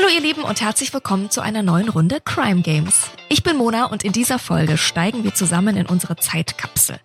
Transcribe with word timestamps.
Hallo 0.00 0.10
ihr 0.14 0.22
Lieben 0.22 0.44
und 0.44 0.62
herzlich 0.62 0.94
willkommen 0.94 1.28
zu 1.28 1.42
einer 1.42 1.62
neuen 1.62 1.90
Runde 1.90 2.22
Crime 2.24 2.62
Games. 2.62 3.10
Ich 3.28 3.42
bin 3.42 3.58
Mona 3.58 3.84
und 3.84 4.02
in 4.02 4.12
dieser 4.12 4.38
Folge 4.38 4.78
steigen 4.78 5.24
wir 5.24 5.34
zusammen 5.34 5.76
in 5.76 5.84
unsere 5.84 6.16
Zeitkapsel. 6.16 6.98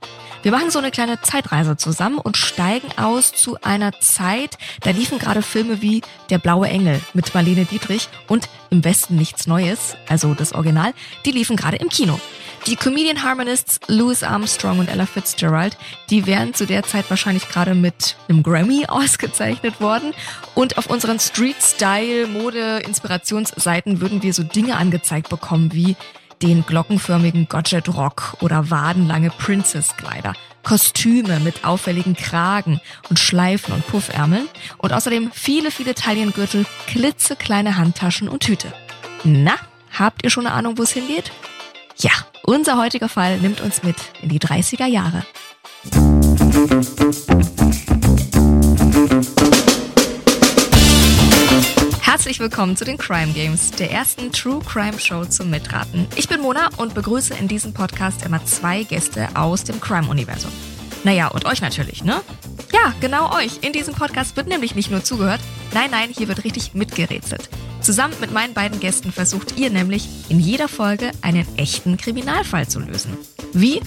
Wir 0.45 0.51
machen 0.51 0.69
so 0.69 0.77
eine 0.77 0.91
kleine 0.91 1.19
Zeitreise 1.21 1.75
zusammen 1.75 2.19
und 2.19 2.37
steigen 2.37 2.87
aus 2.97 3.33
zu 3.33 3.57
einer 3.63 3.99
Zeit, 3.99 4.59
da 4.81 4.91
liefen 4.91 5.17
gerade 5.17 5.41
Filme 5.41 5.81
wie 5.81 6.03
Der 6.29 6.37
blaue 6.37 6.67
Engel 6.67 7.01
mit 7.15 7.33
Marlene 7.33 7.65
Dietrich 7.65 8.09
und 8.27 8.47
Im 8.69 8.83
Westen 8.83 9.15
nichts 9.15 9.47
Neues, 9.47 9.95
also 10.07 10.35
das 10.35 10.53
Original, 10.53 10.93
die 11.25 11.31
liefen 11.31 11.55
gerade 11.55 11.77
im 11.77 11.89
Kino. 11.89 12.19
Die 12.67 12.75
Comedian 12.75 13.23
Harmonists 13.23 13.79
Louis 13.87 14.21
Armstrong 14.21 14.77
und 14.77 14.87
Ella 14.87 15.07
Fitzgerald, 15.07 15.77
die 16.11 16.27
wären 16.27 16.53
zu 16.53 16.67
der 16.67 16.83
Zeit 16.83 17.09
wahrscheinlich 17.09 17.49
gerade 17.49 17.73
mit 17.73 18.15
einem 18.29 18.43
Grammy 18.43 18.85
ausgezeichnet 18.87 19.81
worden. 19.81 20.13
Und 20.53 20.77
auf 20.77 20.91
unseren 20.91 21.19
Street-Style, 21.19 22.27
Mode, 22.27 22.83
Inspirationsseiten 22.85 23.99
würden 23.99 24.21
wir 24.21 24.31
so 24.31 24.43
Dinge 24.43 24.77
angezeigt 24.77 25.29
bekommen 25.29 25.73
wie 25.73 25.95
den 26.41 26.65
glockenförmigen 26.65 27.47
Godget 27.47 27.93
Rock 27.95 28.37
oder 28.41 28.69
wadenlange 28.69 29.29
Princess 29.29 29.95
Kleider, 29.97 30.33
Kostüme 30.63 31.39
mit 31.39 31.65
auffälligen 31.65 32.15
Kragen 32.15 32.79
und 33.09 33.19
Schleifen 33.19 33.73
und 33.73 33.85
Puffärmeln 33.87 34.47
und 34.77 34.93
außerdem 34.93 35.31
viele, 35.33 35.71
viele 35.71 35.95
Taillengürtel, 35.95 36.65
klitzekleine 36.87 37.77
Handtaschen 37.77 38.29
und 38.29 38.45
Hüte. 38.45 38.73
Na, 39.23 39.55
habt 39.97 40.23
ihr 40.23 40.29
schon 40.29 40.45
eine 40.45 40.55
Ahnung, 40.55 40.77
wo 40.77 40.83
es 40.83 40.91
hingeht? 40.91 41.31
Ja, 41.97 42.11
unser 42.43 42.77
heutiger 42.77 43.09
Fall 43.09 43.39
nimmt 43.39 43.61
uns 43.61 43.83
mit 43.83 43.95
in 44.21 44.29
die 44.29 44.39
30er 44.39 44.85
Jahre. 44.85 45.23
Herzlich 52.15 52.39
willkommen 52.39 52.77
zu 52.77 52.85
den 52.85 52.97
Crime 52.97 53.33
Games, 53.33 53.71
der 53.71 53.91
ersten 53.91 54.31
True 54.31 54.61
Crime 54.65 54.97
Show 54.97 55.25
zum 55.25 55.49
Mitraten. 55.49 56.07
Ich 56.15 56.29
bin 56.29 56.39
Mona 56.39 56.69
und 56.77 56.93
begrüße 56.93 57.33
in 57.33 57.49
diesem 57.49 57.73
Podcast 57.73 58.25
immer 58.25 58.43
zwei 58.45 58.83
Gäste 58.83 59.27
aus 59.33 59.65
dem 59.65 59.81
Crime-Universum. 59.81 60.49
Naja, 61.03 61.27
und 61.27 61.43
euch 61.43 61.59
natürlich, 61.59 62.05
ne? 62.05 62.21
Ja, 62.71 62.93
genau 63.01 63.35
euch. 63.35 63.59
In 63.63 63.73
diesem 63.73 63.93
Podcast 63.93 64.37
wird 64.37 64.47
nämlich 64.47 64.75
nicht 64.75 64.91
nur 64.91 65.03
zugehört, 65.03 65.41
nein, 65.73 65.91
nein, 65.91 66.09
hier 66.09 66.29
wird 66.29 66.45
richtig 66.45 66.73
mitgerätselt. 66.73 67.49
Zusammen 67.81 68.13
mit 68.21 68.31
meinen 68.31 68.53
beiden 68.53 68.79
Gästen 68.79 69.11
versucht 69.11 69.59
ihr 69.59 69.69
nämlich 69.69 70.07
in 70.29 70.39
jeder 70.39 70.69
Folge 70.69 71.11
einen 71.21 71.45
echten 71.57 71.97
Kriminalfall 71.97 72.65
zu 72.65 72.79
lösen. 72.79 73.17
Wie? 73.51 73.81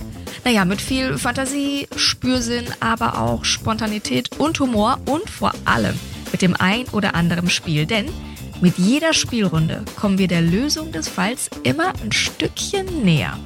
Naja, 0.44 0.66
mit 0.66 0.82
viel 0.82 1.16
Fantasie, 1.16 1.88
Spürsinn, 1.96 2.66
aber 2.80 3.22
auch 3.22 3.46
Spontanität 3.46 4.38
und 4.38 4.60
Humor 4.60 4.98
und 5.06 5.30
vor 5.30 5.54
allem 5.64 5.98
mit 6.38 6.42
dem 6.42 6.54
ein 6.60 6.86
oder 6.90 7.16
anderen 7.16 7.50
Spiel, 7.50 7.84
denn 7.84 8.08
mit 8.60 8.78
jeder 8.78 9.12
Spielrunde 9.12 9.84
kommen 9.96 10.18
wir 10.18 10.28
der 10.28 10.40
Lösung 10.40 10.92
des 10.92 11.08
Falls 11.08 11.50
immer 11.64 11.92
ein 12.00 12.12
Stückchen 12.12 13.02
näher. 13.02 13.36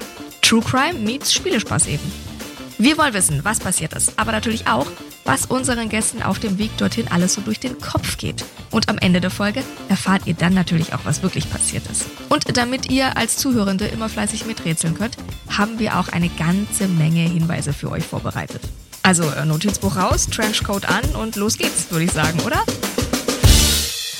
True 0.42 0.60
Crime 0.60 0.98
meets 0.98 1.32
Spielespaß 1.32 1.86
eben. 1.86 2.12
Wir 2.76 2.98
wollen 2.98 3.14
wissen, 3.14 3.40
was 3.44 3.60
passiert 3.60 3.94
ist, 3.94 4.18
aber 4.18 4.32
natürlich 4.32 4.66
auch, 4.66 4.86
was 5.24 5.46
unseren 5.46 5.88
Gästen 5.88 6.22
auf 6.22 6.38
dem 6.38 6.58
Weg 6.58 6.76
dorthin 6.76 7.08
alles 7.08 7.32
so 7.32 7.40
durch 7.40 7.60
den 7.60 7.78
Kopf 7.80 8.18
geht. 8.18 8.44
Und 8.70 8.90
am 8.90 8.98
Ende 8.98 9.22
der 9.22 9.30
Folge 9.30 9.62
erfahrt 9.88 10.26
ihr 10.26 10.34
dann 10.34 10.52
natürlich 10.52 10.92
auch, 10.92 11.04
was 11.04 11.22
wirklich 11.22 11.50
passiert 11.50 11.84
ist. 11.90 12.04
Und 12.28 12.58
damit 12.58 12.90
ihr 12.90 13.16
als 13.16 13.38
Zuhörende 13.38 13.86
immer 13.86 14.10
fleißig 14.10 14.44
miträtseln 14.44 14.98
könnt, 14.98 15.16
haben 15.48 15.78
wir 15.78 15.98
auch 15.98 16.08
eine 16.08 16.28
ganze 16.28 16.88
Menge 16.88 17.22
Hinweise 17.22 17.72
für 17.72 17.90
euch 17.90 18.04
vorbereitet. 18.04 18.60
Also 19.02 19.24
äh, 19.24 19.44
Notizbuch 19.44 19.96
raus, 19.96 20.28
Trenchcoat 20.28 20.88
an 20.88 21.04
und 21.16 21.36
los 21.36 21.58
geht's, 21.58 21.90
würde 21.90 22.04
ich 22.04 22.12
sagen, 22.12 22.38
oder? 22.40 22.62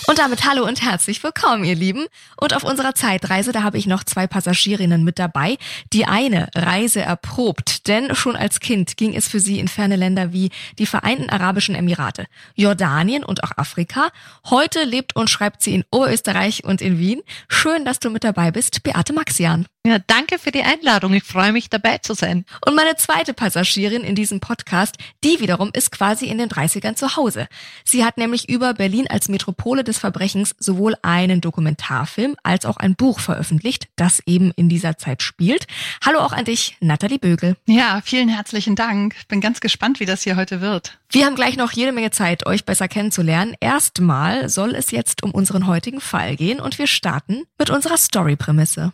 Und 0.09 0.19
damit 0.19 0.45
hallo 0.45 0.67
und 0.67 0.83
herzlich 0.83 1.23
willkommen, 1.23 1.63
ihr 1.63 1.77
Lieben. 1.77 2.07
Und 2.37 2.55
auf 2.55 2.65
unserer 2.65 2.95
Zeitreise, 2.95 3.53
da 3.53 3.63
habe 3.63 3.79
ich 3.79 3.87
noch 3.87 4.03
zwei 4.03 4.27
Passagierinnen 4.27 5.05
mit 5.05 5.21
dabei. 5.21 5.57
Die 5.93 6.07
eine 6.07 6.49
Reise 6.57 7.01
erprobt, 7.01 7.87
denn 7.87 8.15
schon 8.17 8.35
als 8.35 8.59
Kind 8.59 8.97
ging 8.97 9.15
es 9.15 9.29
für 9.29 9.39
sie 9.39 9.61
in 9.61 9.69
ferne 9.69 9.95
Länder 9.95 10.33
wie 10.33 10.51
die 10.79 10.87
Vereinten 10.87 11.31
Arabischen 11.31 11.77
Emirate, 11.77 12.27
Jordanien 12.57 13.25
und 13.25 13.45
auch 13.45 13.53
Afrika. 13.57 14.09
Heute 14.51 14.83
lebt 14.83 15.15
und 15.15 15.31
schreibt 15.31 15.63
sie 15.63 15.75
in 15.77 15.85
Oberösterreich 15.93 16.65
und 16.65 16.83
in 16.83 16.99
Wien. 16.99 17.23
Schön, 17.49 17.85
dass 17.85 18.01
du 18.01 18.11
mit 18.11 18.25
dabei 18.25 18.51
bist, 18.51 18.83
Beate 18.83 19.13
Maxian. 19.13 19.67
Ja, 19.85 19.99
danke 19.99 20.39
für 20.39 20.53
die 20.53 20.63
Einladung. 20.63 21.13
Ich 21.13 21.25
freue 21.25 21.51
mich 21.51 21.69
dabei 21.69 21.99
zu 21.99 22.15
sein. 22.15 22.45
Und 22.65 22.77
meine 22.77 22.95
zweite 22.95 23.35
Passagierin 23.35 24.05
in 24.05 24.15
diesem 24.15 24.39
Podcast, 24.39 24.97
die 25.25 25.41
wiederum 25.41 25.71
ist 25.73 25.91
quasi 25.91 26.27
in 26.27 26.39
den 26.39 26.49
30ern 26.49 26.95
zu 26.95 27.17
Hause. 27.17 27.49
Sie 27.85 28.05
hat 28.05 28.17
nämlich 28.17 28.49
über 28.49 28.75
Berlin 28.75 29.09
als 29.09 29.29
Metropole 29.29 29.83
des 29.83 29.99
Verbrechens 29.99 30.55
sowohl 30.61 30.95
einen 31.03 31.41
Dokumentarfilm 31.41 32.37
als 32.45 32.65
auch 32.65 32.77
ein 32.77 32.95
Buch 32.95 33.19
veröffentlicht, 33.19 33.89
das 33.97 34.23
eben 34.25 34.53
in 34.55 34.69
dieser 34.69 34.99
Zeit 34.99 35.21
spielt. 35.21 35.67
Hallo 36.07 36.21
auch 36.21 36.33
an 36.33 36.45
dich, 36.45 36.77
Nathalie 36.79 37.19
Bögel. 37.19 37.57
Ja, 37.67 38.03
vielen 38.05 38.29
herzlichen 38.29 38.77
Dank. 38.77 39.17
Bin 39.27 39.41
ganz 39.41 39.61
gespannt, 39.61 39.99
wie 39.99 40.07
das 40.07 40.23
hier 40.23 40.37
heute 40.37 40.61
wird. 40.61 41.01
Wir 41.11 41.27
haben 41.27 41.35
gleich 41.35 41.57
noch 41.57 41.73
jede 41.73 41.91
Menge 41.91 42.13
Zeit, 42.13 42.47
euch 42.47 42.65
besser 42.65 42.87
kennenzulernen. 42.87 43.57
Erstmal 43.59 44.49
soll 44.49 44.77
es 44.77 44.93
jetzt 44.93 45.25
um 45.25 45.33
unseren 45.33 45.67
heutigen 45.67 46.01
Fall 46.01 46.37
gehen 46.37 46.61
und 46.61 46.79
wir 46.79 46.87
starten 46.87 47.43
mit 47.59 47.71
unserer 47.71 47.97
Story-Prämisse. 47.97 48.93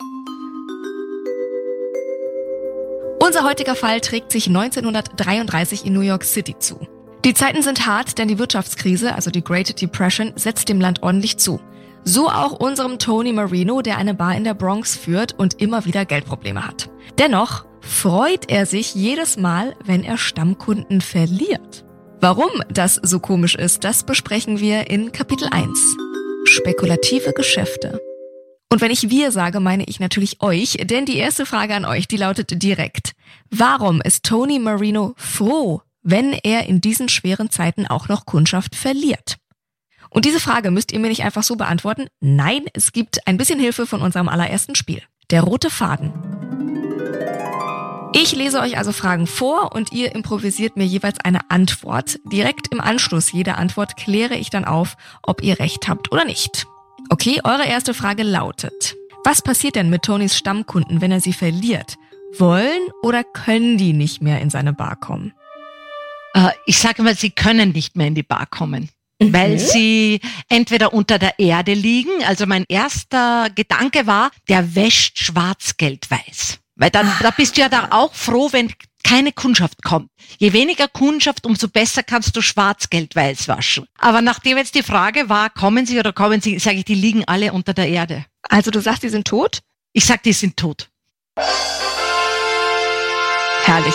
Unser 3.28 3.44
heutiger 3.44 3.74
Fall 3.74 4.00
trägt 4.00 4.32
sich 4.32 4.46
1933 4.46 5.84
in 5.84 5.92
New 5.92 6.00
York 6.00 6.24
City 6.24 6.58
zu. 6.58 6.88
Die 7.26 7.34
Zeiten 7.34 7.60
sind 7.60 7.86
hart, 7.86 8.16
denn 8.16 8.26
die 8.26 8.38
Wirtschaftskrise, 8.38 9.14
also 9.14 9.30
die 9.30 9.44
Great 9.44 9.82
Depression, 9.82 10.32
setzt 10.34 10.70
dem 10.70 10.80
Land 10.80 11.02
ordentlich 11.02 11.36
zu. 11.36 11.60
So 12.04 12.30
auch 12.30 12.52
unserem 12.52 12.98
Tony 12.98 13.34
Marino, 13.34 13.82
der 13.82 13.98
eine 13.98 14.14
Bar 14.14 14.34
in 14.34 14.44
der 14.44 14.54
Bronx 14.54 14.96
führt 14.96 15.34
und 15.34 15.60
immer 15.60 15.84
wieder 15.84 16.06
Geldprobleme 16.06 16.66
hat. 16.66 16.88
Dennoch 17.18 17.66
freut 17.82 18.50
er 18.50 18.64
sich 18.64 18.94
jedes 18.94 19.36
Mal, 19.36 19.76
wenn 19.84 20.04
er 20.04 20.16
Stammkunden 20.16 21.02
verliert. 21.02 21.84
Warum 22.22 22.48
das 22.70 22.94
so 22.94 23.20
komisch 23.20 23.56
ist, 23.56 23.84
das 23.84 24.04
besprechen 24.04 24.58
wir 24.58 24.88
in 24.88 25.12
Kapitel 25.12 25.48
1. 25.50 25.68
Spekulative 26.46 27.34
Geschäfte. 27.34 28.00
Und 28.70 28.80
wenn 28.82 28.90
ich 28.90 29.08
wir 29.08 29.32
sage, 29.32 29.60
meine 29.60 29.84
ich 29.84 29.98
natürlich 29.98 30.42
euch, 30.42 30.76
denn 30.82 31.06
die 31.06 31.16
erste 31.16 31.46
Frage 31.46 31.74
an 31.74 31.86
euch, 31.86 32.06
die 32.06 32.18
lautet 32.18 32.62
direkt. 32.62 33.12
Warum 33.50 34.02
ist 34.02 34.24
Tony 34.24 34.58
Marino 34.58 35.14
froh, 35.16 35.80
wenn 36.02 36.34
er 36.34 36.66
in 36.66 36.80
diesen 36.80 37.08
schweren 37.08 37.50
Zeiten 37.50 37.86
auch 37.86 38.08
noch 38.08 38.26
Kundschaft 38.26 38.76
verliert? 38.76 39.36
Und 40.10 40.24
diese 40.24 40.40
Frage 40.40 40.70
müsst 40.70 40.92
ihr 40.92 40.98
mir 41.00 41.08
nicht 41.08 41.24
einfach 41.24 41.42
so 41.42 41.56
beantworten. 41.56 42.08
Nein, 42.20 42.64
es 42.74 42.92
gibt 42.92 43.26
ein 43.26 43.38
bisschen 43.38 43.58
Hilfe 43.58 43.86
von 43.86 44.02
unserem 44.02 44.28
allerersten 44.28 44.74
Spiel. 44.74 45.02
Der 45.30 45.42
rote 45.42 45.70
Faden. 45.70 46.12
Ich 48.14 48.34
lese 48.34 48.60
euch 48.60 48.78
also 48.78 48.92
Fragen 48.92 49.26
vor 49.26 49.74
und 49.74 49.92
ihr 49.92 50.14
improvisiert 50.14 50.76
mir 50.76 50.86
jeweils 50.86 51.20
eine 51.20 51.50
Antwort. 51.50 52.18
Direkt 52.24 52.68
im 52.68 52.80
Anschluss 52.80 53.32
jeder 53.32 53.58
Antwort 53.58 53.96
kläre 53.96 54.34
ich 54.34 54.48
dann 54.50 54.64
auf, 54.64 54.96
ob 55.22 55.42
ihr 55.42 55.58
recht 55.58 55.88
habt 55.88 56.10
oder 56.10 56.24
nicht. 56.24 56.66
Okay, 57.10 57.40
eure 57.42 57.64
erste 57.66 57.94
Frage 57.94 58.22
lautet, 58.22 58.94
was 59.24 59.40
passiert 59.40 59.76
denn 59.76 59.88
mit 59.88 60.02
Tonys 60.02 60.36
Stammkunden, 60.36 61.00
wenn 61.00 61.10
er 61.10 61.20
sie 61.20 61.32
verliert? 61.32 61.96
Wollen 62.36 62.88
oder 63.02 63.24
können 63.24 63.78
die 63.78 63.94
nicht 63.94 64.20
mehr 64.20 64.40
in 64.42 64.50
seine 64.50 64.74
Bar 64.74 64.96
kommen? 64.96 65.32
Äh, 66.34 66.50
ich 66.66 66.78
sage 66.78 67.02
mal, 67.02 67.16
sie 67.16 67.30
können 67.30 67.72
nicht 67.72 67.96
mehr 67.96 68.08
in 68.08 68.14
die 68.14 68.22
Bar 68.22 68.46
kommen. 68.46 68.90
Mhm. 69.20 69.32
Weil 69.32 69.58
sie 69.58 70.20
entweder 70.50 70.92
unter 70.92 71.18
der 71.18 71.38
Erde 71.38 71.72
liegen, 71.72 72.22
also 72.26 72.46
mein 72.46 72.64
erster 72.68 73.48
Gedanke 73.54 74.06
war, 74.06 74.30
der 74.48 74.74
wäscht 74.74 75.18
Schwarzgeld 75.18 76.10
weiß. 76.10 76.58
Weil 76.76 76.90
dann, 76.90 77.10
da 77.22 77.30
bist 77.30 77.56
du 77.56 77.62
ja 77.62 77.70
da 77.70 77.88
auch 77.90 78.14
froh, 78.14 78.50
wenn 78.52 78.70
keine 79.04 79.32
Kundschaft 79.32 79.82
kommt. 79.82 80.10
Je 80.38 80.52
weniger 80.52 80.88
Kundschaft, 80.88 81.46
umso 81.46 81.68
besser 81.68 82.02
kannst 82.02 82.36
du 82.36 82.42
Schwarzgeld 82.42 83.14
weiß 83.16 83.48
waschen. 83.48 83.86
Aber 83.98 84.20
nachdem 84.22 84.58
jetzt 84.58 84.74
die 84.74 84.82
Frage 84.82 85.28
war, 85.28 85.50
kommen 85.50 85.86
sie 85.86 85.98
oder 85.98 86.12
kommen 86.12 86.40
sie, 86.40 86.58
sage 86.58 86.78
ich, 86.78 86.84
die 86.84 86.94
liegen 86.94 87.24
alle 87.24 87.52
unter 87.52 87.74
der 87.74 87.88
Erde. 87.88 88.24
Also 88.42 88.70
du 88.70 88.80
sagst, 88.80 89.02
die 89.02 89.08
sind 89.08 89.26
tot? 89.26 89.60
Ich 89.92 90.04
sag, 90.04 90.22
die 90.22 90.32
sind 90.32 90.56
tot. 90.56 90.88
Herrlich. 93.64 93.94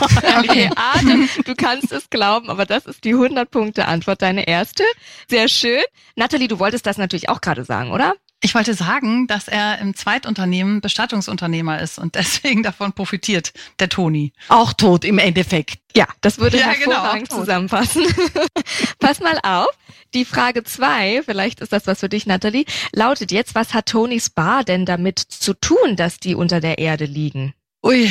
Okay, 0.38 0.70
Adam, 0.76 1.28
du 1.44 1.56
kannst 1.56 1.90
es 1.90 2.08
glauben, 2.08 2.50
aber 2.50 2.66
das 2.66 2.86
ist 2.86 3.02
die 3.02 3.16
100-Punkte-Antwort, 3.16 4.22
deine 4.22 4.46
erste. 4.46 4.84
Sehr 5.28 5.48
schön. 5.48 5.82
Nathalie, 6.14 6.46
du 6.46 6.60
wolltest 6.60 6.86
das 6.86 6.98
natürlich 6.98 7.28
auch 7.28 7.40
gerade 7.40 7.64
sagen, 7.64 7.90
oder? 7.90 8.14
Ich 8.40 8.54
wollte 8.54 8.74
sagen, 8.74 9.26
dass 9.26 9.48
er 9.48 9.78
im 9.78 9.96
Zweitunternehmen 9.96 10.80
Bestattungsunternehmer 10.80 11.80
ist 11.80 11.98
und 11.98 12.14
deswegen 12.14 12.62
davon 12.62 12.92
profitiert, 12.92 13.52
der 13.80 13.88
Toni. 13.88 14.32
Auch 14.48 14.72
tot 14.72 15.04
im 15.04 15.18
Endeffekt. 15.18 15.80
Ja, 15.96 16.06
das 16.20 16.38
würde 16.38 16.58
ja, 16.58 16.72
genau, 16.74 16.92
hervorragend 16.92 17.28
genau, 17.28 17.40
zusammenfassen. 17.40 18.06
Pass 19.00 19.20
mal 19.20 19.38
auf. 19.42 19.68
Die 20.14 20.24
Frage 20.24 20.62
zwei, 20.62 21.22
vielleicht 21.24 21.60
ist 21.60 21.72
das 21.72 21.86
was 21.86 22.00
für 22.00 22.08
dich, 22.08 22.26
Natalie, 22.26 22.64
lautet 22.92 23.32
jetzt, 23.32 23.54
was 23.54 23.74
hat 23.74 23.86
Tonis 23.86 24.30
Bar 24.30 24.64
denn 24.64 24.86
damit 24.86 25.18
zu 25.18 25.52
tun, 25.54 25.96
dass 25.96 26.18
die 26.18 26.34
unter 26.34 26.60
der 26.60 26.78
Erde 26.78 27.04
liegen? 27.04 27.54
Ui, 27.82 28.10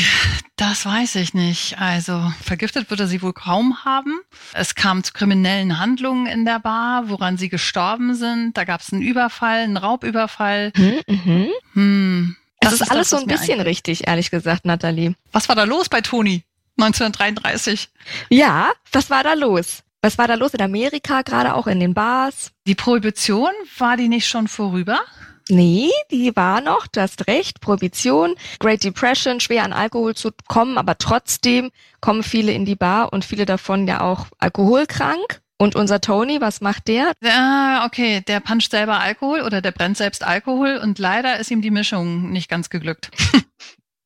das 0.56 0.86
weiß 0.86 1.16
ich 1.16 1.34
nicht. 1.34 1.78
Also 1.80 2.32
vergiftet 2.42 2.90
wird 2.90 3.02
er 3.02 3.08
sie 3.08 3.22
wohl 3.22 3.34
kaum 3.34 3.84
haben. 3.84 4.20
Es 4.54 4.76
kam 4.76 5.04
zu 5.04 5.12
kriminellen 5.14 5.80
Handlungen 5.80 6.26
in 6.26 6.46
der 6.46 6.60
Bar, 6.60 7.10
woran 7.10 7.38
sie 7.38 7.50
gestorben 7.50 8.16
sind. 8.16 8.56
Da 8.56 8.64
gab 8.64 8.82
es 8.82 8.94
einen 8.94 9.02
Überfall, 9.02 9.60
einen 9.60 9.78
Raubüberfall. 9.78 10.72
Hm, 10.76 11.02
mhm. 11.08 11.50
Hm. 11.74 12.36
Das, 12.60 12.72
das 12.72 12.82
ist 12.82 12.92
alles 12.92 13.10
das, 13.10 13.20
so 13.20 13.26
ein 13.26 13.28
bisschen 13.28 13.60
richtig, 13.60 14.08
ehrlich 14.08 14.32
gesagt, 14.32 14.66
Nathalie. 14.66 15.16
Was 15.32 15.48
war 15.50 15.56
da 15.56 15.66
los 15.66 15.90
bei 15.90 16.02
Toni 16.02 16.44
1933? 16.80 17.90
Ja, 18.30 18.72
was 18.92 19.10
war 19.10 19.24
da 19.24 19.34
los? 19.34 19.84
Was 20.02 20.18
war 20.18 20.28
da 20.28 20.36
los 20.36 20.54
in 20.54 20.62
Amerika, 20.62 21.24
gerade 21.24 21.54
auch 21.54 21.68
in 21.68 21.80
den 21.80 21.94
Bars? 21.94 22.52
Die 22.66 22.76
Prohibition, 22.76 23.52
war 23.78 23.98
die 23.98 24.08
nicht 24.08 24.28
schon 24.28 24.48
vorüber? 24.48 25.00
Nee, 25.50 25.90
die 26.12 26.36
war 26.36 26.62
noch, 26.62 26.88
du 26.88 27.02
hast 27.02 27.28
recht, 27.28 27.62
Prohibition, 27.62 28.36
Great 28.60 28.84
Depression, 28.84 29.40
schwer 29.40 29.64
an 29.64 29.74
Alkohol 29.74 30.16
zu 30.16 30.32
kommen, 30.48 30.78
aber 30.78 30.98
trotzdem 30.98 31.72
kommen 32.02 32.24
viele 32.24 32.52
in 32.52 32.66
die 32.66 32.76
Bar 32.76 33.14
und 33.14 33.24
viele 33.24 33.46
davon 33.46 33.88
ja 33.88 34.02
auch 34.02 34.28
alkoholkrank. 34.40 35.42
Und 35.60 35.76
unser 35.76 36.02
Tony, 36.02 36.40
was 36.40 36.62
macht 36.62 36.88
der? 36.88 37.14
Ah, 37.24 37.86
okay, 37.86 38.22
der 38.28 38.42
puncht 38.42 38.70
selber 38.70 39.00
Alkohol 39.00 39.42
oder 39.42 39.60
der 39.60 39.72
brennt 39.72 39.98
selbst 39.98 40.24
Alkohol 40.24 40.78
und 40.78 41.00
leider 41.00 41.40
ist 41.40 41.50
ihm 41.50 41.64
die 41.64 41.72
Mischung 41.72 42.30
nicht 42.30 42.48
ganz 42.48 42.70
geglückt. 42.70 43.10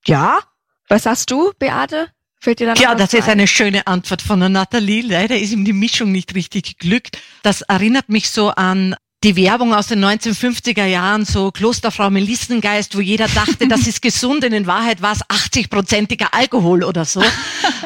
ja? 0.05 0.39
Was 0.87 1.03
sagst 1.03 1.29
du, 1.29 1.51
Beate? 1.59 2.07
Fällt 2.39 2.59
dir 2.59 2.73
da 2.73 2.81
Ja, 2.81 2.95
das 2.95 3.13
ist 3.13 3.27
eine 3.27 3.47
schöne 3.47 3.85
Antwort 3.85 4.21
von 4.21 4.39
der 4.39 4.49
Nathalie. 4.49 5.01
Leider 5.01 5.37
ist 5.37 5.51
ihm 5.51 5.65
die 5.65 5.73
Mischung 5.73 6.11
nicht 6.11 6.33
richtig 6.35 6.77
geglückt. 6.77 7.19
Das 7.44 7.61
erinnert 7.61 8.09
mich 8.09 8.31
so 8.31 8.49
an 8.49 8.95
die 9.23 9.35
Werbung 9.35 9.73
aus 9.73 9.88
den 9.88 10.03
1950er 10.03 10.85
Jahren, 10.85 11.25
so 11.25 11.51
Klosterfrau 11.51 12.09
Melissengeist, 12.09 12.95
wo 12.97 13.01
jeder 13.01 13.27
dachte, 13.27 13.68
das 13.68 13.85
ist 13.85 14.01
gesund, 14.01 14.44
und 14.44 14.51
in 14.51 14.65
Wahrheit 14.65 15.01
war 15.01 15.13
es 15.13 15.23
80-prozentiger 15.25 16.29
Alkohol 16.31 16.83
oder 16.83 17.06
so. 17.06 17.21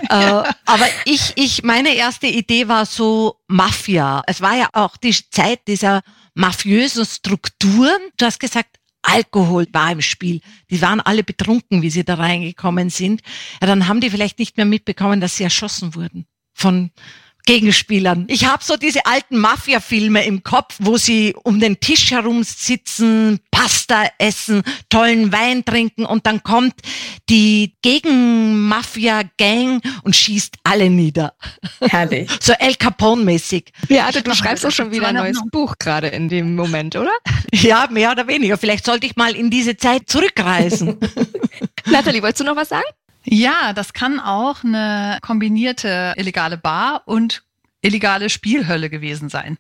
ja. 0.09 0.43
äh, 0.43 0.53
aber 0.65 0.85
ich, 1.03 1.33
ich, 1.35 1.63
meine 1.63 1.93
erste 1.93 2.27
Idee 2.27 2.67
war 2.67 2.85
so 2.85 3.41
Mafia. 3.47 4.23
Es 4.27 4.41
war 4.41 4.55
ja 4.55 4.69
auch 4.71 4.95
die 4.95 5.13
Zeit 5.29 5.67
dieser 5.67 6.01
mafiösen 6.35 7.05
Strukturen. 7.05 7.99
Du 8.17 8.25
hast 8.25 8.39
gesagt, 8.39 8.77
Alkohol 9.01 9.67
war 9.73 9.91
im 9.91 10.01
Spiel. 10.01 10.41
Die 10.69 10.81
waren 10.81 11.01
alle 11.01 11.23
betrunken, 11.23 11.81
wie 11.81 11.89
sie 11.89 12.05
da 12.05 12.15
reingekommen 12.15 12.89
sind. 12.89 13.21
Ja, 13.61 13.67
dann 13.67 13.87
haben 13.87 14.01
die 14.01 14.09
vielleicht 14.09 14.39
nicht 14.39 14.57
mehr 14.57 14.65
mitbekommen, 14.65 15.21
dass 15.21 15.35
sie 15.35 15.43
erschossen 15.43 15.95
wurden 15.95 16.25
von 16.53 16.91
Gegenspielern. 17.45 18.25
Ich 18.27 18.45
habe 18.45 18.63
so 18.63 18.75
diese 18.75 19.05
alten 19.05 19.37
Mafia-Filme 19.37 20.25
im 20.25 20.41
Kopf, 20.43 20.75
wo 20.79 20.97
sie 20.97 21.35
um 21.43 21.59
den 21.59 21.79
Tisch 21.79 22.09
herum 22.11 22.43
sitzen, 22.43 23.39
Pasta 23.51 24.05
essen, 24.17 24.63
tollen 24.89 25.31
Wein 25.31 25.63
trinken 25.63 26.05
und 26.05 26.25
dann 26.25 26.41
kommt 26.43 26.73
die 27.29 27.75
Gegen-Mafia-Gang 27.81 29.81
und 30.03 30.15
schießt 30.15 30.55
alle 30.63 30.89
nieder. 30.89 31.33
Herrlich. 31.81 32.29
So 32.41 32.53
El 32.53 32.75
Capone-mäßig. 32.75 33.71
Ja, 33.89 34.11
du, 34.11 34.21
du 34.21 34.35
schreibst 34.35 34.63
doch 34.63 34.71
schon 34.71 34.91
wieder 34.91 35.07
ein 35.07 35.15
neues 35.15 35.39
Buch 35.51 35.75
gerade 35.79 36.07
in 36.07 36.29
dem 36.29 36.55
Moment, 36.55 36.95
oder? 36.95 37.11
Ja, 37.53 37.87
mehr 37.89 38.11
oder 38.11 38.27
weniger. 38.27 38.57
Vielleicht 38.57 38.85
sollte 38.85 39.07
ich 39.07 39.15
mal 39.15 39.35
in 39.35 39.49
diese 39.49 39.77
Zeit 39.77 40.09
zurückreisen. 40.09 40.97
Nathalie, 41.85 42.21
wolltest 42.21 42.41
du 42.41 42.43
noch 42.43 42.55
was 42.55 42.69
sagen? 42.69 42.85
Ja, 43.25 43.73
das 43.73 43.93
kann 43.93 44.19
auch 44.19 44.63
eine 44.63 45.17
kombinierte 45.21 46.13
illegale 46.15 46.57
Bar 46.57 47.03
und 47.05 47.43
illegale 47.81 48.29
Spielhölle 48.29 48.89
gewesen 48.89 49.29
sein. 49.29 49.57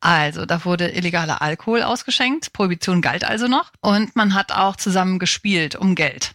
Also, 0.00 0.46
da 0.46 0.64
wurde 0.64 0.88
illegaler 0.88 1.42
Alkohol 1.42 1.82
ausgeschenkt, 1.82 2.52
Prohibition 2.52 3.02
galt 3.02 3.24
also 3.24 3.46
noch 3.46 3.72
und 3.80 4.16
man 4.16 4.34
hat 4.34 4.52
auch 4.52 4.76
zusammen 4.76 5.18
gespielt 5.18 5.74
um 5.76 5.94
Geld. 5.94 6.34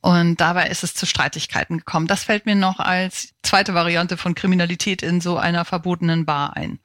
Und 0.00 0.40
dabei 0.40 0.68
ist 0.68 0.84
es 0.84 0.94
zu 0.94 1.06
Streitigkeiten 1.06 1.78
gekommen. 1.78 2.06
Das 2.06 2.22
fällt 2.22 2.46
mir 2.46 2.54
noch 2.54 2.78
als 2.78 3.30
zweite 3.42 3.74
Variante 3.74 4.16
von 4.16 4.36
Kriminalität 4.36 5.02
in 5.02 5.20
so 5.20 5.36
einer 5.36 5.64
verbotenen 5.64 6.24
Bar 6.24 6.56
ein. 6.56 6.78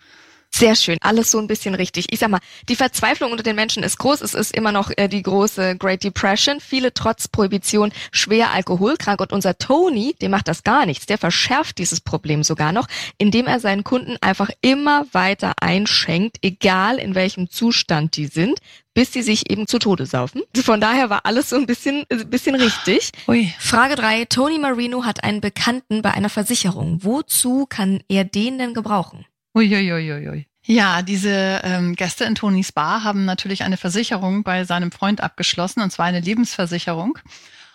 Sehr 0.53 0.75
schön, 0.75 0.97
alles 1.01 1.31
so 1.31 1.39
ein 1.39 1.47
bisschen 1.47 1.75
richtig. 1.75 2.07
Ich 2.11 2.19
sag 2.19 2.29
mal, 2.29 2.41
die 2.67 2.75
Verzweiflung 2.75 3.31
unter 3.31 3.43
den 3.43 3.55
Menschen 3.55 3.83
ist 3.83 3.97
groß. 3.97 4.21
Es 4.21 4.33
ist 4.33 4.53
immer 4.53 4.71
noch 4.71 4.91
äh, 4.95 5.07
die 5.07 5.23
große 5.23 5.77
Great 5.77 6.03
Depression. 6.03 6.59
Viele 6.59 6.93
trotz 6.93 7.27
Prohibition 7.27 7.91
schwer 8.11 8.51
alkoholkrank. 8.51 9.21
Und 9.21 9.33
unser 9.33 9.57
Tony, 9.57 10.13
dem 10.21 10.31
macht 10.31 10.47
das 10.47 10.63
gar 10.63 10.85
nichts. 10.85 11.05
Der 11.05 11.17
verschärft 11.17 11.77
dieses 11.77 12.01
Problem 12.01 12.43
sogar 12.43 12.73
noch, 12.73 12.87
indem 13.17 13.47
er 13.47 13.59
seinen 13.59 13.83
Kunden 13.83 14.17
einfach 14.21 14.49
immer 14.61 15.05
weiter 15.13 15.53
einschenkt, 15.61 16.37
egal 16.41 16.97
in 16.97 17.15
welchem 17.15 17.49
Zustand 17.49 18.15
die 18.17 18.27
sind 18.27 18.59
bis 18.93 19.13
sie 19.13 19.21
sich 19.21 19.49
eben 19.49 19.67
zu 19.67 19.79
Tode 19.79 20.05
saufen. 20.05 20.41
Von 20.53 20.81
daher 20.81 21.09
war 21.09 21.25
alles 21.25 21.49
so 21.49 21.55
ein 21.55 21.65
bisschen, 21.65 22.03
ein 22.11 22.29
bisschen 22.29 22.55
richtig. 22.55 23.11
Ui. 23.25 23.53
Frage 23.57 23.95
drei: 23.95 24.25
Tony 24.25 24.59
Marino 24.59 25.05
hat 25.05 25.23
einen 25.23 25.39
Bekannten 25.39 26.01
bei 26.01 26.11
einer 26.11 26.27
Versicherung. 26.27 26.99
Wozu 27.01 27.65
kann 27.67 28.03
er 28.09 28.25
den 28.25 28.57
denn 28.57 28.73
gebrauchen? 28.73 29.25
Uiuiuiui. 29.53 30.47
Ja, 30.63 31.01
diese 31.01 31.61
ähm, 31.63 31.95
Gäste 31.95 32.23
in 32.25 32.35
Tonys 32.35 32.71
Bar 32.71 33.03
haben 33.03 33.25
natürlich 33.25 33.63
eine 33.63 33.77
Versicherung 33.77 34.43
bei 34.43 34.63
seinem 34.63 34.91
Freund 34.91 35.21
abgeschlossen, 35.21 35.81
und 35.81 35.91
zwar 35.91 36.05
eine 36.05 36.19
Lebensversicherung. 36.19 37.17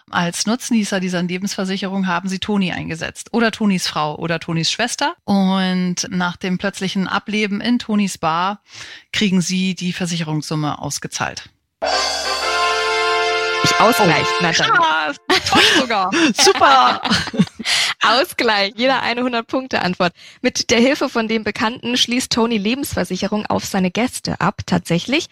Als 0.09 0.47
Nutznießer 0.47 1.01
dieser 1.01 1.21
Lebensversicherung 1.23 2.07
haben 2.07 2.29
sie 2.29 2.39
Toni 2.39 2.71
eingesetzt 2.71 3.35
oder 3.35 3.51
Tonis 3.51 3.89
Frau 3.89 4.17
oder 4.17 4.39
Tonis 4.39 4.71
Schwester. 4.71 5.17
Und 5.25 6.07
nach 6.11 6.37
dem 6.37 6.59
plötzlichen 6.59 7.09
Ableben 7.09 7.61
in 7.61 7.81
Tonis 7.81 8.17
Bar 8.17 8.63
kriegen 9.13 9.41
sie 9.41 9.75
die 9.75 9.93
Versicherungssumme 9.93 10.81
ausgezahlt. 10.81 11.51
Ausgleich, 13.79 14.27
oh. 14.39 14.43
Nathalie. 14.43 14.73
Ja, 14.73 15.13
toll 15.49 15.63
sogar. 15.79 16.11
Super. 16.35 17.03
Ausgleich, 18.03 18.73
jeder 18.77 19.03
eine 19.03 19.21
100-Punkte-Antwort. 19.23 20.13
Mit 20.41 20.71
der 20.71 20.81
Hilfe 20.81 21.09
von 21.09 21.29
dem 21.29 21.45
Bekannten 21.45 21.97
schließt 21.97 22.33
Tony 22.33 22.57
Lebensversicherung 22.57 23.45
auf 23.47 23.65
seine 23.65 23.91
Gäste 23.91 24.41
ab, 24.41 24.63
tatsächlich. 24.67 25.27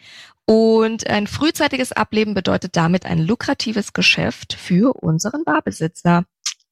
Und 0.46 1.08
ein 1.08 1.26
frühzeitiges 1.26 1.92
Ableben 1.92 2.34
bedeutet 2.34 2.76
damit 2.76 3.06
ein 3.06 3.18
lukratives 3.18 3.94
Geschäft 3.94 4.52
für 4.52 4.92
unseren 4.94 5.44
Barbesitzer. 5.44 6.24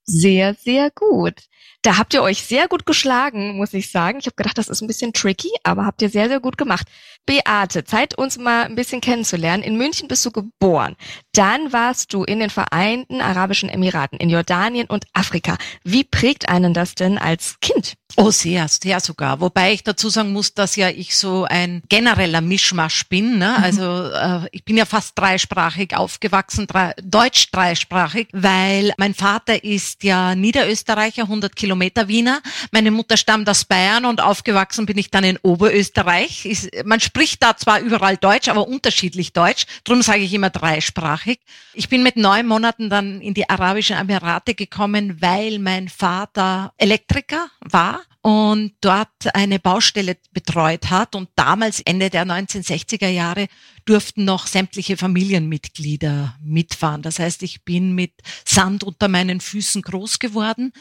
Sehr, 0.04 0.54
sehr 0.54 0.90
gut. 0.90 1.40
Da 1.82 1.98
habt 1.98 2.14
ihr 2.14 2.22
euch 2.22 2.44
sehr 2.44 2.68
gut 2.68 2.86
geschlagen, 2.86 3.56
muss 3.56 3.74
ich 3.74 3.90
sagen. 3.90 4.20
Ich 4.20 4.26
habe 4.26 4.36
gedacht, 4.36 4.56
das 4.56 4.68
ist 4.68 4.82
ein 4.82 4.86
bisschen 4.86 5.12
tricky, 5.12 5.50
aber 5.64 5.84
habt 5.84 6.00
ihr 6.00 6.10
sehr, 6.10 6.28
sehr 6.28 6.38
gut 6.38 6.56
gemacht. 6.56 6.86
Beate, 7.26 7.84
Zeit 7.84 8.16
uns 8.16 8.38
mal 8.38 8.66
ein 8.66 8.76
bisschen 8.76 9.00
kennenzulernen. 9.00 9.64
In 9.64 9.76
München 9.76 10.06
bist 10.06 10.24
du 10.24 10.30
geboren. 10.30 10.94
Dann 11.32 11.72
warst 11.72 12.12
du 12.12 12.22
in 12.22 12.38
den 12.38 12.50
Vereinten 12.50 13.20
Arabischen 13.20 13.68
Emiraten, 13.68 14.18
in 14.18 14.30
Jordanien 14.30 14.86
und 14.86 15.06
Afrika. 15.12 15.56
Wie 15.82 16.04
prägt 16.04 16.48
einen 16.48 16.72
das 16.72 16.94
denn 16.94 17.18
als 17.18 17.56
Kind? 17.60 17.94
Oh, 18.16 18.30
sehr, 18.30 18.68
sehr 18.68 19.00
sogar. 19.00 19.40
Wobei 19.40 19.72
ich 19.72 19.84
dazu 19.84 20.10
sagen 20.10 20.32
muss, 20.32 20.52
dass 20.52 20.76
ja 20.76 20.90
ich 20.90 21.16
so 21.16 21.46
ein 21.48 21.82
genereller 21.88 22.42
Mischmasch 22.42 23.08
bin. 23.08 23.38
Ne? 23.38 23.56
Mhm. 23.56 23.64
Also 23.64 24.10
äh, 24.10 24.48
ich 24.52 24.64
bin 24.64 24.76
ja 24.76 24.84
fast 24.84 25.18
dreisprachig 25.18 25.96
aufgewachsen, 25.96 26.66
drei, 26.66 26.92
deutsch 27.02 27.50
dreisprachig, 27.50 28.28
weil 28.32 28.92
mein 28.98 29.14
Vater 29.14 29.64
ist 29.64 30.04
ja 30.04 30.34
Niederösterreicher, 30.34 31.22
100 31.22 31.56
Kilometer 31.56 31.71
Wiener. 31.80 32.40
Meine 32.70 32.90
Mutter 32.90 33.16
stammt 33.16 33.48
aus 33.48 33.64
Bayern 33.64 34.04
und 34.04 34.20
aufgewachsen 34.20 34.86
bin 34.86 34.98
ich 34.98 35.10
dann 35.10 35.24
in 35.24 35.38
Oberösterreich. 35.42 36.44
Ist, 36.46 36.70
man 36.84 37.00
spricht 37.00 37.42
da 37.42 37.56
zwar 37.56 37.80
überall 37.80 38.16
Deutsch, 38.16 38.48
aber 38.48 38.68
unterschiedlich 38.68 39.32
Deutsch. 39.32 39.66
Darum 39.84 40.02
sage 40.02 40.20
ich 40.20 40.32
immer 40.34 40.50
dreisprachig. 40.50 41.40
Ich 41.74 41.88
bin 41.88 42.02
mit 42.02 42.16
neun 42.16 42.46
Monaten 42.46 42.90
dann 42.90 43.20
in 43.20 43.34
die 43.34 43.48
Arabischen 43.48 43.96
Emirate 43.96 44.54
gekommen, 44.54 45.20
weil 45.20 45.58
mein 45.58 45.88
Vater 45.88 46.72
Elektriker 46.76 47.48
war 47.60 48.02
und 48.22 48.74
dort 48.80 49.08
eine 49.34 49.58
Baustelle 49.58 50.16
betreut 50.32 50.90
hat. 50.90 51.16
Und 51.16 51.28
damals, 51.34 51.80
Ende 51.80 52.08
der 52.08 52.24
1960er 52.24 53.08
Jahre, 53.08 53.48
durften 53.84 54.24
noch 54.24 54.46
sämtliche 54.46 54.96
Familienmitglieder 54.96 56.36
mitfahren. 56.40 57.02
Das 57.02 57.18
heißt, 57.18 57.42
ich 57.42 57.64
bin 57.64 57.94
mit 57.94 58.12
Sand 58.44 58.84
unter 58.84 59.08
meinen 59.08 59.40
Füßen 59.40 59.82
groß 59.82 60.20
geworden. 60.20 60.72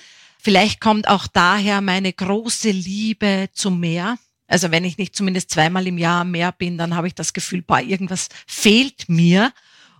Vielleicht 0.41 0.81
kommt 0.81 1.07
auch 1.07 1.27
daher 1.27 1.81
meine 1.81 2.11
große 2.11 2.71
Liebe 2.71 3.49
zum 3.53 3.79
Meer. 3.79 4.17
Also 4.47 4.71
wenn 4.71 4.83
ich 4.83 4.97
nicht 4.97 5.15
zumindest 5.15 5.51
zweimal 5.51 5.85
im 5.85 5.99
Jahr 5.99 6.21
am 6.21 6.31
Meer 6.31 6.51
bin, 6.51 6.79
dann 6.79 6.95
habe 6.95 7.07
ich 7.07 7.13
das 7.13 7.33
Gefühl, 7.33 7.61
boah, 7.61 7.79
irgendwas 7.79 8.27
fehlt 8.47 9.07
mir. 9.07 9.53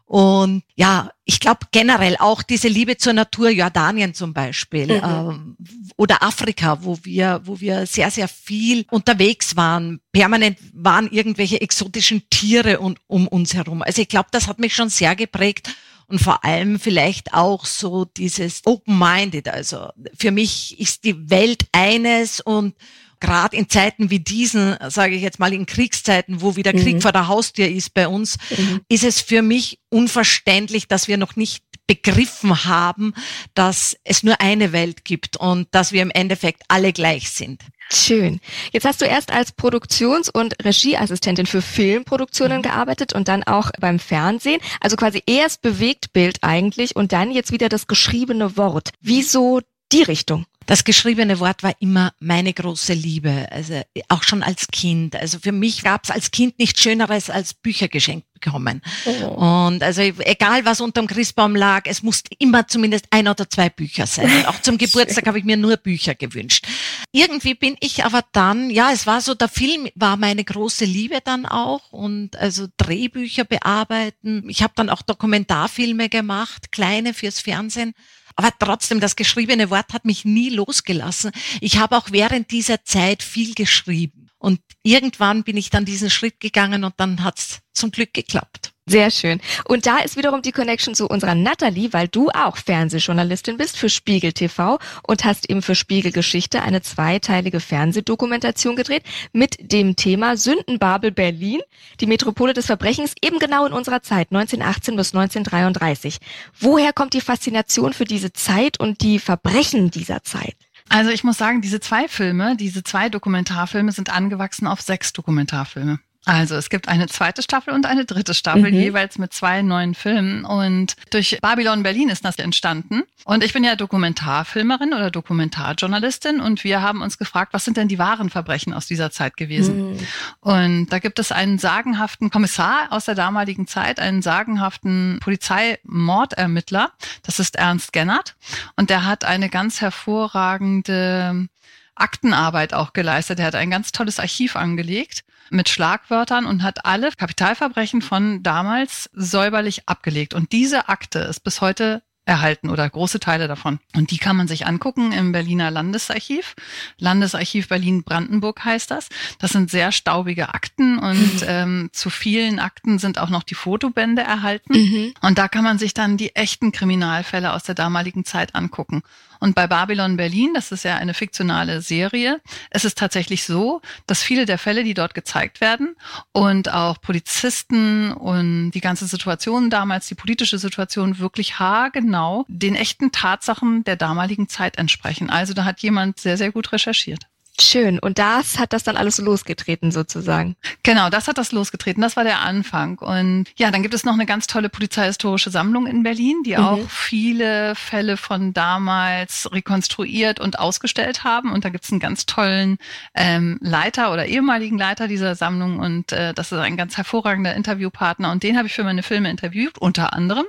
Und 0.06 0.64
ja, 0.76 1.12
ich 1.26 1.40
glaube 1.40 1.68
generell 1.72 2.18
auch 2.20 2.42
diese 2.42 2.68
Liebe 2.68 2.98
zur 2.98 3.14
Natur, 3.14 3.50
Jordanien 3.50 4.14
zum 4.16 4.34
Beispiel 4.34 4.88
mhm. 4.88 5.02
ähm, 5.04 5.58
oder 5.96 6.24
Afrika, 6.24 6.84
wo 6.84 6.98
wir, 7.04 7.42
wo 7.46 7.62
wir 7.62 7.86
sehr, 7.86 8.10
sehr 8.10 8.28
viel 8.28 8.86
unterwegs 8.90 9.56
waren. 9.56 10.02
Permanent 10.12 10.58
waren 10.74 11.10
irgendwelche 11.12 11.62
exotischen 11.62 12.24
Tiere 12.30 12.80
und, 12.80 13.00
um 13.08 13.28
uns 13.28 13.54
herum. 13.54 13.84
Also 13.84 14.02
ich 14.02 14.10
glaube, 14.10 14.30
das 14.32 14.48
hat 14.48 14.60
mich 14.60 14.76
schon 14.76 14.90
sehr 14.90 15.16
geprägt 15.16 15.70
und 16.12 16.20
vor 16.20 16.44
allem 16.44 16.80
vielleicht 16.80 17.34
auch 17.34 17.66
so 17.66 18.06
dieses 18.06 18.62
Open-Minded. 18.66 19.48
Also 19.48 19.90
für 20.18 20.32
mich 20.32 20.80
ist 20.80 21.06
die 21.06 21.30
Welt 21.30 21.66
eines 21.72 22.42
und 22.42 22.76
gerade 23.22 23.56
in 23.56 23.70
Zeiten 23.70 24.10
wie 24.10 24.20
diesen, 24.20 24.76
sage 24.90 25.16
ich 25.16 25.22
jetzt 25.22 25.40
mal 25.40 25.54
in 25.54 25.66
Kriegszeiten, 25.66 26.42
wo 26.42 26.56
wieder 26.56 26.74
Krieg 26.74 26.96
mhm. 26.96 27.02
vor 27.02 27.12
der 27.14 27.28
Haustür 27.28 27.68
ist 27.68 27.94
bei 27.94 28.08
uns, 28.08 28.38
mhm. 28.58 28.82
ist 28.90 29.04
es 29.04 29.22
für 29.22 29.42
mich 29.42 29.80
unverständlich, 29.90 30.88
dass 30.88 31.08
wir 31.08 31.18
noch 31.18 31.36
nicht 31.36 31.64
begriffen 31.92 32.64
haben, 32.64 33.14
dass 33.54 33.98
es 34.06 34.24
nur 34.24 34.40
eine 34.40 34.72
Welt 34.72 35.04
gibt 35.04 35.36
und 35.36 35.68
dass 35.72 35.92
wir 35.92 36.02
im 36.02 36.10
Endeffekt 36.10 36.64
alle 36.70 36.94
gleich 36.94 37.32
sind. 37.32 37.62
Schön. 37.92 38.40
Jetzt 38.72 38.86
hast 38.86 39.02
du 39.02 39.06
erst 39.06 39.34
als 39.34 39.52
Produktions- 39.52 40.30
und 40.30 40.56
Regieassistentin 40.64 41.46
für 41.46 41.62
Filmproduktionen 41.62 42.60
mhm. 42.60 42.62
gearbeitet 42.62 43.12
und 43.12 43.28
dann 43.28 43.44
auch 43.44 43.72
beim 43.82 44.00
Fernsehen. 44.00 44.62
Also 44.80 44.96
quasi 44.96 45.22
erst 45.26 45.62
Bewegtbild 45.62 46.38
eigentlich 46.44 46.96
und 46.96 47.12
dann 47.12 47.30
jetzt 47.32 47.52
wieder 47.52 47.68
das 47.68 47.88
geschriebene 47.88 48.56
Wort. 48.56 48.92
Wieso 49.02 49.60
die 49.92 50.04
Richtung? 50.04 50.46
Das 50.72 50.86
geschriebene 50.86 51.42
Wort 51.42 51.64
war 51.64 51.76
immer 51.80 52.14
meine 52.22 52.54
große 52.54 52.94
Liebe, 52.94 53.46
also 53.52 53.82
auch 54.08 54.24
schon 54.24 54.42
als 54.42 54.68
Kind. 54.68 55.18
Also 55.18 55.38
für 55.38 55.52
mich 55.52 55.84
gab 55.84 56.06
es 56.06 56.12
als 56.12 56.32
Kind 56.32 56.60
nichts 56.60 56.82
Schöneres 56.82 57.30
als 57.30 57.54
Bücher 57.54 57.90
geschenkt 57.90 58.32
bekommen. 58.32 58.82
Oh. 59.04 59.66
Und 59.68 59.84
also 59.84 60.02
egal 60.02 60.64
was 60.64 60.80
unterm 60.80 61.08
Christbaum 61.08 61.58
lag, 61.58 61.88
es 61.88 62.04
musste 62.04 62.30
immer 62.40 62.70
zumindest 62.70 63.08
ein 63.10 63.28
oder 63.28 63.50
zwei 63.50 63.70
Bücher 63.70 64.08
sein. 64.08 64.32
Und 64.34 64.48
auch 64.48 64.62
zum 64.62 64.78
Geburtstag 64.78 65.28
habe 65.28 65.40
ich 65.40 65.44
mir 65.44 65.58
nur 65.58 65.76
Bücher 65.76 66.16
gewünscht. 66.16 66.66
Irgendwie 67.12 67.54
bin 67.54 67.76
ich 67.82 68.06
aber 68.06 68.24
dann, 68.32 68.70
ja, 68.70 68.94
es 68.94 69.06
war 69.06 69.20
so, 69.20 69.34
der 69.34 69.50
Film 69.50 69.90
war 69.96 70.16
meine 70.16 70.46
große 70.46 70.86
Liebe 70.86 71.20
dann 71.22 71.46
auch 71.46 71.92
und 71.92 72.38
also 72.38 72.68
Drehbücher 72.78 73.44
bearbeiten. 73.44 74.46
Ich 74.48 74.64
habe 74.64 74.72
dann 74.78 74.90
auch 74.90 75.02
Dokumentarfilme 75.02 76.08
gemacht, 76.08 76.72
kleine 76.72 77.14
fürs 77.14 77.42
Fernsehen. 77.42 77.94
Aber 78.36 78.52
trotzdem, 78.58 79.00
das 79.00 79.16
geschriebene 79.16 79.70
Wort 79.70 79.94
hat 79.94 80.06
mich 80.06 80.26
nie 80.26 80.50
losgelassen. 80.50 81.32
Ich 81.60 81.78
habe 81.78 81.98
auch 81.98 82.12
während 82.12 82.52
dieser 82.52 82.84
Zeit 82.84 83.24
viel 83.24 83.54
geschrieben. 83.54 84.28
Und 84.38 84.60
irgendwann 84.84 85.44
bin 85.44 85.58
ich 85.58 85.70
dann 85.70 85.86
diesen 85.86 86.10
Schritt 86.10 86.40
gegangen 86.40 86.84
und 86.84 86.96
dann 86.98 87.24
hat's 87.24 87.60
zum 87.74 87.92
Glück 87.92 88.14
geklappt. 88.14 88.74
Sehr 88.92 89.10
schön. 89.10 89.40
Und 89.66 89.86
da 89.86 90.00
ist 90.00 90.18
wiederum 90.18 90.42
die 90.42 90.52
Connection 90.52 90.94
zu 90.96 91.08
unserer 91.08 91.34
Natalie, 91.34 91.94
weil 91.94 92.10
du 92.10 92.30
auch 92.30 92.58
Fernsehjournalistin 92.58 93.56
bist 93.56 93.78
für 93.78 93.90
Spiegel 93.90 94.34
TV 94.34 94.80
und 95.08 95.24
hast 95.24 95.50
eben 95.50 95.62
für 95.62 95.76
Spiegel 95.76 96.12
Geschichte 96.12 96.62
eine 96.62 96.82
zweiteilige 96.82 97.62
Fernsehdokumentation 97.62 98.76
gedreht 98.76 99.04
mit 99.32 99.56
dem 99.60 99.96
Thema 99.96 100.36
Sündenbabel 100.36 101.12
Berlin, 101.12 101.62
die 102.02 102.06
Metropole 102.06 102.52
des 102.52 102.66
Verbrechens, 102.66 103.14
eben 103.22 103.40
genau 103.40 103.66
in 103.66 103.72
unserer 103.72 104.02
Zeit, 104.02 104.28
1918 104.32 104.98
bis 104.98 105.16
1933. 105.16 106.18
Woher 106.60 106.92
kommt 106.92 107.14
die 107.14 107.22
Faszination 107.22 107.94
für 107.94 108.06
diese 108.06 108.34
Zeit 108.34 108.78
und 108.78 109.02
die 109.02 109.20
Verbrechen 109.20 109.90
dieser 109.90 110.24
Zeit? 110.24 110.56
Also 110.90 111.12
ich 111.12 111.24
muss 111.24 111.38
sagen, 111.38 111.62
diese 111.62 111.80
zwei 111.80 112.10
Filme, 112.10 112.58
diese 112.58 112.84
zwei 112.84 113.08
Dokumentarfilme 113.08 113.94
sind 113.94 114.10
angewachsen 114.10 114.68
auf 114.68 114.82
sechs 114.82 115.14
Dokumentarfilme. 115.14 116.00
Also 116.26 116.56
es 116.56 116.70
gibt 116.70 116.88
eine 116.88 117.08
zweite 117.08 117.42
Staffel 117.42 117.74
und 117.74 117.88
eine 117.88 118.06
dritte 118.06 118.36
Staffel, 118.36 118.72
mhm. 118.72 118.78
jeweils 118.80 119.18
mit 119.18 119.34
zwei 119.34 119.64
neuen 119.64 119.96
Filmen. 119.96 120.46
Und 120.46 120.96
durch 121.10 121.40
Babylon 121.42 121.82
Berlin 121.82 122.10
ist 122.10 122.24
das 122.24 122.38
entstanden. 122.38 123.04
Und 123.26 123.44
ich 123.44 123.54
bin 123.54 123.64
ja 123.64 123.76
Dokumentarfilmerin 123.76 124.94
oder 124.94 125.10
Dokumentarjournalistin 125.10 126.40
und 126.40 126.64
wir 126.64 126.84
haben 126.84 127.02
uns 127.02 127.18
gefragt, 127.18 127.54
was 127.54 127.66
sind 127.66 127.78
denn 127.78 127.88
die 127.88 127.98
wahren 127.98 128.30
Verbrechen 128.30 128.74
aus 128.74 128.86
dieser 128.86 129.10
Zeit 129.10 129.36
gewesen? 129.36 129.94
Mhm. 129.94 130.00
Und 130.42 130.86
da 130.88 131.00
gibt 131.00 131.18
es 131.18 131.32
einen 131.32 131.58
sagenhaften 131.58 132.30
Kommissar 132.30 132.92
aus 132.92 133.06
der 133.06 133.16
damaligen 133.16 133.66
Zeit, 133.66 134.00
einen 134.00 134.22
sagenhaften 134.22 135.18
Polizeimordermittler. 135.22 136.92
Das 137.24 137.40
ist 137.40 137.56
Ernst 137.56 137.94
Gennert. 137.94 138.36
Und 138.76 138.92
der 138.92 139.06
hat 139.06 139.26
eine 139.26 139.50
ganz 139.50 139.82
hervorragende 139.82 141.48
Aktenarbeit 141.96 142.76
auch 142.76 142.94
geleistet. 142.94 143.40
Er 143.40 143.48
hat 143.48 143.56
ein 143.56 143.72
ganz 143.72 143.92
tolles 143.92 144.20
Archiv 144.20 144.56
angelegt 144.56 145.24
mit 145.52 145.70
Schlagwörtern 145.70 146.46
und 146.46 146.64
hat 146.64 146.86
alle 146.86 147.12
Kapitalverbrechen 147.12 148.02
von 148.02 148.44
damals 148.44 149.10
säuberlich 149.14 149.88
abgelegt. 149.88 150.34
Und 150.34 150.52
diese 150.52 150.90
Akte 150.90 151.20
ist 151.20 151.42
bis 151.42 151.62
heute 151.62 152.04
erhalten 152.26 152.70
oder 152.70 152.88
große 152.88 153.20
Teile 153.20 153.48
davon. 153.48 153.80
Und 153.96 154.12
die 154.12 154.18
kann 154.18 154.38
man 154.38 154.48
sich 154.48 154.68
angucken 154.68 155.12
im 155.12 155.32
Berliner 155.32 155.72
Landesarchiv. 155.72 156.56
Landesarchiv 156.98 157.68
Berlin-Brandenburg 157.68 158.64
heißt 158.64 158.92
das. 158.92 159.10
Das 159.40 159.52
sind 159.52 159.72
sehr 159.72 159.92
staubige 159.92 160.54
Akten 160.54 161.00
und 161.00 161.44
ähm, 161.48 161.90
zu 161.94 162.10
vielen 162.10 162.60
Akten 162.60 163.00
sind 163.00 163.18
auch 163.18 163.30
noch 163.30 163.44
die 163.44 163.56
Fotobände 163.56 164.22
erhalten. 164.22 164.74
Mhm. 164.74 165.14
Und 165.22 165.40
da 165.40 165.48
kann 165.48 165.64
man 165.64 165.80
sich 165.80 165.94
dann 165.94 166.16
die 166.18 166.36
echten 166.36 166.72
Kriminalfälle 166.72 167.54
aus 167.54 167.64
der 167.64 167.76
damaligen 167.76 168.24
Zeit 168.24 168.54
angucken. 168.54 169.02
Und 169.42 169.56
bei 169.56 169.66
Babylon 169.66 170.18
Berlin, 170.18 170.54
das 170.54 170.72
ist 170.72 170.84
ja 170.84 170.96
eine 170.98 171.16
fiktionale 171.16 171.82
Serie, 171.82 172.40
es 172.70 172.86
ist 172.86 172.98
tatsächlich 172.98 173.44
so, 173.44 173.82
dass 174.06 174.22
viele 174.22 174.46
der 174.46 174.60
Fälle, 174.60 174.84
die 174.84 174.94
dort 174.94 175.16
gezeigt 175.16 175.62
werden 175.62 175.96
und 176.32 176.72
auch 176.72 177.02
Polizisten 177.02 178.14
und 178.14 178.70
die 178.72 178.82
ganze 178.82 179.08
Situation 179.08 179.72
damals, 179.72 180.06
die 180.06 180.16
politische 180.16 180.60
Situation 180.60 181.18
wirklich 181.18 181.58
haargenau 181.58 182.46
den 182.48 182.76
echten 182.76 183.12
Tatsachen 183.12 183.84
der 183.84 183.96
damaligen 183.96 184.48
Zeit 184.48 184.78
entsprechen. 184.78 185.32
Also 185.32 185.56
da 185.56 185.66
hat 185.66 185.80
jemand 185.80 186.20
sehr, 186.20 186.38
sehr 186.38 186.52
gut 186.52 186.72
recherchiert. 186.72 187.31
Schön. 187.60 188.00
Und 188.00 188.18
das 188.18 188.58
hat 188.58 188.74
das 188.74 188.84
dann 188.84 188.98
alles 188.98 189.18
losgetreten 189.18 189.92
sozusagen. 189.92 190.56
Genau, 190.84 191.10
das 191.10 191.28
hat 191.28 191.38
das 191.38 191.52
losgetreten. 191.52 192.02
Das 192.02 192.16
war 192.16 192.24
der 192.24 192.40
Anfang. 192.40 192.98
Und 193.00 193.46
ja, 193.58 193.72
dann 193.72 193.82
gibt 193.82 193.94
es 193.94 194.06
noch 194.06 194.14
eine 194.14 194.26
ganz 194.26 194.48
tolle 194.48 194.70
polizeihistorische 194.70 195.52
Sammlung 195.52 195.86
in 195.86 196.02
Berlin, 196.02 196.44
die 196.46 196.56
mhm. 196.56 196.64
auch 196.64 196.90
viele 196.90 197.76
Fälle 197.76 198.18
von 198.18 198.54
damals 198.54 199.50
rekonstruiert 199.52 200.40
und 200.40 200.60
ausgestellt 200.60 201.24
haben. 201.24 201.52
Und 201.52 201.66
da 201.66 201.70
gibt 201.70 201.84
es 201.84 201.92
einen 201.92 202.00
ganz 202.00 202.26
tollen 202.26 202.78
ähm, 203.16 203.60
Leiter 203.62 204.14
oder 204.14 204.26
ehemaligen 204.26 204.78
Leiter 204.78 205.08
dieser 205.08 205.36
Sammlung. 205.36 205.80
Und 205.80 206.14
äh, 206.14 206.34
das 206.34 206.52
ist 206.52 206.58
ein 206.58 206.78
ganz 206.78 206.98
hervorragender 206.98 207.54
Interviewpartner. 207.54 208.32
Und 208.32 208.44
den 208.44 208.58
habe 208.58 208.68
ich 208.68 208.74
für 208.74 208.84
meine 208.84 209.04
Filme 209.04 209.30
interviewt, 209.30 209.78
unter 209.78 210.14
anderem, 210.14 210.46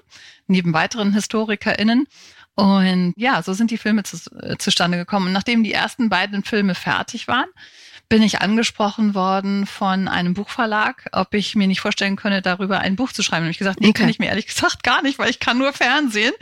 neben 0.46 0.72
weiteren 0.72 1.12
HistorikerInnen. 1.14 2.06
Und 2.62 3.14
ja, 3.16 3.42
so 3.42 3.54
sind 3.54 3.72
die 3.72 3.76
Filme 3.76 4.04
zu, 4.04 4.18
äh, 4.40 4.56
zustande 4.56 4.96
gekommen. 4.96 5.26
Und 5.26 5.32
nachdem 5.32 5.64
die 5.64 5.72
ersten 5.72 6.08
beiden 6.08 6.44
Filme 6.44 6.76
fertig 6.76 7.26
waren, 7.26 7.48
bin 8.12 8.22
ich 8.22 8.42
angesprochen 8.42 9.14
worden 9.14 9.64
von 9.64 10.06
einem 10.06 10.34
Buchverlag, 10.34 11.08
ob 11.12 11.32
ich 11.32 11.54
mir 11.54 11.66
nicht 11.66 11.80
vorstellen 11.80 12.16
könne, 12.16 12.42
darüber 12.42 12.80
ein 12.80 12.94
Buch 12.94 13.10
zu 13.10 13.22
schreiben. 13.22 13.46
Und 13.46 13.50
ich 13.50 13.56
gesagt, 13.56 13.80
nee, 13.80 13.88
okay. 13.88 14.00
kann 14.02 14.10
ich 14.10 14.18
mir 14.18 14.26
ehrlich 14.26 14.46
gesagt 14.48 14.82
gar 14.82 15.00
nicht, 15.00 15.18
weil 15.18 15.30
ich 15.30 15.40
kann 15.40 15.56
nur 15.56 15.72
Fernsehen. 15.72 16.34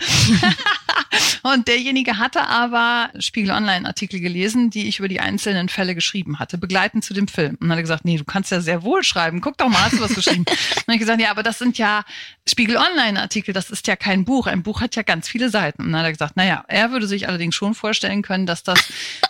und 1.45 1.69
derjenige 1.69 2.19
hatte 2.19 2.49
aber 2.49 3.11
Spiegel 3.21 3.53
Online 3.53 3.87
Artikel 3.87 4.19
gelesen, 4.19 4.71
die 4.71 4.89
ich 4.89 4.99
über 4.99 5.07
die 5.07 5.21
einzelnen 5.21 5.69
Fälle 5.69 5.95
geschrieben 5.95 6.41
hatte, 6.41 6.59
begleitend 6.59 7.05
zu 7.05 7.15
dem 7.15 7.29
Film. 7.29 7.51
Und 7.51 7.61
dann 7.61 7.71
hat 7.71 7.79
er 7.79 7.83
gesagt, 7.83 8.05
nee, 8.05 8.17
du 8.17 8.25
kannst 8.25 8.51
ja 8.51 8.61
sehr 8.61 8.83
wohl 8.83 9.05
schreiben. 9.05 9.41
Guck 9.41 9.57
doch 9.57 9.69
mal, 9.69 9.81
hast 9.81 9.93
du 9.93 10.01
was 10.01 10.17
geschrieben? 10.17 10.47
und 10.89 10.93
ich 10.93 10.99
gesagt, 10.99 11.21
ja, 11.21 11.31
aber 11.31 11.45
das 11.45 11.61
sind 11.61 11.79
ja 11.79 12.03
Spiegel 12.49 12.79
Online 12.79 13.21
Artikel, 13.21 13.55
das 13.55 13.71
ist 13.71 13.87
ja 13.87 13.95
kein 13.95 14.25
Buch. 14.25 14.49
Ein 14.49 14.65
Buch 14.65 14.81
hat 14.81 14.97
ja 14.97 15.05
ganz 15.05 15.29
viele 15.29 15.51
Seiten. 15.51 15.85
Und 15.85 15.93
dann 15.93 16.01
hat 16.01 16.09
er 16.09 16.13
gesagt, 16.13 16.37
naja, 16.37 16.65
er 16.67 16.91
würde 16.91 17.07
sich 17.07 17.29
allerdings 17.29 17.55
schon 17.55 17.77
vorstellen 17.77 18.23
können, 18.23 18.47
dass 18.47 18.65
das 18.65 18.81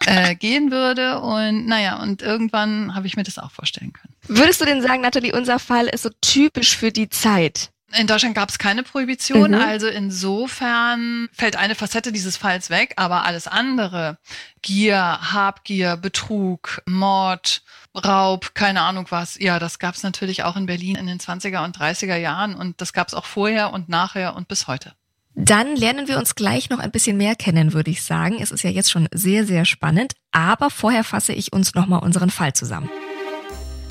äh, 0.07 0.35
gehen 0.35 0.71
würde. 0.71 1.21
Und 1.21 1.67
naja, 1.67 2.01
und 2.01 2.23
irgendwann 2.31 2.95
habe 2.95 3.07
ich 3.07 3.17
mir 3.17 3.25
das 3.25 3.39
auch 3.39 3.51
vorstellen 3.51 3.93
können. 3.93 4.15
Würdest 4.27 4.61
du 4.61 4.65
denn 4.65 4.83
sagen, 4.83 5.03
Nathalie, 5.03 5.35
unser 5.35 5.59
Fall 5.59 5.87
ist 5.87 6.05
so 6.05 6.11
typisch 6.21 6.77
für 6.77 6.93
die 6.93 7.09
Zeit? 7.09 7.71
In 7.93 8.07
Deutschland 8.07 8.37
gab 8.37 8.49
es 8.49 8.59
keine 8.59 8.85
Prohibition, 8.85 9.51
mhm. 9.51 9.61
also 9.61 9.89
insofern 9.89 11.29
fällt 11.33 11.57
eine 11.57 11.75
Facette 11.75 12.13
dieses 12.13 12.37
Falls 12.37 12.71
weg, 12.71 12.93
aber 12.97 13.25
alles 13.25 13.49
andere, 13.49 14.19
Gier, 14.63 15.19
Habgier, 15.33 15.97
Betrug, 15.97 16.83
Mord, 16.87 17.63
Raub, 17.97 18.55
keine 18.55 18.83
Ahnung 18.83 19.07
was, 19.11 19.41
ja, 19.41 19.59
das 19.59 19.81
gab 19.81 19.97
es 19.97 20.05
natürlich 20.05 20.45
auch 20.45 20.57
in 20.57 20.67
Berlin 20.67 20.95
in 20.95 21.09
den 21.09 21.19
20er 21.19 21.65
und 21.65 21.77
30er 21.77 22.15
Jahren 22.15 22.55
und 22.55 22.81
das 22.81 22.93
gab 22.93 23.09
es 23.09 23.15
auch 23.15 23.27
vorher 23.27 23.73
und 23.73 23.89
nachher 23.89 24.37
und 24.37 24.47
bis 24.47 24.69
heute. 24.69 24.93
Dann 25.35 25.77
lernen 25.77 26.09
wir 26.09 26.19
uns 26.19 26.35
gleich 26.35 26.71
noch 26.71 26.79
ein 26.79 26.91
bisschen 26.91 27.17
mehr 27.17 27.35
kennen, 27.35 27.73
würde 27.73 27.91
ich 27.91 28.03
sagen. 28.03 28.39
Es 28.41 28.51
ist 28.51 28.63
ja 28.63 28.71
jetzt 28.71 28.91
schon 28.91 29.09
sehr, 29.13 29.47
sehr 29.47 29.65
spannend. 29.65 30.15
Aber 30.33 30.71
vorher 30.71 31.05
fasse 31.05 31.33
ich 31.33 31.53
uns 31.53 31.75
nochmal 31.75 32.03
unseren 32.03 32.31
Fall 32.31 32.53
zusammen. 32.53 32.91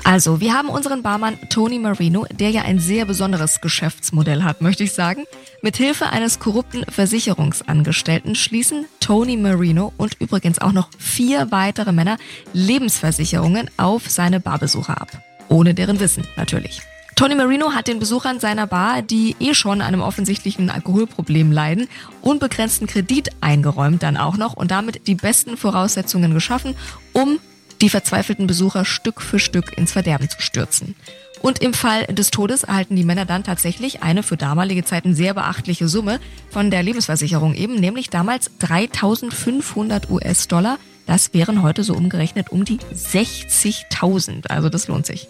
Also, 0.02 0.40
wir 0.40 0.54
haben 0.54 0.70
unseren 0.70 1.02
Barmann 1.02 1.38
Tony 1.50 1.78
Marino, 1.78 2.26
der 2.30 2.50
ja 2.50 2.62
ein 2.62 2.78
sehr 2.78 3.04
besonderes 3.04 3.60
Geschäftsmodell 3.60 4.42
hat, 4.42 4.62
möchte 4.62 4.82
ich 4.82 4.92
sagen. 4.92 5.24
Mit 5.62 5.76
Hilfe 5.76 6.08
eines 6.08 6.38
korrupten 6.38 6.84
Versicherungsangestellten 6.84 8.34
schließen 8.34 8.86
Tony 9.00 9.36
Marino 9.36 9.92
und 9.98 10.14
übrigens 10.18 10.58
auch 10.58 10.72
noch 10.72 10.88
vier 10.98 11.50
weitere 11.50 11.92
Männer 11.92 12.16
Lebensversicherungen 12.54 13.70
auf 13.76 14.08
seine 14.08 14.40
Barbesucher 14.40 15.00
ab. 15.00 15.10
Ohne 15.48 15.74
deren 15.74 16.00
Wissen, 16.00 16.26
natürlich. 16.36 16.80
Tony 17.20 17.34
Marino 17.34 17.74
hat 17.74 17.86
den 17.86 17.98
Besuchern 17.98 18.40
seiner 18.40 18.66
Bar, 18.66 19.02
die 19.02 19.36
eh 19.40 19.52
schon 19.52 19.82
an 19.82 19.88
einem 19.88 20.00
offensichtlichen 20.00 20.70
Alkoholproblem 20.70 21.52
leiden, 21.52 21.86
unbegrenzten 22.22 22.86
Kredit 22.86 23.28
eingeräumt 23.42 24.02
dann 24.02 24.16
auch 24.16 24.38
noch 24.38 24.54
und 24.54 24.70
damit 24.70 25.06
die 25.06 25.16
besten 25.16 25.58
Voraussetzungen 25.58 26.32
geschaffen, 26.32 26.76
um 27.12 27.38
die 27.82 27.90
verzweifelten 27.90 28.46
Besucher 28.46 28.86
Stück 28.86 29.20
für 29.20 29.38
Stück 29.38 29.76
ins 29.76 29.92
Verderben 29.92 30.30
zu 30.30 30.40
stürzen. 30.40 30.94
Und 31.42 31.58
im 31.58 31.74
Fall 31.74 32.06
des 32.06 32.30
Todes 32.30 32.64
erhalten 32.64 32.96
die 32.96 33.04
Männer 33.04 33.26
dann 33.26 33.44
tatsächlich 33.44 34.02
eine 34.02 34.22
für 34.22 34.38
damalige 34.38 34.84
Zeiten 34.84 35.14
sehr 35.14 35.34
beachtliche 35.34 35.88
Summe 35.88 36.20
von 36.48 36.70
der 36.70 36.82
Lebensversicherung 36.82 37.52
eben, 37.52 37.74
nämlich 37.74 38.08
damals 38.08 38.50
3500 38.60 40.08
US-Dollar. 40.08 40.78
Das 41.04 41.34
wären 41.34 41.62
heute 41.62 41.84
so 41.84 41.92
umgerechnet 41.92 42.48
um 42.48 42.64
die 42.64 42.78
60.000. 42.78 44.46
Also 44.46 44.70
das 44.70 44.88
lohnt 44.88 45.04
sich. 45.04 45.28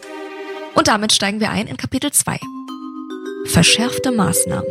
Und 0.75 0.89
damit 0.89 1.13
steigen 1.13 1.41
wir 1.41 1.51
ein 1.51 1.67
in 1.67 1.77
Kapitel 1.77 2.11
2. 2.13 2.39
Verschärfte 3.47 4.13
Maßnahmen. 4.13 4.71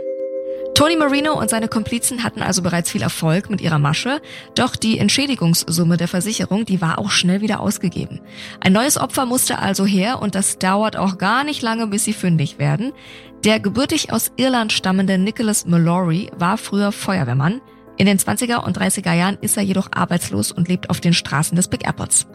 Tony 0.79 0.95
Marino 0.95 1.37
und 1.37 1.49
seine 1.49 1.67
Komplizen 1.67 2.23
hatten 2.23 2.41
also 2.41 2.61
bereits 2.61 2.89
viel 2.89 3.01
Erfolg 3.01 3.49
mit 3.49 3.59
ihrer 3.59 3.79
Masche, 3.79 4.21
doch 4.55 4.77
die 4.77 4.97
Entschädigungssumme 4.97 5.97
der 5.97 6.07
Versicherung, 6.07 6.63
die 6.63 6.79
war 6.79 6.99
auch 6.99 7.11
schnell 7.11 7.41
wieder 7.41 7.59
ausgegeben. 7.59 8.21
Ein 8.61 8.71
neues 8.71 8.97
Opfer 8.97 9.25
musste 9.25 9.59
also 9.59 9.85
her 9.85 10.21
und 10.21 10.35
das 10.35 10.57
dauert 10.57 10.95
auch 10.95 11.17
gar 11.17 11.43
nicht 11.43 11.61
lange, 11.61 11.87
bis 11.87 12.05
sie 12.05 12.13
fündig 12.13 12.59
werden. 12.59 12.93
Der 13.43 13.59
gebürtig 13.59 14.13
aus 14.13 14.31
Irland 14.37 14.71
stammende 14.71 15.17
Nicholas 15.17 15.65
Mallory 15.65 16.31
war 16.37 16.57
früher 16.57 16.93
Feuerwehrmann. 16.93 17.59
In 17.97 18.05
den 18.05 18.17
20er 18.17 18.63
und 18.63 18.79
30er 18.79 19.13
Jahren 19.13 19.37
ist 19.41 19.57
er 19.57 19.63
jedoch 19.63 19.89
arbeitslos 19.91 20.53
und 20.53 20.69
lebt 20.69 20.89
auf 20.89 21.01
den 21.01 21.13
Straßen 21.13 21.57
des 21.57 21.67
Big 21.67 21.85
Apples. 21.85 22.25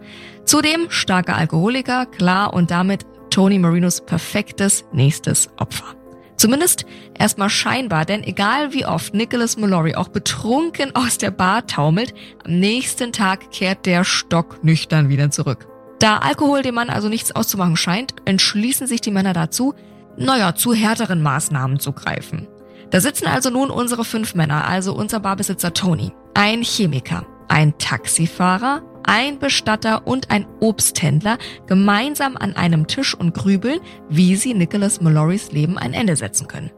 Zudem 0.44 0.90
starker 0.90 1.36
Alkoholiker, 1.36 2.04
klar 2.04 2.52
und 2.52 2.70
damit 2.70 3.06
Tony 3.34 3.58
Marinos 3.58 4.00
perfektes 4.00 4.84
nächstes 4.92 5.50
Opfer. 5.56 5.96
Zumindest 6.36 6.86
erstmal 7.18 7.50
scheinbar, 7.50 8.04
denn 8.04 8.22
egal 8.22 8.72
wie 8.72 8.86
oft 8.86 9.12
Nicholas 9.12 9.56
Mallory 9.56 9.96
auch 9.96 10.06
betrunken 10.06 10.94
aus 10.94 11.18
der 11.18 11.32
Bar 11.32 11.66
taumelt, 11.66 12.14
am 12.44 12.60
nächsten 12.60 13.10
Tag 13.10 13.50
kehrt 13.50 13.86
der 13.86 14.04
Stock 14.04 14.62
nüchtern 14.62 15.08
wieder 15.08 15.32
zurück. 15.32 15.66
Da 15.98 16.18
Alkohol 16.18 16.62
dem 16.62 16.76
Mann 16.76 16.90
also 16.90 17.08
nichts 17.08 17.34
auszumachen 17.34 17.76
scheint, 17.76 18.14
entschließen 18.24 18.86
sich 18.86 19.00
die 19.00 19.10
Männer 19.10 19.32
dazu, 19.32 19.74
naja, 20.16 20.54
zu 20.54 20.72
härteren 20.72 21.20
Maßnahmen 21.20 21.80
zu 21.80 21.92
greifen. 21.92 22.46
Da 22.90 23.00
sitzen 23.00 23.26
also 23.26 23.50
nun 23.50 23.70
unsere 23.70 24.04
fünf 24.04 24.36
Männer, 24.36 24.68
also 24.68 24.94
unser 24.94 25.18
Barbesitzer 25.18 25.74
Tony, 25.74 26.12
ein 26.34 26.62
Chemiker, 26.62 27.26
ein 27.48 27.76
Taxifahrer, 27.78 28.82
ein 29.04 29.38
Bestatter 29.38 30.06
und 30.06 30.30
ein 30.30 30.46
Obsthändler 30.60 31.38
gemeinsam 31.66 32.36
an 32.36 32.56
einem 32.56 32.86
Tisch 32.86 33.14
und 33.14 33.34
grübeln, 33.34 33.80
wie 34.08 34.36
sie 34.36 34.54
Nicholas 34.54 35.00
Mallorys 35.00 35.52
Leben 35.52 35.78
ein 35.78 35.92
Ende 35.92 36.16
setzen 36.16 36.48
können. 36.48 36.70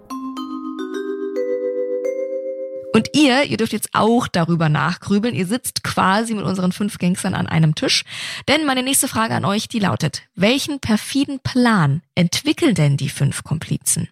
Und 2.97 3.11
ihr, 3.13 3.45
ihr 3.45 3.59
dürft 3.59 3.75
jetzt 3.75 3.91
auch 3.93 4.27
darüber 4.27 4.71
nachgrübeln. 4.71 5.35
Ihr 5.35 5.47
sitzt 5.47 5.85
quasi 5.85 6.33
mit 6.33 6.47
unseren 6.47 6.73
fünf 6.73 6.97
Gangstern 6.97 7.35
an 7.35 7.47
einem 7.47 7.75
Tisch. 7.75 8.05
Denn 8.49 8.65
meine 8.65 8.83
nächste 8.83 9.07
Frage 9.07 9.35
an 9.35 9.45
euch, 9.45 9.69
die 9.69 9.81
lautet, 9.81 10.23
welchen 10.35 10.81
perfiden 10.81 11.41
Plan 11.41 12.01
entwickeln 12.15 12.75
denn 12.75 12.97
die 12.97 13.11
fünf 13.11 13.45
Komplizen? 13.45 14.09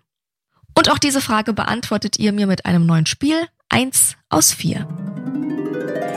Und 0.77 0.91
auch 0.91 0.99
diese 0.99 1.23
Frage 1.23 1.55
beantwortet 1.55 2.19
ihr 2.19 2.33
mir 2.33 2.47
mit 2.47 2.67
einem 2.67 2.85
neuen 2.85 3.07
Spiel. 3.07 3.49
Eins 3.71 4.17
aus 4.29 4.53
vier. 4.53 4.87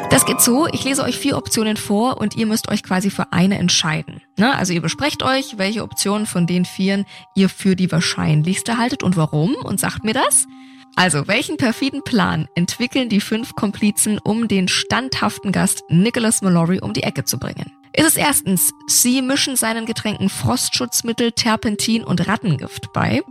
Das 0.09 0.25
geht 0.25 0.39
so, 0.41 0.67
ich 0.67 0.83
lese 0.83 1.03
euch 1.03 1.17
vier 1.17 1.37
Optionen 1.37 1.75
vor 1.75 2.17
und 2.17 2.35
ihr 2.35 2.45
müsst 2.45 2.69
euch 2.69 2.81
quasi 2.81 3.09
für 3.09 3.33
eine 3.33 3.57
entscheiden. 3.57 4.21
Ne? 4.37 4.55
Also 4.55 4.73
ihr 4.73 4.81
besprecht 4.81 5.21
euch, 5.21 5.57
welche 5.57 5.83
Option 5.83 6.25
von 6.25 6.47
den 6.47 6.65
vieren 6.65 7.05
ihr 7.35 7.49
für 7.49 7.75
die 7.75 7.91
wahrscheinlichste 7.91 8.77
haltet 8.77 9.03
und 9.03 9.17
warum 9.17 9.55
und 9.55 9.79
sagt 9.79 10.03
mir 10.03 10.13
das. 10.13 10.47
Also, 10.95 11.27
welchen 11.27 11.57
perfiden 11.57 12.03
Plan 12.03 12.47
entwickeln 12.55 13.07
die 13.07 13.21
fünf 13.21 13.53
Komplizen, 13.53 14.17
um 14.17 14.47
den 14.47 14.67
standhaften 14.67 15.51
Gast 15.51 15.83
Nicholas 15.89 16.41
Mallory 16.41 16.79
um 16.79 16.93
die 16.93 17.03
Ecke 17.03 17.23
zu 17.23 17.37
bringen? 17.37 17.71
Ist 17.93 18.07
es 18.07 18.17
erstens, 18.17 18.71
sie 18.87 19.21
mischen 19.21 19.55
seinen 19.55 19.85
Getränken 19.85 20.29
Frostschutzmittel, 20.29 21.33
Terpentin 21.33 22.03
und 22.03 22.27
Rattengift 22.27 22.91
bei? 22.93 23.21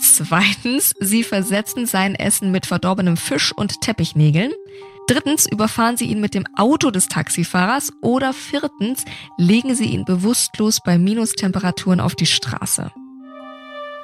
Zweitens, 0.00 0.94
sie 1.00 1.24
versetzen 1.24 1.86
sein 1.86 2.14
Essen 2.14 2.52
mit 2.52 2.66
verdorbenem 2.66 3.16
Fisch 3.16 3.52
und 3.52 3.80
Teppichnägeln. 3.80 4.52
Drittens 5.06 5.46
überfahren 5.50 5.96
Sie 5.98 6.06
ihn 6.06 6.20
mit 6.20 6.34
dem 6.34 6.46
Auto 6.56 6.90
des 6.90 7.08
Taxifahrers 7.08 7.92
oder 8.00 8.32
viertens 8.32 9.04
legen 9.36 9.74
Sie 9.74 9.86
ihn 9.86 10.04
bewusstlos 10.04 10.80
bei 10.82 10.96
Minustemperaturen 10.96 12.00
auf 12.00 12.14
die 12.14 12.26
Straße. 12.26 12.90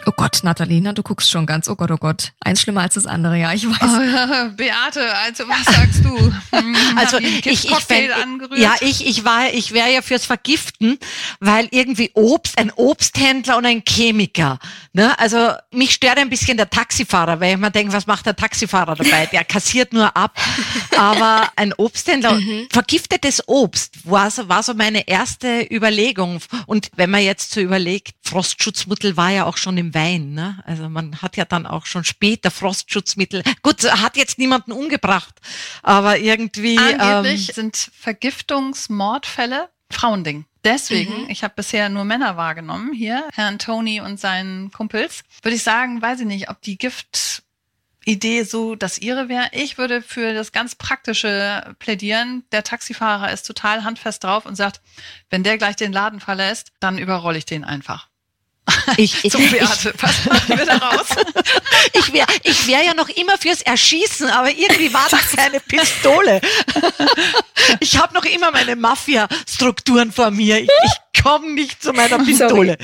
Oh 0.07 0.13
Gott, 0.17 0.41
Nathalina, 0.43 0.95
du 0.95 1.03
guckst 1.03 1.31
schon 1.31 1.45
ganz, 1.45 1.69
oh 1.69 1.77
Gott, 1.77 1.91
oh 1.91 1.97
Gott. 1.99 2.33
Eins 2.41 2.63
schlimmer 2.63 2.81
als 2.81 2.95
das 2.95 3.07
andere, 3.07 3.39
ja, 3.39 3.53
ich 3.53 3.67
weiß. 3.67 3.77
Oh, 3.83 4.51
Beate, 4.57 5.15
also 5.25 5.45
was 5.47 5.65
sagst 5.65 6.05
du? 6.05 6.33
Hm, 6.57 6.77
also 6.97 7.19
ich, 7.19 7.47
ich, 7.47 7.71
fänd, 7.71 8.11
ja, 8.57 8.75
ich, 8.81 9.07
ich 9.07 9.25
war, 9.25 9.53
ich 9.53 9.73
wäre 9.73 9.93
ja 9.93 10.01
fürs 10.01 10.25
Vergiften, 10.25 10.99
weil 11.39 11.69
irgendwie 11.71 12.11
Obst, 12.15 12.57
ein 12.59 12.73
Obsthändler 12.75 13.59
und 13.59 13.67
ein 13.67 13.83
Chemiker. 13.87 14.59
Ne? 14.93 15.19
Also 15.19 15.53
mich 15.71 15.93
stört 15.93 16.19
ein 16.19 16.31
bisschen 16.31 16.57
der 16.57 16.71
Taxifahrer, 16.71 17.39
weil 17.41 17.55
ich 17.55 17.59
mir 17.59 17.71
denke, 17.71 17.93
was 17.93 18.07
macht 18.07 18.25
der 18.25 18.37
Taxifahrer 18.37 18.95
dabei? 18.95 19.27
Der 19.27 19.45
kassiert 19.45 19.93
nur 19.93 20.17
ab. 20.17 20.37
Aber 20.97 21.51
ein 21.57 21.75
Obsthändler, 21.75 22.35
mhm. 22.35 22.67
vergiftetes 22.73 23.47
Obst 23.47 23.99
war 24.05 24.31
so, 24.31 24.49
war 24.49 24.63
so 24.63 24.73
meine 24.73 25.07
erste 25.07 25.67
Überlegung. 25.71 26.41
Und 26.67 26.91
wenn 26.97 27.11
man 27.11 27.23
jetzt 27.23 27.53
so 27.53 27.61
überlegt, 27.61 28.15
Frostschutzmittel 28.23 29.17
war 29.17 29.31
ja 29.31 29.45
auch 29.45 29.57
schon 29.57 29.77
im 29.77 29.90
Wein. 29.95 30.33
Ne? 30.35 30.63
Also 30.65 30.89
man 30.89 31.21
hat 31.23 31.37
ja 31.37 31.45
dann 31.45 31.67
auch 31.67 31.87
schon 31.87 32.05
später 32.05 32.51
Frostschutzmittel. 32.51 33.43
Gut, 33.63 33.83
hat 33.91 34.17
jetzt 34.17 34.39
niemanden 34.39 34.73
umgebracht, 34.73 35.35
aber 35.83 36.19
irgendwie. 36.19 36.79
Angeblich 36.79 37.49
ähm, 37.51 37.55
sind 37.55 37.77
Vergiftungsmordfälle 37.77 39.69
Frauending. 39.91 40.45
Deswegen, 40.65 41.25
mhm. 41.25 41.31
ich 41.31 41.43
habe 41.43 41.55
bisher 41.57 41.89
nur 41.89 42.05
Männer 42.05 42.37
wahrgenommen 42.37 42.93
hier, 42.93 43.27
Herrn 43.33 43.59
Tony 43.59 44.01
und 44.01 44.21
seinen 44.21 44.71
Kumpels. 44.71 45.23
Würde 45.43 45.57
ich 45.57 45.63
sagen, 45.63 46.03
weiß 46.03 46.21
ich 46.21 46.27
nicht, 46.27 46.51
ob 46.51 46.61
die 46.61 46.77
Giftidee 46.77 48.43
so 48.43 48.75
das 48.75 48.99
ihre 48.99 49.29
wäre. 49.31 49.49
Ich 49.53 49.79
würde 49.79 50.03
für 50.03 50.35
das 50.35 50.53
ganz 50.53 50.75
Praktische 50.75 51.75
plädieren. 51.79 52.45
Der 52.53 52.63
Taxifahrer 52.63 53.33
ist 53.33 53.47
total 53.47 53.85
handfest 53.85 54.23
drauf 54.23 54.45
und 54.45 54.55
sagt, 54.55 54.83
wenn 55.31 55.43
der 55.43 55.57
gleich 55.57 55.77
den 55.77 55.93
Laden 55.93 56.21
verlässt, 56.21 56.73
dann 56.79 56.99
überrolle 56.99 57.39
ich 57.39 57.47
den 57.47 57.65
einfach. 57.65 58.10
Ich, 58.97 59.15
ich, 59.25 59.33
Zum 59.33 59.49
Beate, 59.51 59.93
pass 59.93 60.25
mal 60.25 60.59
wieder 60.59 60.81
raus. 60.81 61.07
ich 61.93 62.13
wäre 62.13 62.27
ich 62.43 62.67
wär 62.67 62.83
ja 62.83 62.95
noch 62.95 63.09
immer 63.09 63.39
fürs 63.39 63.63
Erschießen, 63.63 64.29
aber 64.29 64.51
irgendwie 64.51 64.93
war 64.93 65.07
das 65.11 65.31
keine 65.37 65.61
Pistole. 65.61 66.41
Ich 67.81 67.99
habe 67.99 68.15
noch 68.15 68.25
immer 68.25 68.51
meine 68.51 68.77
Mafia-Strukturen 68.77 70.13
vor 70.13 70.31
mir. 70.31 70.59
Ich, 70.61 70.69
ich 70.85 71.23
komme 71.23 71.53
nicht 71.53 71.83
zu 71.83 71.93
meiner 71.93 72.19
Pistole. 72.19 72.79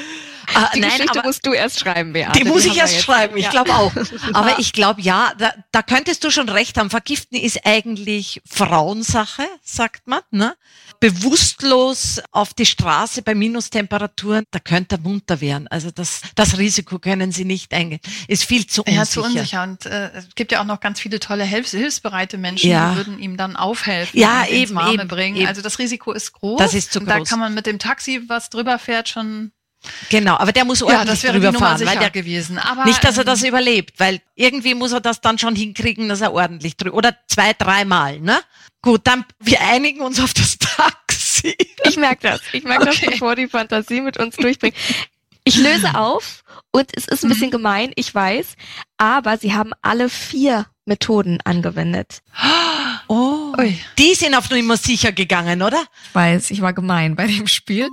Ah, 0.56 0.70
die 0.74 0.80
nein, 0.80 0.90
Geschichte 0.90 1.18
aber, 1.18 1.28
musst 1.28 1.46
du 1.46 1.52
erst 1.52 1.80
schreiben, 1.80 2.12
Beate. 2.12 2.38
Die 2.38 2.44
muss 2.44 2.62
die 2.62 2.68
ich 2.70 2.78
erst 2.78 3.00
schreiben, 3.00 3.36
ich 3.36 3.50
glaube 3.50 3.74
auch. 3.74 3.92
Aber 4.32 4.58
ich 4.58 4.72
glaube, 4.72 5.00
ja, 5.00 5.32
da, 5.38 5.52
da 5.72 5.82
könntest 5.82 6.24
du 6.24 6.30
schon 6.30 6.48
recht 6.48 6.78
haben. 6.78 6.90
Vergiften 6.90 7.36
ist 7.36 7.64
eigentlich 7.64 8.42
Frauensache, 8.46 9.46
sagt 9.62 10.06
man. 10.06 10.20
Ne? 10.30 10.54
bewusstlos 11.00 12.20
auf 12.32 12.54
die 12.54 12.66
Straße 12.66 13.22
bei 13.22 13.34
Minustemperaturen, 13.34 14.44
da 14.50 14.58
könnte 14.58 14.96
er 14.96 15.00
munter 15.00 15.40
werden. 15.40 15.68
Also 15.68 15.90
das, 15.90 16.22
das 16.34 16.58
Risiko 16.58 16.98
können 16.98 17.32
Sie 17.32 17.44
nicht 17.44 17.72
eingehen. 17.72 18.00
Ist 18.28 18.44
viel 18.44 18.66
zu 18.66 18.82
unsicher. 18.82 19.00
Ja, 19.00 19.06
zu 19.06 19.22
unsicher. 19.22 19.62
Und 19.62 19.86
äh, 19.86 20.10
es 20.12 20.34
gibt 20.34 20.52
ja 20.52 20.60
auch 20.60 20.64
noch 20.64 20.80
ganz 20.80 21.00
viele 21.00 21.20
tolle 21.20 21.44
Hilfs 21.44 21.70
hilfsbereite 21.70 22.38
Menschen, 22.38 22.70
ja. 22.70 22.90
die 22.90 22.96
würden 22.96 23.18
ihm 23.18 23.36
dann 23.36 23.56
aufhelfen 23.56 24.18
ja, 24.18 24.42
und 24.42 24.48
eben, 24.48 24.62
ins 24.62 24.74
Warme 24.74 24.94
eben, 24.94 25.08
bringen. 25.08 25.36
Eben. 25.36 25.46
Also 25.46 25.62
das 25.62 25.78
Risiko 25.78 26.12
ist 26.12 26.32
groß. 26.32 26.58
Das 26.58 26.74
ist 26.74 26.92
zu 26.92 27.00
groß. 27.00 27.08
Da 27.08 27.20
kann 27.20 27.38
man 27.38 27.54
mit 27.54 27.66
dem 27.66 27.78
Taxi, 27.78 28.22
was 28.28 28.50
drüber 28.50 28.78
fährt, 28.78 29.08
schon 29.08 29.52
Genau, 30.10 30.36
aber 30.36 30.52
der 30.52 30.64
muss 30.64 30.82
ordentlich 30.82 31.00
ja, 31.00 31.04
das 31.04 31.22
wäre 31.22 31.40
drüber 31.40 31.58
fahren, 31.58 31.86
weil 31.86 31.98
der 31.98 32.10
gewesen. 32.10 32.58
Aber, 32.58 32.84
nicht, 32.84 33.02
dass 33.02 33.18
er 33.18 33.24
das 33.24 33.42
ähm, 33.42 33.48
überlebt, 33.48 33.98
weil 33.98 34.20
irgendwie 34.34 34.74
muss 34.74 34.92
er 34.92 35.00
das 35.00 35.20
dann 35.20 35.38
schon 35.38 35.56
hinkriegen, 35.56 36.08
dass 36.08 36.20
er 36.20 36.32
ordentlich 36.32 36.76
drüber 36.76 36.96
oder 36.96 37.16
zwei, 37.28 37.52
dreimal, 37.52 38.20
ne? 38.20 38.40
Gut, 38.82 39.02
dann 39.04 39.24
wir 39.40 39.60
einigen 39.60 40.00
uns 40.00 40.20
auf 40.20 40.32
das 40.32 40.58
Taxi. 40.58 41.56
Ich 41.84 41.96
merke 41.96 42.28
das. 42.28 42.40
Ich 42.52 42.64
merke 42.64 42.88
okay. 42.88 42.98
das, 43.02 43.10
bevor 43.12 43.34
die 43.34 43.48
Fantasie 43.48 44.00
mit 44.00 44.16
uns 44.16 44.36
durchbringt. 44.36 44.76
Ich 45.44 45.56
löse 45.56 45.94
auf 45.94 46.42
und 46.72 46.90
es 46.96 47.06
ist 47.06 47.24
ein 47.24 47.28
bisschen 47.28 47.48
mhm. 47.48 47.52
gemein, 47.52 47.92
ich 47.94 48.12
weiß, 48.12 48.54
aber 48.98 49.38
sie 49.38 49.54
haben 49.54 49.70
alle 49.80 50.08
vier 50.08 50.66
Methoden 50.86 51.38
angewendet. 51.44 52.22
Oh, 53.08 53.52
Ui. 53.56 53.78
die 53.98 54.14
sind 54.14 54.34
auf 54.34 54.50
Nummer 54.50 54.76
sicher 54.76 55.12
gegangen, 55.12 55.62
oder? 55.62 55.80
Ich 56.08 56.14
weiß, 56.14 56.50
ich 56.50 56.60
war 56.60 56.72
gemein 56.72 57.14
bei 57.14 57.28
dem 57.28 57.46
Spiel. 57.46 57.88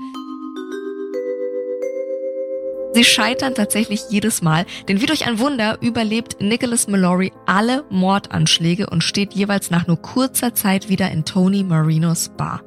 Sie 2.94 3.04
scheitern 3.04 3.56
tatsächlich 3.56 4.04
jedes 4.10 4.42
Mal, 4.42 4.66
denn 4.88 5.02
wie 5.02 5.08
durch 5.08 5.26
ein 5.26 5.40
Wunder 5.40 5.78
überlebt 5.82 6.42
Nicholas 6.42 6.88
Mallory 6.88 7.32
alle 7.46 7.84
Mordanschläge 7.90 8.88
und 8.88 9.04
steht 9.04 9.34
jeweils 9.34 9.72
nach 9.72 9.88
nur 9.88 10.02
kurzer 10.02 10.54
Zeit 10.54 10.90
wieder 10.90 11.10
in 11.10 11.26
Tony 11.26 11.64
Marinos 11.64 12.30
Bar. 12.38 12.62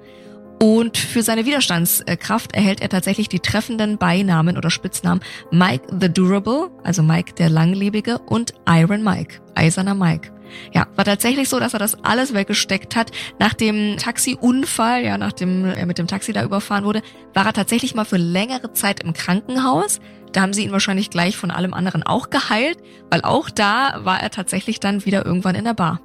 Und 0.60 0.96
für 0.96 1.22
seine 1.22 1.44
Widerstandskraft 1.44 2.54
erhält 2.56 2.80
er 2.80 2.88
tatsächlich 2.88 3.28
die 3.28 3.40
treffenden 3.40 3.98
Beinamen 3.98 4.56
oder 4.56 4.70
Spitznamen 4.70 5.20
Mike 5.50 5.86
the 6.00 6.08
Durable, 6.08 6.70
also 6.82 7.02
Mike 7.02 7.34
der 7.34 7.50
Langlebige 7.50 8.18
und 8.18 8.54
Iron 8.66 9.04
Mike, 9.04 9.40
Eiserner 9.54 9.94
Mike. 9.94 10.35
Ja, 10.72 10.86
war 10.96 11.04
tatsächlich 11.04 11.48
so, 11.48 11.60
dass 11.60 11.72
er 11.72 11.78
das 11.78 12.02
alles 12.04 12.34
weggesteckt 12.34 12.96
hat. 12.96 13.10
Nach 13.38 13.54
dem 13.54 13.96
Taxiunfall, 13.98 15.04
ja, 15.04 15.18
nachdem 15.18 15.64
er 15.64 15.86
mit 15.86 15.98
dem 15.98 16.06
Taxi 16.06 16.32
da 16.32 16.42
überfahren 16.42 16.84
wurde, 16.84 17.02
war 17.34 17.46
er 17.46 17.52
tatsächlich 17.52 17.94
mal 17.94 18.04
für 18.04 18.16
längere 18.16 18.72
Zeit 18.72 19.02
im 19.02 19.12
Krankenhaus. 19.12 20.00
Da 20.32 20.42
haben 20.42 20.52
sie 20.52 20.64
ihn 20.64 20.72
wahrscheinlich 20.72 21.10
gleich 21.10 21.36
von 21.36 21.50
allem 21.50 21.72
anderen 21.72 22.02
auch 22.02 22.30
geheilt, 22.30 22.78
weil 23.10 23.22
auch 23.22 23.48
da 23.48 24.00
war 24.04 24.20
er 24.20 24.30
tatsächlich 24.30 24.80
dann 24.80 25.04
wieder 25.04 25.24
irgendwann 25.24 25.54
in 25.54 25.64
der 25.64 25.74
Bar. 25.74 26.00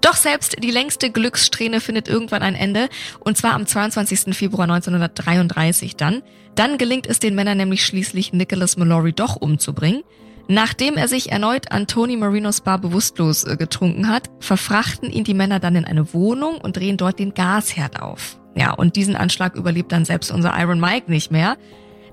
Doch 0.00 0.14
selbst 0.14 0.56
die 0.62 0.70
längste 0.70 1.10
Glückssträhne 1.10 1.80
findet 1.80 2.08
irgendwann 2.08 2.42
ein 2.42 2.54
Ende, 2.54 2.88
und 3.20 3.36
zwar 3.36 3.54
am 3.54 3.66
22. 3.66 4.34
Februar 4.36 4.64
1933 4.64 5.96
dann. 5.96 6.22
Dann 6.54 6.78
gelingt 6.78 7.06
es 7.06 7.18
den 7.18 7.34
Männern 7.34 7.56
nämlich 7.56 7.84
schließlich, 7.84 8.32
Nicholas 8.32 8.76
Mallory 8.76 9.12
doch 9.12 9.36
umzubringen. 9.36 10.02
Nachdem 10.50 10.96
er 10.96 11.08
sich 11.08 11.30
erneut 11.30 11.70
an 11.72 11.86
Tony 11.86 12.16
Marinos 12.16 12.62
Bar 12.62 12.78
bewusstlos 12.78 13.44
äh, 13.44 13.56
getrunken 13.58 14.08
hat, 14.08 14.30
verfrachten 14.40 15.10
ihn 15.10 15.24
die 15.24 15.34
Männer 15.34 15.60
dann 15.60 15.76
in 15.76 15.84
eine 15.84 16.14
Wohnung 16.14 16.56
und 16.56 16.78
drehen 16.78 16.96
dort 16.96 17.18
den 17.18 17.34
Gasherd 17.34 18.00
auf. 18.00 18.40
Ja, 18.56 18.72
und 18.72 18.96
diesen 18.96 19.14
Anschlag 19.14 19.56
überlebt 19.56 19.92
dann 19.92 20.06
selbst 20.06 20.32
unser 20.32 20.58
Iron 20.58 20.80
Mike 20.80 21.10
nicht 21.10 21.30
mehr. 21.30 21.58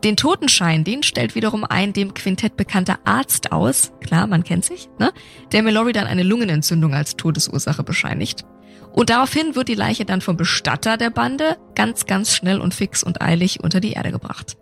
Den 0.04 0.18
Totenschein, 0.18 0.84
den 0.84 1.02
stellt 1.02 1.34
wiederum 1.34 1.64
ein 1.64 1.94
dem 1.94 2.14
Quintett 2.14 2.58
bekannter 2.58 3.00
Arzt 3.06 3.54
aus, 3.54 3.94
klar, 4.02 4.28
man 4.28 4.44
kennt 4.44 4.66
sich, 4.66 4.90
ne? 5.00 5.14
der 5.54 5.64
Mallory 5.64 5.94
dann 5.94 6.06
eine 6.06 6.24
Lungenentzündung 6.24 6.94
als 6.94 7.16
Todesursache 7.16 7.84
bescheinigt. 7.84 8.44
Und 8.92 9.10
daraufhin 9.10 9.56
wird 9.56 9.70
die 9.70 9.76
Leiche 9.76 10.04
dann 10.04 10.22
vom 10.22 10.36
Bestatter 10.36 10.98
der 10.98 11.10
Bande 11.10 11.58
ganz, 11.74 12.06
ganz 12.06 12.36
schnell 12.36 12.60
und 12.60 12.74
fix 12.74 13.02
und 13.02 13.22
eilig 13.22 13.64
unter 13.64 13.80
die 13.80 13.94
Erde 13.94 14.12
gebracht. 14.12 14.58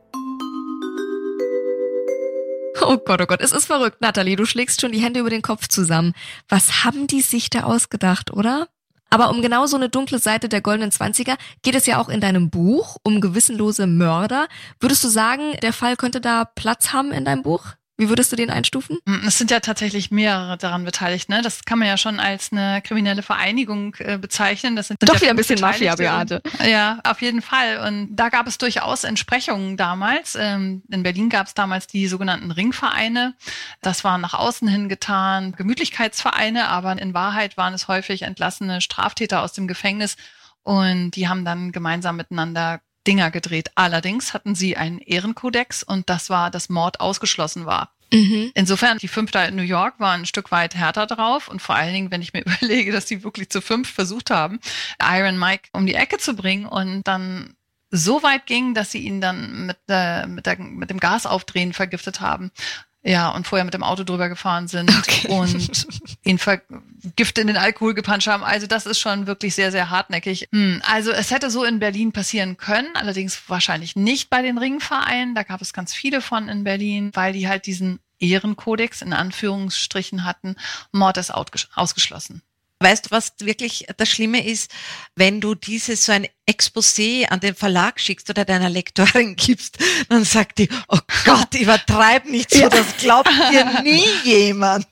Oh 2.82 2.98
Gott, 2.98 3.22
oh 3.22 3.26
Gott, 3.26 3.42
es 3.42 3.52
ist 3.52 3.66
verrückt, 3.66 4.02
Natalie. 4.02 4.36
Du 4.36 4.46
schlägst 4.46 4.82
schon 4.82 4.92
die 4.92 5.00
Hände 5.00 5.20
über 5.20 5.30
den 5.30 5.42
Kopf 5.42 5.68
zusammen. 5.68 6.14
Was 6.50 6.84
haben 6.84 7.08
die 7.08 7.22
sich 7.22 7.50
da 7.50 7.64
ausgedacht, 7.64 8.34
oder? 8.34 8.68
Aber 9.10 9.30
um 9.30 9.44
genau 9.44 9.68
so 9.68 9.78
eine 9.78 9.90
dunkle 9.90 10.18
Seite 10.18 10.50
der 10.50 10.62
goldenen 10.62 10.92
Zwanziger 10.92 11.38
geht 11.62 11.76
es 11.76 11.86
ja 11.86 12.02
auch 12.02 12.10
in 12.10 12.20
deinem 12.20 12.50
Buch 12.50 12.98
um 13.04 13.22
gewissenlose 13.22 13.86
Mörder. 13.86 14.48
Würdest 14.80 15.04
du 15.04 15.08
sagen, 15.08 15.54
der 15.62 15.72
Fall 15.72 15.98
könnte 15.98 16.20
da 16.20 16.46
Platz 16.46 16.94
haben 16.94 17.12
in 17.12 17.24
deinem 17.24 17.44
Buch? 17.44 17.76
Wie 17.96 18.10
würdest 18.10 18.32
du 18.32 18.36
den 18.36 18.50
einstufen? 18.50 18.98
Hm, 19.08 19.22
es 19.28 19.38
sind 19.38 19.52
ja 19.52 19.60
tatsächlich 19.60 20.10
mehrere 20.10 20.58
daran 20.58 20.84
beteiligt. 20.84 21.30
Ne? 21.30 21.44
Das 21.44 21.64
kann 21.64 21.78
man 21.78 21.88
ja 21.88 21.98
schon 21.98 22.20
als 22.20 22.52
eine 22.52 22.82
kriminelle 22.82 23.22
Vereinigung 23.22 23.96
äh, 24.00 24.18
bezeichnen. 24.18 24.76
Das 24.76 24.88
sind 24.88 25.02
doch 25.04 25.14
ja 25.14 25.22
wieder 25.22 25.30
ein 25.30 25.36
bisschen 25.36 25.60
Mafia, 25.60 25.96
Beate. 25.96 26.42
Ja, 26.66 27.00
auf 27.04 27.22
jeden 27.22 27.44
Fall. 27.44 27.86
Und 27.88 28.16
da 28.16 28.30
gab 28.30 28.48
es 28.48 28.58
durchaus 28.58 29.04
Entsprechungen 29.04 29.78
damals. 29.78 30.36
Ähm, 30.36 30.82
in 30.90 31.04
Berlin 31.04 31.30
gab 31.30 31.46
es 31.46 31.54
damals 31.54 31.86
die 31.86 32.08
sogenannten 32.08 32.50
Ringvereine. 32.50 33.36
Das 33.82 34.04
waren 34.04 34.22
nach 34.22 34.34
außen 34.34 34.68
hin 34.68 34.90
getan 34.90 35.52
Gemütlichkeitsvereine, 35.52 36.70
aber 36.70 37.00
in 37.00 37.14
Wahrheit 37.14 37.58
waren 37.58 37.76
es 37.76 37.88
häufig 37.88 38.24
entlassene 38.24 38.82
Straftäter 38.82 39.44
aus 39.44 39.54
dem 39.54 39.68
Gefängnis. 39.68 40.16
Und 40.64 41.12
die 41.12 41.28
haben 41.28 41.46
dann 41.46 41.72
gemeinsam 41.72 42.16
miteinander 42.16 42.82
Dinger 43.08 43.32
gedreht. 43.32 43.72
Allerdings 43.76 44.34
hatten 44.34 44.56
sie 44.56 44.78
einen 44.78 45.00
Ehrenkodex 45.00 45.84
und 45.84 46.10
das 46.10 46.30
war, 46.30 46.52
dass 46.52 46.70
Mord 46.70 47.00
ausgeschlossen 47.00 47.66
war. 47.66 47.92
Mhm. 48.14 48.52
Insofern, 48.54 49.00
die 49.00 49.08
fünf 49.08 49.32
da 49.32 49.46
in 49.46 49.56
New 49.56 49.64
York 49.64 50.00
waren 50.00 50.22
ein 50.22 50.26
Stück 50.26 50.52
weit 50.52 50.76
härter 50.76 51.08
drauf 51.08 51.48
und 51.48 51.62
vor 51.62 51.76
allen 51.76 51.94
Dingen, 51.94 52.12
wenn 52.12 52.22
ich 52.22 52.34
mir 52.34 52.42
überlege, 52.46 52.92
dass 52.92 53.08
sie 53.08 53.24
wirklich 53.24 53.50
zu 53.50 53.62
fünf 53.62 53.90
versucht 53.90 54.30
haben, 54.30 54.60
Iron 55.02 55.38
Mike 55.38 55.70
um 55.74 55.86
die 55.86 55.96
Ecke 55.96 56.18
zu 56.18 56.36
bringen 56.36 56.66
und 56.66 57.08
dann 57.08 57.56
so 57.90 58.24
weit 58.24 58.48
ging, 58.48 58.74
dass 58.74 58.92
sie 58.92 59.00
ihn 59.00 59.22
dann 59.22 59.68
mit, 59.68 59.78
äh, 59.88 60.26
mit, 60.26 60.46
der, 60.46 60.58
mit 60.58 60.90
dem 60.90 61.00
Gasaufdrehen 61.00 61.74
vergiftet 61.74 62.22
haben. 62.22 62.52
Ja, 63.04 63.30
und 63.30 63.46
vorher 63.46 63.66
mit 63.66 63.74
dem 63.74 63.84
Auto 63.84 64.04
drüber 64.04 64.30
gefahren 64.30 64.68
sind 64.68 64.90
okay. 64.98 65.28
und 65.28 65.86
ihn 66.24 66.40
Gift 67.16 67.38
in 67.38 67.48
den 67.48 67.58
Alkohol 67.58 67.94
gepanscht 67.94 68.28
haben. 68.28 68.44
Also 68.44 68.68
das 68.68 68.86
ist 68.86 69.00
schon 69.00 69.28
wirklich 69.28 69.56
sehr, 69.56 69.72
sehr 69.72 69.90
hartnäckig. 69.90 70.48
Hm, 70.52 70.82
also 70.86 71.12
es 71.12 71.32
hätte 71.32 71.50
so 71.50 71.64
in 71.64 71.80
Berlin 71.80 72.12
passieren 72.12 72.58
können, 72.58 72.96
allerdings 72.96 73.42
wahrscheinlich 73.48 73.96
nicht 73.96 74.30
bei 74.30 74.42
den 74.42 74.58
Ringvereinen. 74.58 75.36
Da 75.36 75.44
gab 75.44 75.62
es 75.62 75.74
ganz 75.74 75.94
viele 75.94 76.22
von 76.22 76.50
in 76.50 76.64
Berlin, 76.64 77.12
weil 77.14 77.34
die 77.34 77.48
halt 77.48 77.66
diesen 77.66 78.00
Ehrenkodex 78.20 79.02
in 79.02 79.14
Anführungsstrichen 79.14 80.24
hatten. 80.24 80.56
Mord 80.92 81.18
ist 81.18 81.32
ausgeschlossen. 81.32 82.42
Weißt 82.80 83.06
du, 83.06 83.12
was 83.12 83.34
wirklich 83.40 83.88
das 83.98 84.10
Schlimme 84.10 84.46
ist, 84.46 84.72
wenn 85.16 85.40
du 85.40 85.56
dieses 85.56 86.06
so 86.06 86.12
ein 86.12 86.28
Exposé 86.46 87.26
an 87.30 87.40
den 87.40 87.56
Verlag 87.56 88.00
schickst 88.00 88.30
oder 88.30 88.46
deiner 88.46 88.70
Lektorin 88.70 89.36
gibst, 89.38 89.78
dann 90.10 90.26
sagt 90.26 90.60
die, 90.60 90.70
oh 90.88 91.00
Gott, 91.26 91.56
übertreib 91.60 92.26
nicht 92.26 92.52
so, 92.52 92.68
das 92.70 92.98
glaubt 92.98 93.30
dir 93.52 93.82
nie 93.84 94.06
jemand. 94.24 94.88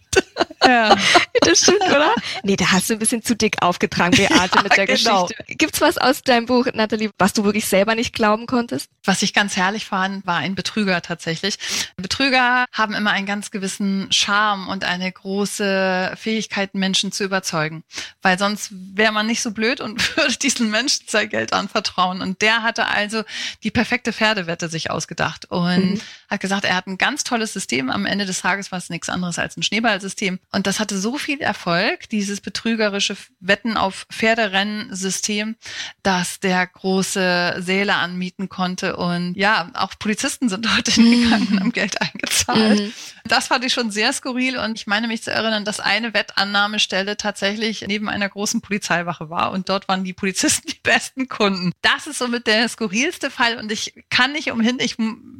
Ja. 0.65 0.95
Das 1.41 1.59
stimmt, 1.59 1.81
oder? 1.83 2.13
Nee, 2.43 2.55
da 2.55 2.71
hast 2.71 2.89
du 2.89 2.93
ein 2.93 2.99
bisschen 2.99 3.23
zu 3.23 3.35
dick 3.35 3.61
aufgetragen, 3.61 4.15
Beate, 4.15 4.55
ja, 4.55 4.61
mit 4.61 4.77
der 4.77 4.85
genau. 4.85 5.25
Geschichte. 5.25 5.55
Gibt's 5.55 5.81
was 5.81 5.97
aus 5.97 6.21
deinem 6.21 6.45
Buch, 6.45 6.67
Nathalie, 6.73 7.09
was 7.17 7.33
du 7.33 7.43
wirklich 7.43 7.65
selber 7.65 7.95
nicht 7.95 8.13
glauben 8.13 8.45
konntest? 8.45 8.89
Was 9.03 9.23
ich 9.23 9.33
ganz 9.33 9.55
herrlich 9.55 9.85
fand, 9.85 10.25
war 10.27 10.37
ein 10.37 10.53
Betrüger 10.53 11.01
tatsächlich. 11.01 11.57
Betrüger 11.95 12.65
haben 12.71 12.93
immer 12.93 13.11
einen 13.11 13.25
ganz 13.25 13.49
gewissen 13.51 14.11
Charme 14.11 14.67
und 14.67 14.83
eine 14.83 15.11
große 15.11 16.13
Fähigkeit, 16.15 16.75
Menschen 16.75 17.11
zu 17.11 17.23
überzeugen. 17.23 17.83
Weil 18.21 18.37
sonst 18.37 18.69
wäre 18.71 19.13
man 19.13 19.25
nicht 19.27 19.41
so 19.41 19.51
blöd 19.51 19.81
und 19.81 20.15
würde 20.17 20.35
diesen 20.37 20.69
Menschen 20.69 21.05
sein 21.07 21.29
Geld 21.41 21.53
anvertrauen. 21.53 22.21
Und 22.21 22.41
der 22.43 22.61
hatte 22.61 22.87
also 22.87 23.23
die 23.63 23.71
perfekte 23.71 24.13
Pferdewette 24.13 24.69
sich 24.69 24.91
ausgedacht 24.91 25.45
und 25.45 25.93
mhm. 25.93 26.01
Hat 26.31 26.39
gesagt, 26.39 26.63
er 26.63 26.75
hat 26.75 26.87
ein 26.87 26.97
ganz 26.97 27.23
tolles 27.23 27.51
System. 27.53 27.89
Am 27.89 28.05
Ende 28.05 28.25
des 28.25 28.41
Tages 28.41 28.71
war 28.71 28.79
es 28.79 28.89
nichts 28.89 29.09
anderes 29.09 29.37
als 29.37 29.57
ein 29.57 29.63
Schneeballsystem. 29.63 30.39
Und 30.51 30.65
das 30.65 30.79
hatte 30.79 30.97
so 30.97 31.17
viel 31.17 31.41
Erfolg, 31.41 32.09
dieses 32.09 32.39
betrügerische 32.39 33.17
Wetten 33.41 33.75
auf 33.75 34.07
Pferderennensystem, 34.09 35.57
dass 36.03 36.39
der 36.39 36.65
große 36.65 37.57
Säle 37.59 37.95
anmieten 37.95 38.47
konnte. 38.47 38.95
Und 38.95 39.35
ja, 39.35 39.69
auch 39.73 39.93
Polizisten 39.99 40.47
sind 40.47 40.65
dort 40.65 40.87
hingegangen 40.87 41.47
und 41.49 41.59
haben 41.59 41.71
Geld 41.73 42.01
eingezahlt. 42.01 42.79
Mhm. 42.79 42.93
Das 43.25 43.47
fand 43.47 43.65
ich 43.65 43.73
schon 43.73 43.91
sehr 43.91 44.13
skurril 44.13 44.57
und 44.57 44.79
ich 44.79 44.87
meine 44.87 45.07
mich 45.07 45.23
zu 45.23 45.31
erinnern, 45.31 45.65
dass 45.65 45.79
eine 45.79 46.13
Wettannahmestelle 46.13 47.17
tatsächlich 47.17 47.85
neben 47.87 48.09
einer 48.09 48.29
großen 48.29 48.61
Polizeiwache 48.61 49.29
war 49.29 49.51
und 49.51 49.69
dort 49.69 49.87
waren 49.87 50.03
die 50.03 50.13
Polizisten 50.13 50.67
die 50.71 50.79
besten 50.81 51.27
Kunden. 51.27 51.71
Das 51.81 52.07
ist 52.07 52.19
somit 52.19 52.47
der 52.47 52.67
skurrilste 52.69 53.29
Fall 53.29 53.57
und 53.57 53.71
ich 53.71 53.93
kann 54.09 54.31
nicht 54.31 54.51
umhin, 54.51 54.77
ich, 54.79 54.95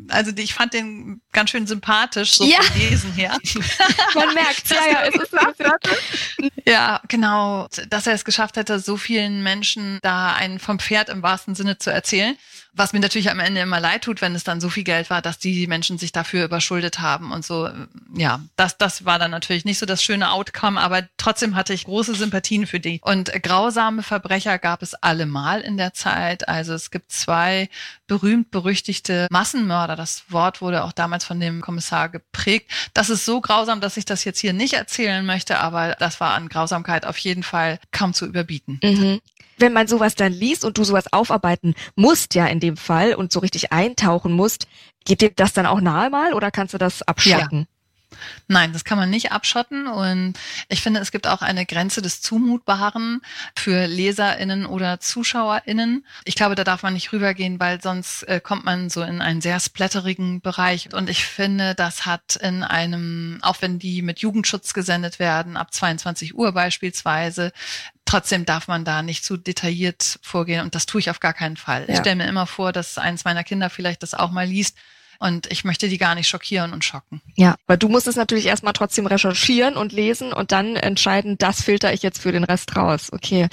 also 0.09 0.31
ich 0.35 0.53
fand 0.53 0.73
den 0.73 0.80
ganz 1.31 1.49
schön 1.49 1.67
sympathisch, 1.67 2.33
so 2.33 2.43
ja. 2.43 2.61
vom 2.61 2.79
Lesen 2.79 3.13
her. 3.13 3.37
Man 4.15 4.33
merkt, 4.33 4.69
ja, 4.69 4.87
ja, 4.91 5.03
es 5.03 5.15
ist 5.15 5.33
ja, 6.65 7.01
genau, 7.07 7.67
dass 7.89 8.07
er 8.07 8.13
es 8.13 8.25
geschafft 8.25 8.57
hätte, 8.57 8.79
so 8.79 8.97
vielen 8.97 9.43
Menschen 9.43 9.99
da 10.01 10.33
einen 10.33 10.59
vom 10.59 10.79
Pferd 10.79 11.09
im 11.09 11.23
wahrsten 11.23 11.55
Sinne 11.55 11.77
zu 11.77 11.91
erzählen. 11.91 12.37
Was 12.73 12.93
mir 12.93 13.01
natürlich 13.01 13.29
am 13.29 13.39
Ende 13.39 13.59
immer 13.59 13.81
leid 13.81 14.03
tut, 14.03 14.21
wenn 14.21 14.33
es 14.33 14.45
dann 14.45 14.61
so 14.61 14.69
viel 14.69 14.85
Geld 14.85 15.09
war, 15.09 15.21
dass 15.21 15.39
die 15.39 15.67
Menschen 15.67 15.97
sich 15.97 16.13
dafür 16.13 16.45
überschuldet 16.45 16.99
haben 16.99 17.31
und 17.33 17.45
so. 17.45 17.69
Ja, 18.15 18.41
das, 18.55 18.77
das 18.77 19.03
war 19.03 19.19
dann 19.19 19.31
natürlich 19.31 19.65
nicht 19.65 19.77
so 19.77 19.85
das 19.85 20.01
schöne 20.01 20.31
Outcome, 20.31 20.79
aber 20.79 21.03
trotzdem 21.17 21.55
hatte 21.55 21.73
ich 21.73 21.83
große 21.83 22.15
Sympathien 22.15 22.65
für 22.67 22.79
die. 22.79 23.01
Und 23.03 23.31
grausame 23.43 24.03
Verbrecher 24.03 24.57
gab 24.57 24.81
es 24.83 24.93
allemal 24.93 25.61
in 25.61 25.75
der 25.75 25.93
Zeit. 25.93 26.47
Also 26.47 26.73
es 26.73 26.91
gibt 26.91 27.11
zwei 27.11 27.69
berühmt 28.07 28.51
berüchtigte 28.51 29.27
Massenmörder. 29.29 29.97
Das 29.97 30.23
Wort 30.29 30.61
wurde 30.61 30.85
auch 30.85 30.93
damals 30.93 31.25
von 31.25 31.39
dem 31.41 31.61
Kommissar 31.61 32.07
geprägt. 32.07 32.71
Das 32.93 33.09
ist 33.09 33.25
so 33.25 33.41
grausam, 33.41 33.81
dass 33.81 33.97
ich 33.97 34.05
das 34.05 34.23
jetzt 34.23 34.39
hier 34.39 34.53
nicht 34.53 34.73
erzählen 34.73 35.25
möchte, 35.25 35.59
aber 35.59 35.95
das 35.99 36.21
war 36.21 36.35
an 36.35 36.47
Grausamkeit 36.47 37.05
auf 37.05 37.17
jeden 37.17 37.43
Fall 37.43 37.79
kaum 37.91 38.13
zu 38.13 38.25
überbieten. 38.25 38.79
Mhm 38.81 39.19
wenn 39.61 39.73
man 39.73 39.87
sowas 39.87 40.15
dann 40.15 40.33
liest 40.33 40.65
und 40.65 40.77
du 40.77 40.83
sowas 40.83 41.13
aufarbeiten 41.13 41.75
musst 41.95 42.35
ja 42.35 42.47
in 42.47 42.59
dem 42.61 42.77
Fall 42.77 43.13
und 43.13 43.33
so 43.33 43.39
richtig 43.39 43.71
eintauchen 43.73 44.31
musst, 44.31 44.67
geht 45.05 45.21
dir 45.21 45.31
das 45.31 45.53
dann 45.53 45.65
auch 45.65 45.81
nahe 45.81 46.09
mal 46.09 46.33
oder 46.33 46.51
kannst 46.51 46.73
du 46.73 46.77
das 46.77 47.01
abschotten? 47.01 47.59
Ja. 47.59 47.65
Nein, 48.47 48.73
das 48.73 48.83
kann 48.83 48.97
man 48.97 49.09
nicht 49.09 49.31
abschotten. 49.31 49.87
Und 49.87 50.33
ich 50.67 50.81
finde, 50.81 50.99
es 50.99 51.11
gibt 51.11 51.27
auch 51.27 51.41
eine 51.41 51.65
Grenze 51.65 52.01
des 52.01 52.21
Zumutbaren 52.21 53.21
für 53.55 53.87
LeserInnen 53.87 54.65
oder 54.65 54.99
ZuschauerInnen. 54.99 56.05
Ich 56.25 56.35
glaube, 56.35 56.55
da 56.55 56.63
darf 56.63 56.83
man 56.83 56.93
nicht 56.93 57.13
rübergehen, 57.13 57.59
weil 57.59 57.81
sonst 57.81 58.23
äh, 58.23 58.39
kommt 58.41 58.65
man 58.65 58.89
so 58.89 59.01
in 59.01 59.21
einen 59.21 59.41
sehr 59.41 59.59
splatterigen 59.59 60.41
Bereich. 60.41 60.93
Und 60.93 61.09
ich 61.09 61.25
finde, 61.25 61.75
das 61.75 62.05
hat 62.05 62.35
in 62.35 62.63
einem, 62.63 63.39
auch 63.41 63.61
wenn 63.61 63.79
die 63.79 64.01
mit 64.01 64.19
Jugendschutz 64.19 64.73
gesendet 64.73 65.19
werden, 65.19 65.57
ab 65.57 65.73
22 65.73 66.35
Uhr 66.35 66.51
beispielsweise, 66.51 67.51
Trotzdem 68.11 68.43
darf 68.43 68.67
man 68.67 68.83
da 68.83 69.03
nicht 69.03 69.23
zu 69.23 69.37
detailliert 69.37 70.19
vorgehen 70.21 70.65
und 70.65 70.75
das 70.75 70.85
tue 70.85 70.99
ich 70.99 71.09
auf 71.09 71.21
gar 71.21 71.31
keinen 71.31 71.55
Fall. 71.55 71.85
Ja. 71.87 71.93
Ich 71.93 71.99
stelle 71.99 72.17
mir 72.17 72.27
immer 72.27 72.45
vor, 72.45 72.73
dass 72.73 72.97
eins 72.97 73.23
meiner 73.23 73.45
Kinder 73.45 73.69
vielleicht 73.69 74.03
das 74.03 74.13
auch 74.13 74.31
mal 74.31 74.45
liest 74.45 74.75
und 75.19 75.49
ich 75.49 75.63
möchte 75.63 75.87
die 75.87 75.97
gar 75.97 76.13
nicht 76.13 76.27
schockieren 76.27 76.73
und 76.73 76.83
schocken. 76.83 77.21
Ja, 77.35 77.55
aber 77.67 77.77
du 77.77 77.87
musst 77.87 78.07
es 78.07 78.17
natürlich 78.17 78.47
erstmal 78.47 78.73
trotzdem 78.73 79.05
recherchieren 79.05 79.77
und 79.77 79.93
lesen 79.93 80.33
und 80.33 80.51
dann 80.51 80.75
entscheiden, 80.75 81.37
das 81.37 81.61
filter 81.61 81.93
ich 81.93 82.01
jetzt 82.01 82.21
für 82.21 82.33
den 82.33 82.43
Rest 82.43 82.75
raus. 82.75 83.13
Okay. 83.13 83.47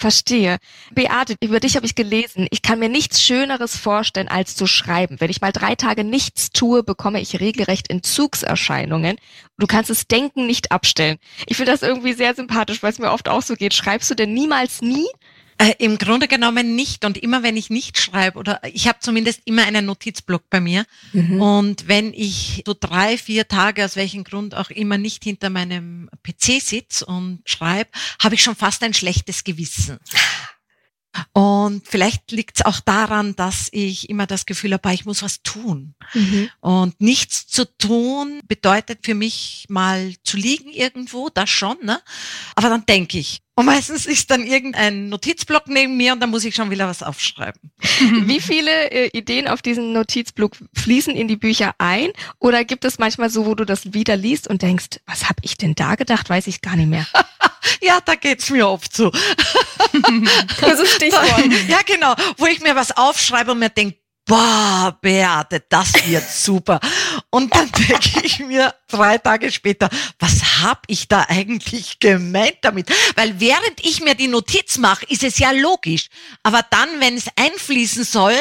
Verstehe. 0.00 0.56
Beate, 0.92 1.36
über 1.42 1.60
dich 1.60 1.76
habe 1.76 1.84
ich 1.84 1.94
gelesen. 1.94 2.46
Ich 2.50 2.62
kann 2.62 2.78
mir 2.78 2.88
nichts 2.88 3.22
Schöneres 3.22 3.76
vorstellen, 3.76 4.28
als 4.28 4.56
zu 4.56 4.66
schreiben. 4.66 5.20
Wenn 5.20 5.28
ich 5.28 5.42
mal 5.42 5.52
drei 5.52 5.74
Tage 5.74 6.04
nichts 6.04 6.48
tue, 6.52 6.82
bekomme 6.82 7.20
ich 7.20 7.38
regelrecht 7.38 7.90
Entzugserscheinungen. 7.90 9.18
Du 9.58 9.66
kannst 9.66 9.90
das 9.90 10.06
Denken 10.06 10.46
nicht 10.46 10.72
abstellen. 10.72 11.18
Ich 11.44 11.58
finde 11.58 11.72
das 11.72 11.82
irgendwie 11.82 12.14
sehr 12.14 12.34
sympathisch, 12.34 12.82
weil 12.82 12.92
es 12.92 12.98
mir 12.98 13.12
oft 13.12 13.28
auch 13.28 13.42
so 13.42 13.56
geht. 13.56 13.74
Schreibst 13.74 14.10
du 14.10 14.14
denn 14.14 14.32
niemals 14.32 14.80
nie? 14.80 15.06
Äh, 15.60 15.74
Im 15.78 15.98
Grunde 15.98 16.26
genommen 16.26 16.74
nicht. 16.74 17.04
Und 17.04 17.18
immer 17.18 17.42
wenn 17.42 17.54
ich 17.58 17.68
nicht 17.68 17.98
schreibe, 17.98 18.38
oder 18.38 18.60
ich 18.64 18.88
habe 18.88 19.00
zumindest 19.00 19.42
immer 19.44 19.64
einen 19.64 19.84
Notizblock 19.84 20.48
bei 20.48 20.58
mir. 20.58 20.86
Mhm. 21.12 21.42
Und 21.42 21.86
wenn 21.86 22.14
ich 22.14 22.62
so 22.66 22.74
drei, 22.78 23.18
vier 23.18 23.46
Tage, 23.46 23.84
aus 23.84 23.94
welchem 23.94 24.24
Grund 24.24 24.54
auch 24.54 24.70
immer, 24.70 24.96
nicht 24.96 25.22
hinter 25.22 25.50
meinem 25.50 26.08
PC 26.22 26.62
sitze 26.62 27.04
und 27.04 27.42
schreibe, 27.44 27.90
habe 28.22 28.36
ich 28.36 28.42
schon 28.42 28.56
fast 28.56 28.82
ein 28.82 28.94
schlechtes 28.94 29.44
Gewissen. 29.44 29.98
Und 31.32 31.86
vielleicht 31.86 32.30
liegt 32.30 32.60
es 32.60 32.64
auch 32.64 32.80
daran, 32.80 33.34
dass 33.36 33.68
ich 33.72 34.08
immer 34.08 34.26
das 34.26 34.46
Gefühl 34.46 34.72
habe, 34.72 34.94
ich 34.94 35.04
muss 35.04 35.22
was 35.22 35.42
tun. 35.42 35.94
Mhm. 36.14 36.48
Und 36.60 37.00
nichts 37.00 37.48
zu 37.48 37.66
tun 37.76 38.40
bedeutet 38.46 39.00
für 39.02 39.14
mich 39.14 39.66
mal 39.68 40.14
zu 40.22 40.36
liegen 40.36 40.70
irgendwo, 40.70 41.28
das 41.28 41.50
schon, 41.50 41.76
ne? 41.82 42.00
Aber 42.54 42.68
dann 42.70 42.86
denke 42.86 43.18
ich. 43.18 43.42
Und 43.56 43.66
meistens 43.66 44.06
ist 44.06 44.30
dann 44.30 44.44
irgendein 44.44 45.08
Notizblock 45.08 45.66
neben 45.66 45.96
mir 45.96 46.14
und 46.14 46.20
dann 46.20 46.30
muss 46.30 46.44
ich 46.44 46.54
schon 46.54 46.70
wieder 46.70 46.88
was 46.88 47.02
aufschreiben. 47.02 47.60
Wie 48.22 48.40
viele 48.40 48.90
äh, 48.90 49.10
Ideen 49.12 49.48
auf 49.48 49.60
diesen 49.60 49.92
Notizblock 49.92 50.56
fließen 50.74 51.14
in 51.14 51.28
die 51.28 51.36
Bücher 51.36 51.74
ein? 51.78 52.10
Oder 52.38 52.64
gibt 52.64 52.84
es 52.84 52.98
manchmal 52.98 53.28
so, 53.28 53.46
wo 53.46 53.54
du 53.54 53.66
das 53.66 53.92
wieder 53.92 54.16
liest 54.16 54.48
und 54.48 54.62
denkst, 54.62 55.00
was 55.06 55.28
habe 55.28 55.40
ich 55.42 55.56
denn 55.56 55.74
da 55.74 55.96
gedacht, 55.96 56.30
weiß 56.30 56.46
ich 56.46 56.62
gar 56.62 56.76
nicht 56.76 56.88
mehr? 56.88 57.06
ja, 57.82 58.00
da 58.02 58.14
geht's 58.14 58.48
mir 58.50 58.66
oft 58.66 58.94
so. 58.96 59.10
also 60.62 60.86
Stichwort. 60.86 61.68
Ja, 61.68 61.80
genau, 61.84 62.14
wo 62.38 62.46
ich 62.46 62.60
mir 62.60 62.76
was 62.76 62.96
aufschreibe 62.96 63.52
und 63.52 63.58
mir 63.58 63.68
denke, 63.70 63.98
boah, 64.30 64.96
Beate, 65.00 65.64
das 65.68 65.92
wird 66.06 66.30
super. 66.30 66.78
Und 67.30 67.52
dann 67.54 67.70
denke 67.72 68.20
ich 68.22 68.38
mir 68.38 68.72
drei 68.86 69.18
Tage 69.18 69.50
später, 69.50 69.88
was 70.20 70.62
hab 70.62 70.84
ich 70.86 71.08
da 71.08 71.26
eigentlich 71.28 71.98
gemeint 71.98 72.58
damit? 72.62 72.90
Weil 73.16 73.40
während 73.40 73.80
ich 73.84 74.02
mir 74.02 74.14
die 74.14 74.28
Notiz 74.28 74.78
mache, 74.78 75.04
ist 75.06 75.24
es 75.24 75.38
ja 75.38 75.50
logisch. 75.50 76.06
Aber 76.44 76.64
dann, 76.70 76.88
wenn 77.00 77.16
es 77.16 77.26
einfließen 77.34 78.04
soll, 78.04 78.36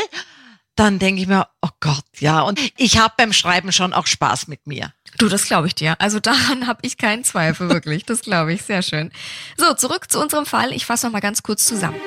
dann 0.75 0.99
denke 0.99 1.21
ich 1.21 1.27
mir, 1.27 1.47
oh 1.63 1.69
Gott, 1.79 2.05
ja. 2.19 2.41
Und 2.41 2.59
ich 2.77 2.99
habe 2.99 3.15
beim 3.17 3.33
Schreiben 3.33 3.71
schon 3.71 3.93
auch 3.93 4.05
Spaß 4.05 4.47
mit 4.47 4.67
mir. 4.67 4.93
Du, 5.17 5.27
das 5.27 5.45
glaube 5.45 5.67
ich 5.67 5.75
dir. 5.75 5.99
Also 5.99 6.19
daran 6.19 6.67
habe 6.67 6.81
ich 6.83 6.97
keinen 6.97 7.23
Zweifel, 7.23 7.67
wirklich. 7.67 8.05
Das 8.05 8.21
glaube 8.21 8.53
ich. 8.53 8.61
Sehr 8.61 8.83
schön. 8.83 9.11
So, 9.57 9.73
zurück 9.73 10.09
zu 10.11 10.21
unserem 10.21 10.45
Fall. 10.45 10.71
Ich 10.71 10.85
fasse 10.85 11.07
noch 11.07 11.13
mal 11.13 11.19
ganz 11.19 11.41
kurz 11.41 11.65
zusammen. 11.65 11.99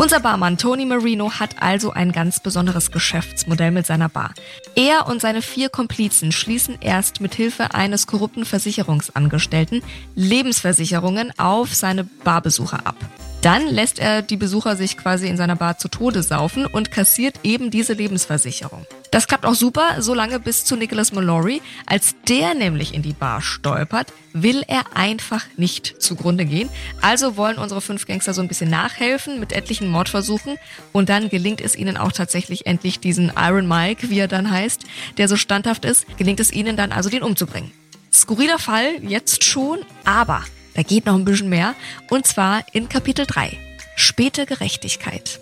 Unser 0.00 0.20
Barmann 0.20 0.56
Tony 0.56 0.86
Marino 0.86 1.30
hat 1.30 1.56
also 1.60 1.90
ein 1.90 2.10
ganz 2.10 2.40
besonderes 2.40 2.90
Geschäftsmodell 2.90 3.70
mit 3.70 3.84
seiner 3.84 4.08
Bar. 4.08 4.32
Er 4.74 5.06
und 5.06 5.20
seine 5.20 5.42
vier 5.42 5.68
Komplizen 5.68 6.32
schließen 6.32 6.78
erst 6.80 7.20
mit 7.20 7.34
Hilfe 7.34 7.74
eines 7.74 8.06
korrupten 8.06 8.46
Versicherungsangestellten 8.46 9.82
Lebensversicherungen 10.14 11.38
auf 11.38 11.74
seine 11.74 12.04
Barbesucher 12.04 12.86
ab. 12.86 12.96
Dann 13.42 13.66
lässt 13.66 13.98
er 13.98 14.22
die 14.22 14.38
Besucher 14.38 14.74
sich 14.74 14.96
quasi 14.96 15.28
in 15.28 15.36
seiner 15.36 15.56
Bar 15.56 15.76
zu 15.76 15.88
Tode 15.88 16.22
saufen 16.22 16.64
und 16.64 16.90
kassiert 16.90 17.40
eben 17.42 17.70
diese 17.70 17.92
Lebensversicherung. 17.92 18.86
Das 19.10 19.26
klappt 19.26 19.44
auch 19.44 19.54
super, 19.54 19.96
solange 20.00 20.38
bis 20.38 20.64
zu 20.64 20.76
Nicholas 20.76 21.12
Mallory. 21.12 21.62
Als 21.86 22.14
der 22.28 22.54
nämlich 22.54 22.94
in 22.94 23.02
die 23.02 23.12
Bar 23.12 23.42
stolpert, 23.42 24.12
will 24.32 24.62
er 24.68 24.96
einfach 24.96 25.44
nicht 25.56 26.00
zugrunde 26.00 26.44
gehen. 26.44 26.68
Also 27.00 27.36
wollen 27.36 27.58
unsere 27.58 27.80
fünf 27.80 28.06
Gangster 28.06 28.34
so 28.34 28.40
ein 28.40 28.46
bisschen 28.46 28.70
nachhelfen 28.70 29.40
mit 29.40 29.52
etlichen 29.52 29.88
Mordversuchen 29.88 30.56
und 30.92 31.08
dann 31.08 31.28
gelingt 31.28 31.60
es 31.60 31.74
ihnen 31.74 31.96
auch 31.96 32.12
tatsächlich 32.12 32.66
endlich 32.66 33.00
diesen 33.00 33.32
Iron 33.36 33.66
Mike, 33.66 34.10
wie 34.10 34.20
er 34.20 34.28
dann 34.28 34.50
heißt, 34.50 34.84
der 35.16 35.26
so 35.26 35.36
standhaft 35.36 35.84
ist, 35.84 36.06
gelingt 36.16 36.38
es 36.38 36.52
ihnen 36.52 36.76
dann 36.76 36.92
also 36.92 37.10
den 37.10 37.24
umzubringen. 37.24 37.72
Skurriler 38.12 38.58
Fall, 38.58 39.02
jetzt 39.02 39.44
schon, 39.44 39.80
aber 40.04 40.44
da 40.74 40.82
geht 40.82 41.06
noch 41.06 41.14
ein 41.14 41.24
bisschen 41.24 41.48
mehr. 41.48 41.74
Und 42.10 42.26
zwar 42.26 42.64
in 42.72 42.88
Kapitel 42.88 43.26
3. 43.26 43.56
Späte 43.96 44.46
Gerechtigkeit. 44.46 45.39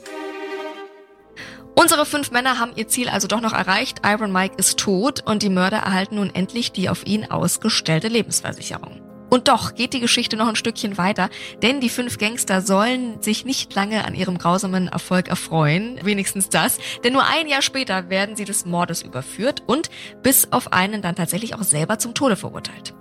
Unsere 1.80 2.06
fünf 2.06 2.32
Männer 2.32 2.58
haben 2.58 2.72
ihr 2.74 2.88
Ziel 2.88 3.08
also 3.08 3.28
doch 3.28 3.40
noch 3.40 3.52
erreicht. 3.52 4.00
Iron 4.04 4.32
Mike 4.32 4.56
ist 4.56 4.80
tot 4.80 5.22
und 5.24 5.44
die 5.44 5.48
Mörder 5.48 5.76
erhalten 5.76 6.16
nun 6.16 6.34
endlich 6.34 6.72
die 6.72 6.88
auf 6.88 7.06
ihn 7.06 7.30
ausgestellte 7.30 8.08
Lebensversicherung. 8.08 9.00
Und 9.30 9.46
doch 9.46 9.76
geht 9.76 9.92
die 9.92 10.00
Geschichte 10.00 10.36
noch 10.36 10.48
ein 10.48 10.56
Stückchen 10.56 10.98
weiter, 10.98 11.30
denn 11.62 11.80
die 11.80 11.88
fünf 11.88 12.18
Gangster 12.18 12.62
sollen 12.62 13.22
sich 13.22 13.44
nicht 13.44 13.72
lange 13.76 14.04
an 14.04 14.16
ihrem 14.16 14.38
grausamen 14.38 14.88
Erfolg 14.88 15.28
erfreuen, 15.28 16.00
wenigstens 16.02 16.48
das, 16.48 16.78
denn 17.04 17.12
nur 17.12 17.24
ein 17.24 17.46
Jahr 17.46 17.62
später 17.62 18.10
werden 18.10 18.34
sie 18.34 18.44
des 18.44 18.66
Mordes 18.66 19.02
überführt 19.02 19.62
und 19.68 19.88
bis 20.24 20.50
auf 20.50 20.72
einen 20.72 21.00
dann 21.00 21.14
tatsächlich 21.14 21.54
auch 21.54 21.62
selber 21.62 22.00
zum 22.00 22.12
Tode 22.12 22.34
verurteilt. 22.34 22.92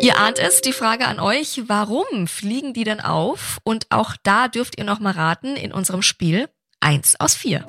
Ihr 0.00 0.16
ahnt 0.16 0.38
es, 0.38 0.60
die 0.60 0.72
Frage 0.72 1.08
an 1.08 1.18
euch, 1.18 1.62
warum 1.66 2.28
fliegen 2.28 2.72
die 2.72 2.84
denn 2.84 3.00
auf? 3.00 3.58
Und 3.64 3.86
auch 3.90 4.14
da 4.22 4.46
dürft 4.46 4.78
ihr 4.78 4.84
noch 4.84 5.00
mal 5.00 5.12
raten 5.12 5.56
in 5.56 5.72
unserem 5.72 6.02
Spiel 6.02 6.48
eins 6.80 7.18
aus 7.18 7.34
vier. 7.34 7.66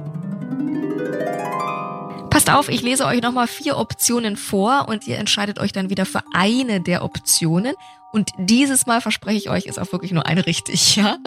Passt 2.29 2.51
auf, 2.51 2.69
ich 2.69 2.83
lese 2.83 3.05
euch 3.07 3.23
nochmal 3.23 3.47
vier 3.47 3.77
Optionen 3.77 4.37
vor 4.37 4.87
und 4.87 5.07
ihr 5.07 5.17
entscheidet 5.17 5.57
euch 5.57 5.71
dann 5.71 5.89
wieder 5.89 6.05
für 6.05 6.21
eine 6.31 6.81
der 6.81 7.03
Optionen. 7.03 7.73
Und 8.11 8.29
dieses 8.37 8.85
Mal 8.85 9.01
verspreche 9.01 9.37
ich 9.37 9.49
euch, 9.49 9.65
ist 9.65 9.79
auch 9.79 9.91
wirklich 9.91 10.11
nur 10.11 10.27
eine 10.27 10.45
richtig, 10.45 10.95
ja? 10.97 11.17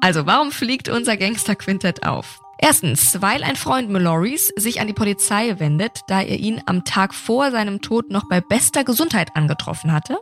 Also, 0.00 0.24
warum 0.24 0.52
fliegt 0.52 0.88
unser 0.88 1.16
Gangster-Quintett 1.16 2.06
auf? 2.06 2.40
Erstens, 2.58 3.20
weil 3.20 3.42
ein 3.42 3.56
Freund 3.56 3.90
Mallory's 3.90 4.52
sich 4.56 4.80
an 4.80 4.86
die 4.86 4.92
Polizei 4.92 5.58
wendet, 5.58 6.00
da 6.06 6.22
er 6.22 6.38
ihn 6.38 6.62
am 6.66 6.84
Tag 6.84 7.12
vor 7.12 7.50
seinem 7.50 7.82
Tod 7.82 8.10
noch 8.10 8.28
bei 8.28 8.40
bester 8.40 8.84
Gesundheit 8.84 9.34
angetroffen 9.34 9.92
hatte. 9.92 10.18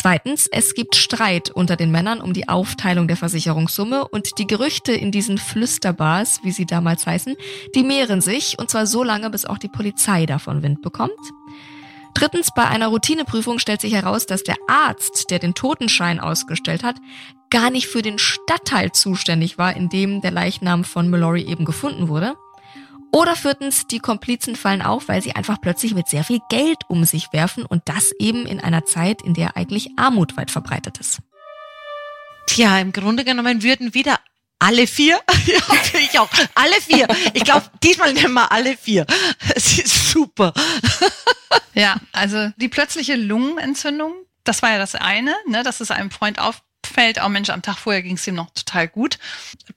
Zweitens, 0.00 0.46
es 0.46 0.74
gibt 0.74 0.94
Streit 0.94 1.50
unter 1.50 1.74
den 1.74 1.90
Männern 1.90 2.20
um 2.20 2.32
die 2.32 2.48
Aufteilung 2.48 3.08
der 3.08 3.16
Versicherungssumme 3.16 4.06
und 4.06 4.38
die 4.38 4.46
Gerüchte 4.46 4.92
in 4.92 5.10
diesen 5.10 5.38
Flüsterbars, 5.38 6.38
wie 6.44 6.52
sie 6.52 6.66
damals 6.66 7.04
heißen, 7.04 7.34
die 7.74 7.82
mehren 7.82 8.20
sich 8.20 8.60
und 8.60 8.70
zwar 8.70 8.86
so 8.86 9.02
lange, 9.02 9.28
bis 9.28 9.44
auch 9.44 9.58
die 9.58 9.66
Polizei 9.66 10.24
davon 10.24 10.62
Wind 10.62 10.82
bekommt. 10.82 11.18
Drittens, 12.14 12.50
bei 12.54 12.64
einer 12.64 12.86
Routineprüfung 12.86 13.58
stellt 13.58 13.80
sich 13.80 13.92
heraus, 13.92 14.26
dass 14.26 14.44
der 14.44 14.54
Arzt, 14.68 15.32
der 15.32 15.40
den 15.40 15.54
Totenschein 15.54 16.20
ausgestellt 16.20 16.84
hat, 16.84 16.94
gar 17.50 17.70
nicht 17.70 17.88
für 17.88 18.00
den 18.00 18.20
Stadtteil 18.20 18.92
zuständig 18.92 19.58
war, 19.58 19.74
in 19.74 19.88
dem 19.88 20.20
der 20.20 20.30
Leichnam 20.30 20.84
von 20.84 21.10
Mallory 21.10 21.42
eben 21.42 21.64
gefunden 21.64 22.06
wurde. 22.06 22.36
Oder 23.12 23.36
viertens, 23.36 23.86
die 23.86 23.98
Komplizen 23.98 24.56
fallen 24.56 24.82
auf, 24.82 25.08
weil 25.08 25.22
sie 25.22 25.34
einfach 25.34 25.60
plötzlich 25.60 25.94
mit 25.94 26.08
sehr 26.08 26.24
viel 26.24 26.40
Geld 26.50 26.78
um 26.88 27.04
sich 27.04 27.32
werfen 27.32 27.64
und 27.64 27.82
das 27.86 28.12
eben 28.18 28.46
in 28.46 28.60
einer 28.60 28.84
Zeit, 28.84 29.22
in 29.22 29.34
der 29.34 29.56
eigentlich 29.56 29.90
Armut 29.96 30.36
weit 30.36 30.50
verbreitet 30.50 30.98
ist. 30.98 31.20
Tja, 32.46 32.78
im 32.78 32.92
Grunde 32.92 33.24
genommen 33.24 33.62
würden 33.62 33.94
wieder 33.94 34.18
alle 34.58 34.86
vier, 34.86 35.20
ja, 35.46 35.60
ich 36.00 36.18
auch, 36.18 36.28
alle 36.54 36.80
vier. 36.80 37.06
Ich 37.34 37.44
glaube, 37.44 37.66
diesmal 37.82 38.12
nehmen 38.12 38.34
wir 38.34 38.50
alle 38.50 38.76
vier. 38.76 39.06
Es 39.54 39.78
ist 39.78 40.10
super. 40.10 40.52
Ja, 41.74 41.96
also 42.12 42.50
die 42.56 42.68
plötzliche 42.68 43.14
Lungenentzündung, 43.14 44.12
das 44.44 44.62
war 44.62 44.72
ja 44.72 44.78
das 44.78 44.94
eine, 44.94 45.34
ne, 45.46 45.62
dass 45.62 45.80
es 45.80 45.90
einem 45.90 46.10
Freund 46.10 46.40
auf, 46.40 46.62
fällt, 46.86 47.20
oh 47.24 47.28
Mensch, 47.28 47.50
am 47.50 47.62
Tag 47.62 47.76
vorher 47.76 48.02
ging 48.02 48.16
es 48.16 48.26
ihm 48.26 48.34
noch 48.34 48.50
total 48.50 48.88
gut. 48.88 49.18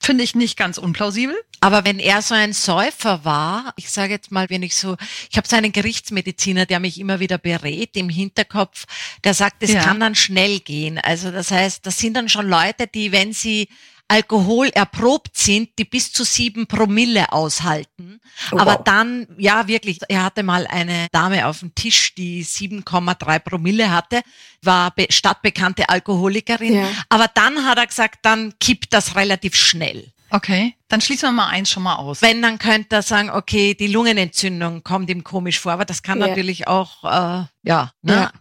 Finde 0.00 0.24
ich 0.24 0.34
nicht 0.34 0.56
ganz 0.56 0.78
unplausibel. 0.78 1.36
Aber 1.60 1.84
wenn 1.84 1.98
er 1.98 2.22
so 2.22 2.34
ein 2.34 2.52
Säufer 2.52 3.24
war, 3.24 3.72
ich 3.76 3.90
sage 3.90 4.12
jetzt 4.12 4.32
mal, 4.32 4.50
wenn 4.50 4.62
ich 4.62 4.74
so, 4.74 4.96
ich 5.30 5.36
habe 5.36 5.46
so 5.46 5.54
einen 5.54 5.72
Gerichtsmediziner, 5.72 6.66
der 6.66 6.80
mich 6.80 6.98
immer 6.98 7.20
wieder 7.20 7.38
berät 7.38 7.96
im 7.96 8.08
Hinterkopf, 8.08 8.86
der 9.22 9.34
sagt, 9.34 9.62
es 9.62 9.72
ja. 9.72 9.82
kann 9.82 10.00
dann 10.00 10.14
schnell 10.14 10.58
gehen. 10.60 10.98
Also 10.98 11.30
das 11.30 11.50
heißt, 11.50 11.86
das 11.86 11.98
sind 11.98 12.14
dann 12.14 12.28
schon 12.28 12.48
Leute, 12.48 12.88
die, 12.88 13.12
wenn 13.12 13.32
sie 13.32 13.68
Alkohol 14.12 14.68
erprobt 14.74 15.38
sind, 15.38 15.70
die 15.78 15.86
bis 15.86 16.12
zu 16.12 16.22
sieben 16.22 16.66
Promille 16.66 17.32
aushalten. 17.32 18.20
Oh, 18.50 18.58
Aber 18.58 18.74
wow. 18.74 18.84
dann, 18.84 19.26
ja 19.38 19.66
wirklich, 19.68 20.00
er 20.06 20.24
hatte 20.24 20.42
mal 20.42 20.66
eine 20.66 21.06
Dame 21.12 21.46
auf 21.46 21.60
dem 21.60 21.74
Tisch, 21.74 22.14
die 22.14 22.44
7,3 22.44 23.38
Promille 23.38 23.90
hatte, 23.90 24.20
war 24.60 24.92
stadtbekannte 25.08 25.88
Alkoholikerin. 25.88 26.74
Ja. 26.74 26.88
Aber 27.08 27.26
dann 27.32 27.64
hat 27.64 27.78
er 27.78 27.86
gesagt, 27.86 28.18
dann 28.20 28.52
kippt 28.60 28.92
das 28.92 29.16
relativ 29.16 29.56
schnell. 29.56 30.12
Okay, 30.28 30.74
dann 30.88 31.00
schließen 31.00 31.28
wir 31.28 31.32
mal 31.32 31.48
eins 31.48 31.70
schon 31.70 31.82
mal 31.82 31.96
aus. 31.96 32.20
Wenn, 32.20 32.42
dann 32.42 32.58
könnte 32.58 32.96
er 32.96 33.02
sagen, 33.02 33.30
okay, 33.30 33.74
die 33.74 33.86
Lungenentzündung 33.86 34.82
kommt 34.82 35.08
ihm 35.08 35.24
komisch 35.24 35.58
vor, 35.58 35.72
aber 35.72 35.86
das 35.86 36.02
kann 36.02 36.20
ja. 36.20 36.26
natürlich 36.26 36.68
auch, 36.68 37.02
äh, 37.04 37.46
ja, 37.62 37.92
ne? 38.02 38.12
ja. 38.12 38.32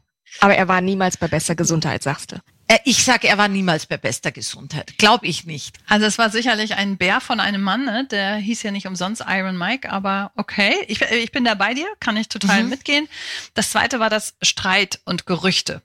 Aber 0.42 0.56
er 0.56 0.68
war 0.68 0.82
niemals 0.82 1.16
bei 1.16 1.28
bester 1.28 1.56
Gesundheit, 1.56 2.04
sagst 2.04 2.34
du. 2.34 2.38
Äh, 2.72 2.80
ich 2.86 3.04
sage, 3.04 3.28
er 3.28 3.38
war 3.38 3.50
niemals 3.50 3.86
bei 3.86 3.98
bester 3.98 4.32
Gesundheit. 4.32 4.98
Glaube 4.98 5.28
ich 5.28 5.46
nicht. 5.46 5.78
Also 5.90 6.06
es 6.06 6.18
war 6.18 6.30
sicherlich 6.30 6.76
ein 6.76 6.96
Bär 6.96 7.20
von 7.20 7.42
einem 7.42 7.62
Mann, 7.62 7.84
ne? 7.84 8.08
der 8.10 8.36
hieß 8.36 8.64
ja 8.64 8.72
nicht 8.72 8.88
umsonst 8.88 9.22
Iron 9.28 9.58
Mike, 9.58 9.92
aber 9.92 10.32
okay, 10.38 10.74
ich, 10.88 11.02
ich 11.02 11.34
bin 11.34 11.44
da 11.44 11.56
bei 11.56 11.74
dir, 11.74 11.88
kann 12.00 12.16
ich 12.16 12.30
total 12.30 12.64
mhm. 12.64 12.70
mitgehen. 12.70 13.10
Das 13.56 13.72
zweite 13.72 14.00
war 14.00 14.10
das 14.10 14.36
Streit 14.42 15.02
und 15.04 15.26
Gerüchte. 15.26 15.82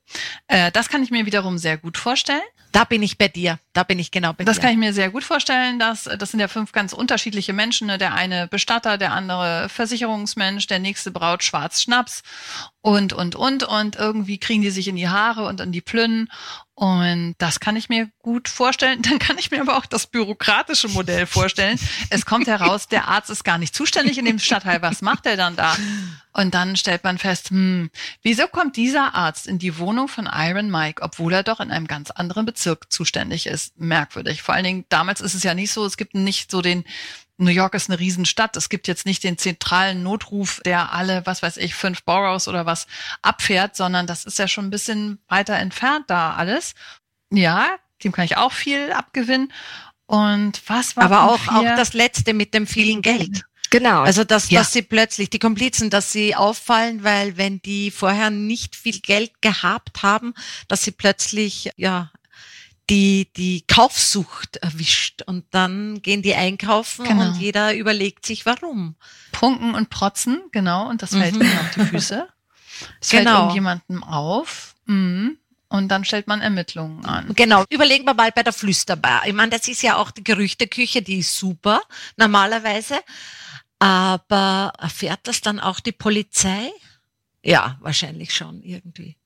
Äh, 0.46 0.70
das 0.70 0.88
kann 0.88 1.02
ich 1.02 1.10
mir 1.10 1.26
wiederum 1.26 1.58
sehr 1.58 1.76
gut 1.76 1.98
vorstellen. 1.98 2.40
Da 2.76 2.84
bin 2.84 3.02
ich 3.02 3.16
bei 3.16 3.28
dir. 3.28 3.58
Da 3.72 3.84
bin 3.84 3.98
ich 3.98 4.10
genau 4.10 4.34
bei 4.34 4.44
das 4.44 4.56
dir. 4.56 4.60
Das 4.60 4.60
kann 4.60 4.72
ich 4.72 4.76
mir 4.76 4.92
sehr 4.92 5.08
gut 5.08 5.24
vorstellen. 5.24 5.78
Dass, 5.78 6.04
das 6.04 6.30
sind 6.30 6.40
ja 6.40 6.48
fünf 6.48 6.72
ganz 6.72 6.92
unterschiedliche 6.92 7.54
Menschen. 7.54 7.86
Ne? 7.86 7.96
Der 7.96 8.12
eine 8.12 8.48
Bestatter, 8.48 8.98
der 8.98 9.12
andere 9.12 9.70
Versicherungsmensch, 9.70 10.66
der 10.66 10.78
nächste 10.78 11.10
braut 11.10 11.42
Schwarz 11.42 11.80
Schnaps. 11.80 12.22
und, 12.82 13.14
und, 13.14 13.34
und, 13.34 13.62
und 13.62 13.96
irgendwie 13.96 14.36
kriegen 14.36 14.60
die 14.60 14.70
sich 14.70 14.88
in 14.88 14.96
die 14.96 15.08
Haare 15.08 15.46
und 15.46 15.60
in 15.60 15.72
die 15.72 15.80
Plünnen. 15.80 16.28
Und 16.78 17.36
das 17.38 17.58
kann 17.58 17.74
ich 17.74 17.88
mir 17.88 18.10
gut 18.20 18.48
vorstellen. 18.48 19.00
Dann 19.08 19.18
kann 19.18 19.38
ich 19.38 19.50
mir 19.50 19.62
aber 19.62 19.78
auch 19.78 19.86
das 19.86 20.06
bürokratische 20.06 20.88
Modell 20.88 21.24
vorstellen. 21.26 21.80
Es 22.10 22.26
kommt 22.26 22.46
heraus, 22.46 22.86
der 22.86 23.08
Arzt 23.08 23.30
ist 23.30 23.44
gar 23.44 23.56
nicht 23.56 23.74
zuständig 23.74 24.18
in 24.18 24.26
dem 24.26 24.38
Stadtteil. 24.38 24.82
Was 24.82 25.00
macht 25.00 25.24
er 25.24 25.38
dann 25.38 25.56
da? 25.56 25.74
Und 26.34 26.52
dann 26.52 26.76
stellt 26.76 27.02
man 27.02 27.16
fest, 27.16 27.48
hm, 27.48 27.90
wieso 28.22 28.46
kommt 28.46 28.76
dieser 28.76 29.14
Arzt 29.14 29.46
in 29.46 29.58
die 29.58 29.78
Wohnung 29.78 30.06
von 30.06 30.28
Iron 30.30 30.70
Mike, 30.70 31.02
obwohl 31.02 31.32
er 31.32 31.42
doch 31.42 31.60
in 31.60 31.70
einem 31.70 31.86
ganz 31.86 32.10
anderen 32.10 32.44
Bezirk 32.44 32.92
zuständig 32.92 33.46
ist? 33.46 33.78
Merkwürdig. 33.80 34.42
Vor 34.42 34.54
allen 34.54 34.64
Dingen, 34.64 34.84
damals 34.90 35.22
ist 35.22 35.32
es 35.32 35.44
ja 35.44 35.54
nicht 35.54 35.72
so, 35.72 35.86
es 35.86 35.96
gibt 35.96 36.14
nicht 36.14 36.50
so 36.50 36.60
den 36.60 36.84
New 37.38 37.50
York 37.50 37.74
ist 37.74 37.90
eine 37.90 37.98
Riesenstadt. 37.98 38.56
Es 38.56 38.68
gibt 38.68 38.88
jetzt 38.88 39.04
nicht 39.04 39.22
den 39.22 39.36
zentralen 39.36 40.02
Notruf, 40.02 40.60
der 40.64 40.92
alle, 40.92 41.24
was 41.26 41.42
weiß 41.42 41.58
ich, 41.58 41.74
fünf 41.74 42.02
Boroughs 42.04 42.48
oder 42.48 42.64
was 42.64 42.86
abfährt, 43.22 43.76
sondern 43.76 44.06
das 44.06 44.24
ist 44.24 44.38
ja 44.38 44.48
schon 44.48 44.66
ein 44.66 44.70
bisschen 44.70 45.18
weiter 45.28 45.56
entfernt 45.56 46.04
da 46.08 46.34
alles. 46.34 46.74
Ja, 47.30 47.76
dem 48.04 48.12
kann 48.12 48.24
ich 48.24 48.36
auch 48.36 48.52
viel 48.52 48.92
abgewinnen. 48.92 49.52
Und 50.06 50.62
was 50.66 50.96
war 50.96 51.04
Aber 51.04 51.24
auch, 51.24 51.48
auch 51.48 51.62
das 51.76 51.92
letzte 51.92 52.32
mit 52.32 52.54
dem 52.54 52.66
vielen 52.66 53.02
Geld. 53.02 53.44
Genau. 53.70 54.02
Also 54.02 54.24
dass, 54.24 54.50
ja. 54.50 54.60
dass 54.60 54.72
sie 54.72 54.82
plötzlich, 54.82 55.28
die 55.28 55.38
Komplizen, 55.38 55.90
dass 55.90 56.12
sie 56.12 56.34
auffallen, 56.36 57.02
weil 57.02 57.36
wenn 57.36 57.60
die 57.62 57.90
vorher 57.90 58.30
nicht 58.30 58.76
viel 58.76 59.00
Geld 59.00 59.42
gehabt 59.42 60.02
haben, 60.02 60.34
dass 60.68 60.84
sie 60.84 60.92
plötzlich 60.92 61.70
ja 61.76 62.10
die, 62.88 63.30
die 63.36 63.64
Kaufsucht 63.66 64.56
erwischt 64.58 65.22
und 65.22 65.44
dann 65.50 66.02
gehen 66.02 66.22
die 66.22 66.34
einkaufen 66.34 67.04
genau. 67.04 67.26
und 67.26 67.40
jeder 67.40 67.74
überlegt 67.74 68.26
sich 68.26 68.46
warum. 68.46 68.96
Prunken 69.32 69.74
und 69.74 69.90
protzen, 69.90 70.42
genau, 70.52 70.88
und 70.88 71.02
das 71.02 71.10
fällt 71.10 71.34
mhm. 71.34 71.42
ihnen 71.42 71.58
auf 71.58 71.70
die 71.74 71.84
Füße. 71.84 72.28
Es 73.00 73.08
genau. 73.08 73.22
fällt 73.22 73.38
irgendjemandem 73.38 74.04
auf. 74.04 74.74
Mhm. 74.84 75.38
Und 75.68 75.88
dann 75.88 76.04
stellt 76.04 76.26
man 76.26 76.42
Ermittlungen 76.42 77.04
an. 77.06 77.32
Genau. 77.34 77.64
Überlegen 77.70 78.04
wir 78.04 78.14
mal 78.14 78.30
bei 78.30 78.42
der 78.42 78.52
Flüsterbar. 78.52 79.26
Ich 79.26 79.32
meine, 79.32 79.50
das 79.50 79.66
ist 79.66 79.82
ja 79.82 79.96
auch 79.96 80.10
die 80.10 80.22
Gerüchteküche, 80.22 81.00
die 81.02 81.20
ist 81.20 81.36
super, 81.36 81.80
normalerweise. 82.16 83.00
Aber 83.78 84.72
erfährt 84.78 85.20
das 85.24 85.40
dann 85.40 85.58
auch 85.58 85.80
die 85.80 85.92
Polizei? 85.92 86.70
Ja, 87.42 87.78
wahrscheinlich 87.80 88.34
schon 88.34 88.62
irgendwie. 88.62 89.16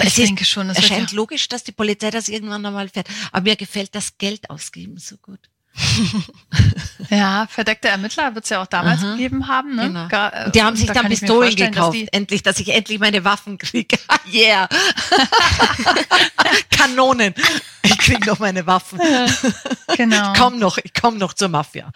Ich 0.00 0.14
denke 0.14 0.44
schon, 0.44 0.70
es 0.70 0.76
erscheint 0.76 1.12
ja 1.12 1.16
logisch, 1.16 1.48
dass 1.48 1.64
die 1.64 1.72
Polizei 1.72 2.10
das 2.10 2.28
irgendwann 2.28 2.64
einmal 2.64 2.88
fährt. 2.88 3.08
Aber 3.30 3.42
mir 3.42 3.56
gefällt 3.56 3.94
das 3.94 4.16
Geld 4.18 4.48
ausgeben 4.50 4.98
so 4.98 5.16
gut. 5.18 5.40
ja, 7.10 7.46
verdeckte 7.48 7.88
Ermittler 7.88 8.34
wird 8.34 8.44
es 8.44 8.50
ja 8.50 8.62
auch 8.62 8.66
damals 8.66 9.02
Aha, 9.02 9.12
gegeben 9.12 9.48
haben. 9.48 9.74
Ne? 9.74 9.86
Genau. 9.88 10.08
Gar, 10.08 10.48
äh, 10.48 10.50
die 10.50 10.62
haben 10.62 10.76
sich 10.76 10.86
da 10.86 10.94
dann 10.94 11.08
Pistolen 11.08 11.54
gekauft, 11.54 11.98
dass 11.98 12.08
endlich, 12.12 12.42
dass 12.42 12.60
ich 12.60 12.74
endlich 12.74 12.98
meine 12.98 13.24
Waffen 13.24 13.56
kriege. 13.58 13.96
yeah. 14.32 14.68
Kanonen. 16.76 17.34
Ich 17.82 17.98
kriege 17.98 18.26
noch 18.26 18.38
meine 18.38 18.66
Waffen. 18.66 19.00
genau. 19.96 20.32
Ich 20.32 20.38
komme 20.38 20.58
noch, 20.58 20.78
ich 20.78 20.92
komme 20.92 21.18
noch 21.18 21.32
zur 21.32 21.48
Mafia. 21.48 21.90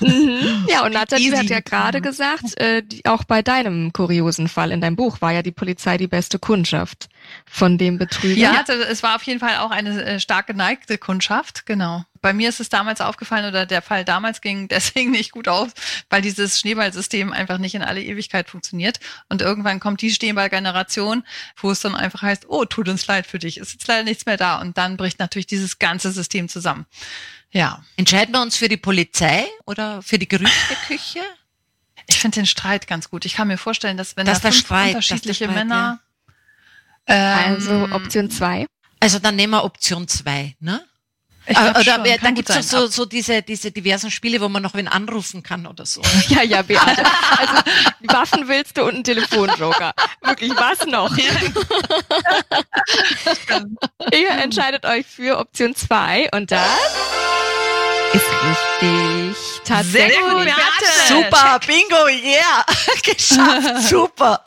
Mhm. 0.00 0.66
Ja, 0.68 0.84
und 0.84 0.92
Nathalie 0.92 1.36
hat 1.36 1.46
ja 1.46 1.60
gerade 1.60 2.00
gesagt, 2.00 2.58
äh, 2.60 2.82
die, 2.82 3.04
auch 3.06 3.24
bei 3.24 3.42
deinem 3.42 3.92
kuriosen 3.92 4.48
Fall 4.48 4.72
in 4.72 4.80
deinem 4.80 4.96
Buch 4.96 5.20
war 5.20 5.32
ja 5.32 5.42
die 5.42 5.52
Polizei 5.52 5.96
die 5.96 6.06
beste 6.06 6.38
Kundschaft 6.38 7.08
von 7.46 7.78
dem 7.78 7.98
Betrüger. 7.98 8.40
Ja, 8.40 8.64
also 8.66 8.72
es 8.72 9.02
war 9.02 9.16
auf 9.16 9.22
jeden 9.24 9.40
Fall 9.40 9.58
auch 9.58 9.70
eine 9.70 10.04
äh, 10.04 10.20
stark 10.20 10.46
geneigte 10.46 10.98
Kundschaft, 10.98 11.66
genau. 11.66 12.04
Bei 12.20 12.32
mir 12.32 12.48
ist 12.48 12.60
es 12.60 12.68
damals 12.68 13.00
aufgefallen 13.00 13.46
oder 13.46 13.66
der 13.66 13.82
Fall 13.82 14.04
damals 14.04 14.40
ging 14.40 14.68
deswegen 14.68 15.10
nicht 15.10 15.32
gut 15.32 15.48
auf, 15.48 15.72
weil 16.08 16.22
dieses 16.22 16.60
Schneeballsystem 16.60 17.32
einfach 17.32 17.58
nicht 17.58 17.74
in 17.74 17.82
alle 17.82 18.02
Ewigkeit 18.02 18.48
funktioniert. 18.48 19.00
Und 19.28 19.42
irgendwann 19.42 19.80
kommt 19.80 20.00
die 20.00 20.10
Schneeballgeneration, 20.10 21.24
wo 21.56 21.70
es 21.70 21.80
dann 21.80 21.94
einfach 21.94 22.22
heißt, 22.22 22.48
oh, 22.48 22.64
tut 22.64 22.88
uns 22.88 23.06
leid 23.06 23.26
für 23.26 23.38
dich, 23.38 23.58
ist 23.58 23.72
jetzt 23.72 23.88
leider 23.88 24.04
nichts 24.04 24.24
mehr 24.24 24.36
da. 24.36 24.60
Und 24.60 24.78
dann 24.78 24.96
bricht 24.96 25.18
natürlich 25.18 25.46
dieses 25.46 25.78
ganze 25.78 26.12
System 26.12 26.48
zusammen. 26.48 26.86
Ja. 27.50 27.84
Entscheiden 27.96 28.34
wir 28.34 28.40
uns 28.40 28.56
für 28.56 28.68
die 28.68 28.78
Polizei 28.78 29.44
oder 29.66 30.00
für 30.00 30.18
die 30.18 30.28
Gerüchteküche? 30.28 31.20
Ich 32.08 32.18
finde 32.18 32.36
den 32.36 32.46
Streit 32.46 32.86
ganz 32.86 33.10
gut. 33.10 33.24
Ich 33.24 33.34
kann 33.34 33.48
mir 33.48 33.58
vorstellen, 33.58 33.96
dass 33.96 34.16
wenn 34.16 34.26
das 34.26 34.40
da 34.40 34.50
fünf 34.50 34.60
Streit, 34.60 34.88
unterschiedliche 34.88 35.44
Streit, 35.44 35.54
Männer 35.54 36.00
ja 36.00 36.11
also 37.06 37.72
ähm, 37.72 37.92
Option 37.92 38.30
zwei. 38.30 38.66
Also 39.00 39.18
dann 39.18 39.36
nehmen 39.36 39.52
wir 39.52 39.64
Option 39.64 40.08
zwei, 40.08 40.54
ne? 40.60 40.82
Ich 41.46 41.56
äh, 41.56 41.70
oder 41.70 41.82
schon, 41.82 42.04
dann 42.22 42.34
gibt 42.36 42.50
es 42.50 42.68
so, 42.68 42.86
so 42.86 43.04
diese, 43.04 43.42
diese 43.42 43.72
diversen 43.72 44.12
Spiele, 44.12 44.40
wo 44.40 44.48
man 44.48 44.62
noch 44.62 44.74
wen 44.74 44.86
anrufen 44.86 45.42
kann 45.42 45.66
oder 45.66 45.84
so. 45.84 46.00
ja, 46.28 46.42
ja, 46.42 46.62
Beate. 46.62 47.02
Also 47.36 47.54
Waffen 48.02 48.46
willst 48.46 48.76
du 48.76 48.84
und 48.84 48.94
einen 48.94 49.02
Telefonjoker. 49.04 49.92
Wirklich, 50.22 50.52
was 50.52 50.86
noch? 50.86 51.16
Ihr 54.12 54.30
entscheidet 54.30 54.86
euch 54.86 55.06
für 55.06 55.38
Option 55.38 55.74
zwei 55.74 56.28
und 56.32 56.52
das 56.52 56.68
ist 58.12 58.22
richtig. 58.22 58.71
Tatsächlich. 59.64 60.18
Sehr 60.18 60.34
gut, 60.34 60.48
Super, 61.08 61.60
Bingo, 61.66 62.06
yeah. 62.08 62.64
Geschafft, 63.02 63.82
super. 63.88 64.40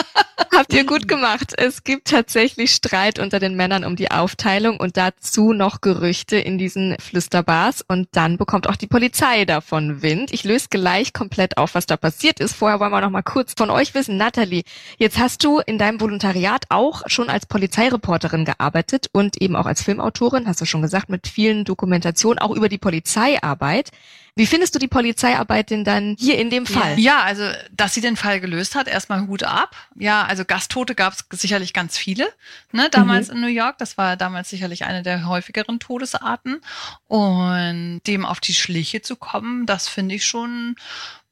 Habt 0.53 0.73
ihr 0.73 0.85
gut 0.85 1.07
gemacht. 1.07 1.53
Es 1.57 1.83
gibt 1.83 2.09
tatsächlich 2.09 2.71
Streit 2.71 3.19
unter 3.19 3.39
den 3.39 3.55
Männern 3.55 3.83
um 3.83 3.95
die 3.95 4.11
Aufteilung 4.11 4.77
und 4.77 4.97
dazu 4.97 5.53
noch 5.53 5.81
Gerüchte 5.81 6.37
in 6.37 6.57
diesen 6.57 6.95
Flüsterbars 6.99 7.83
und 7.87 8.09
dann 8.11 8.37
bekommt 8.37 8.67
auch 8.67 8.75
die 8.75 8.87
Polizei 8.87 9.45
davon 9.45 10.01
Wind. 10.01 10.31
Ich 10.31 10.43
löse 10.43 10.67
gleich 10.69 11.13
komplett 11.13 11.57
auf, 11.57 11.75
was 11.75 11.85
da 11.85 11.97
passiert 11.97 12.39
ist. 12.39 12.55
Vorher 12.55 12.79
wollen 12.79 12.91
wir 12.91 13.01
noch 13.01 13.09
mal 13.09 13.23
kurz 13.23 13.53
von 13.57 13.69
euch 13.69 13.93
wissen. 13.93 14.17
Natalie, 14.17 14.63
jetzt 14.97 15.17
hast 15.17 15.43
du 15.43 15.59
in 15.59 15.77
deinem 15.77 15.99
Volontariat 15.99 16.65
auch 16.69 17.03
schon 17.07 17.29
als 17.29 17.45
Polizeireporterin 17.45 18.45
gearbeitet 18.45 19.07
und 19.11 19.41
eben 19.41 19.55
auch 19.55 19.65
als 19.65 19.81
Filmautorin, 19.81 20.47
hast 20.47 20.61
du 20.61 20.65
schon 20.65 20.81
gesagt, 20.81 21.09
mit 21.09 21.27
vielen 21.27 21.65
Dokumentationen 21.65 22.39
auch 22.39 22.51
über 22.51 22.69
die 22.69 22.77
Polizeiarbeit. 22.77 23.91
Wie 24.37 24.45
findest 24.45 24.75
du 24.75 24.79
die 24.79 24.89
Polizeiarbeit 24.89 25.69
denn 25.69 25.85
dann 25.85 26.17
hier 26.19 26.37
in 26.37 26.49
dem 26.49 26.65
Fall? 26.65 26.99
Ja, 26.99 27.23
also, 27.23 27.49
dass 27.71 27.93
sie 27.93 28.01
den 28.01 28.17
Fall 28.17 28.41
gelöst 28.41 28.75
hat, 28.75 28.89
erstmal 28.89 29.27
Hut 29.27 29.43
ab. 29.43 29.75
Ja, 29.95 30.25
also 30.25 30.43
Gasttote 30.43 30.93
gab 30.93 31.13
es 31.13 31.39
sicherlich 31.39 31.71
ganz 31.71 31.97
viele, 31.97 32.27
ne, 32.73 32.89
damals 32.89 33.29
mhm. 33.29 33.35
in 33.35 33.41
New 33.41 33.47
York. 33.47 33.77
Das 33.77 33.97
war 33.97 34.17
damals 34.17 34.49
sicherlich 34.49 34.83
eine 34.83 35.03
der 35.03 35.25
häufigeren 35.25 35.79
Todesarten. 35.79 36.59
Und 37.07 38.01
dem 38.07 38.25
auf 38.25 38.41
die 38.41 38.53
Schliche 38.53 39.01
zu 39.01 39.15
kommen, 39.15 39.65
das 39.65 39.87
finde 39.87 40.15
ich 40.15 40.25
schon 40.25 40.75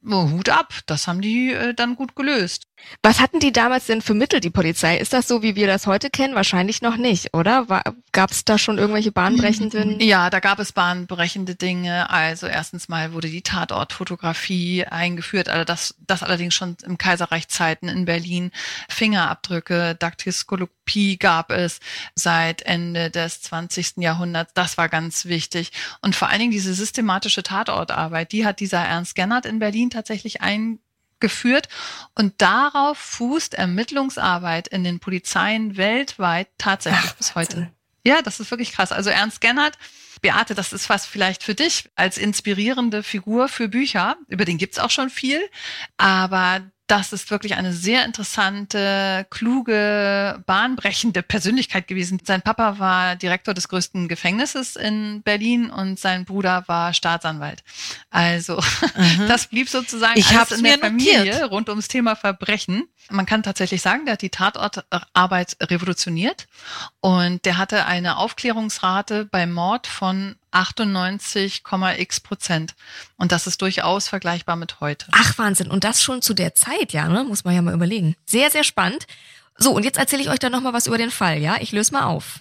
Hut 0.06 0.48
ab, 0.48 0.74
das 0.86 1.06
haben 1.06 1.20
die 1.20 1.52
äh, 1.52 1.74
dann 1.74 1.96
gut 1.96 2.14
gelöst. 2.14 2.66
Was 3.02 3.20
hatten 3.20 3.40
die 3.40 3.52
damals 3.52 3.86
denn 3.86 4.02
für 4.02 4.14
Mittel, 4.14 4.40
die 4.40 4.50
Polizei? 4.50 4.96
Ist 4.96 5.12
das 5.12 5.28
so, 5.28 5.42
wie 5.42 5.56
wir 5.56 5.66
das 5.66 5.86
heute 5.86 6.10
kennen? 6.10 6.34
Wahrscheinlich 6.34 6.82
noch 6.82 6.96
nicht, 6.96 7.34
oder? 7.34 7.66
Gab 8.12 8.30
es 8.30 8.44
da 8.44 8.58
schon 8.58 8.78
irgendwelche 8.78 9.12
bahnbrechenden? 9.12 10.00
Ja, 10.04 10.28
da 10.28 10.40
gab 10.40 10.58
es 10.58 10.72
bahnbrechende 10.72 11.54
Dinge. 11.54 12.10
Also 12.10 12.46
erstens 12.46 12.88
mal 12.88 13.12
wurde 13.12 13.28
die 13.28 13.42
Tatortfotografie 13.42 14.84
eingeführt, 14.84 15.48
also 15.48 15.64
das, 15.64 15.94
das 16.06 16.22
allerdings 16.22 16.54
schon 16.54 16.76
im 16.84 16.98
Kaiserreich 16.98 17.48
Zeiten 17.48 17.88
in 17.88 18.04
Berlin. 18.04 18.50
Fingerabdrücke, 18.88 19.94
Daktyskopie 19.94 21.18
gab 21.18 21.50
es 21.50 21.80
seit 22.14 22.62
Ende 22.62 23.10
des 23.10 23.42
20. 23.42 23.98
Jahrhunderts. 23.98 24.52
Das 24.54 24.76
war 24.76 24.88
ganz 24.88 25.26
wichtig. 25.26 25.72
Und 26.02 26.16
vor 26.16 26.28
allen 26.28 26.40
Dingen 26.40 26.52
diese 26.52 26.74
systematische 26.74 27.42
Tatortarbeit, 27.42 28.32
die 28.32 28.44
hat 28.44 28.60
dieser 28.60 28.80
Ernst 28.80 29.14
Gennert 29.14 29.46
in 29.46 29.58
Berlin 29.58 29.90
tatsächlich 29.90 30.42
eingeführt. 31.20 31.68
Und 32.14 32.34
darauf 32.40 32.98
fußt 32.98 33.54
Ermittlungsarbeit 33.54 34.68
in 34.68 34.84
den 34.84 35.00
Polizeien 35.00 35.76
weltweit 35.76 36.48
tatsächlich 36.58 37.10
Ach, 37.12 37.16
bis 37.16 37.34
heute. 37.34 37.70
Ja, 38.06 38.22
das 38.22 38.40
ist 38.40 38.50
wirklich 38.50 38.72
krass. 38.72 38.92
Also 38.92 39.10
Ernst 39.10 39.40
Gennert, 39.40 39.78
Beate, 40.20 40.54
das 40.54 40.72
ist 40.72 40.88
was 40.90 41.06
vielleicht 41.06 41.42
für 41.42 41.54
dich 41.54 41.90
als 41.96 42.18
inspirierende 42.18 43.02
Figur 43.02 43.48
für 43.48 43.68
Bücher. 43.68 44.16
Über 44.28 44.44
den 44.44 44.58
gibt's 44.58 44.78
auch 44.78 44.90
schon 44.90 45.10
viel. 45.10 45.40
Aber 45.96 46.62
das 46.86 47.14
ist 47.14 47.30
wirklich 47.30 47.54
eine 47.54 47.72
sehr 47.72 48.04
interessante, 48.04 49.26
kluge, 49.30 50.42
bahnbrechende 50.44 51.22
Persönlichkeit 51.22 51.88
gewesen. 51.88 52.20
Sein 52.22 52.42
Papa 52.42 52.78
war 52.78 53.16
Direktor 53.16 53.54
des 53.54 53.68
größten 53.68 54.06
Gefängnisses 54.06 54.76
in 54.76 55.22
Berlin 55.22 55.70
und 55.70 55.98
sein 55.98 56.26
Bruder 56.26 56.64
war 56.66 56.92
Staatsanwalt. 56.92 57.64
Also 58.10 58.60
mhm. 58.96 59.24
das 59.28 59.46
blieb 59.46 59.70
sozusagen 59.70 60.18
ich 60.18 60.28
alles 60.36 60.52
in 60.52 60.64
der 60.64 60.78
Familie 60.78 61.18
notiert. 61.18 61.50
rund 61.50 61.68
ums 61.70 61.88
Thema 61.88 62.16
Verbrechen. 62.16 62.84
Man 63.10 63.24
kann 63.24 63.42
tatsächlich 63.42 63.80
sagen, 63.80 64.04
der 64.04 64.12
hat 64.12 64.22
die 64.22 64.30
Tatortarbeit 64.30 65.56
revolutioniert 65.62 66.46
und 67.00 67.44
der 67.46 67.56
hatte 67.56 67.86
eine 67.86 68.18
Aufklärungsrate 68.18 69.24
beim 69.24 69.52
Mord 69.52 69.86
von 69.86 70.36
98,x 70.54 72.20
Prozent. 72.20 72.74
Und 73.16 73.32
das 73.32 73.46
ist 73.46 73.60
durchaus 73.62 74.08
vergleichbar 74.08 74.56
mit 74.56 74.80
heute. 74.80 75.06
Ach 75.12 75.36
Wahnsinn. 75.38 75.70
Und 75.70 75.84
das 75.84 76.02
schon 76.02 76.22
zu 76.22 76.34
der 76.34 76.54
Zeit, 76.54 76.92
ja, 76.92 77.08
ne? 77.08 77.24
Muss 77.24 77.44
man 77.44 77.54
ja 77.54 77.62
mal 77.62 77.74
überlegen. 77.74 78.16
Sehr, 78.26 78.50
sehr 78.50 78.64
spannend. 78.64 79.06
So, 79.56 79.72
und 79.72 79.84
jetzt 79.84 79.98
erzähle 79.98 80.22
ich 80.22 80.30
euch 80.30 80.38
dann 80.38 80.52
nochmal 80.52 80.72
was 80.72 80.86
über 80.86 80.98
den 80.98 81.10
Fall, 81.10 81.38
ja? 81.38 81.56
Ich 81.60 81.72
löse 81.72 81.92
mal 81.92 82.04
auf. 82.04 82.40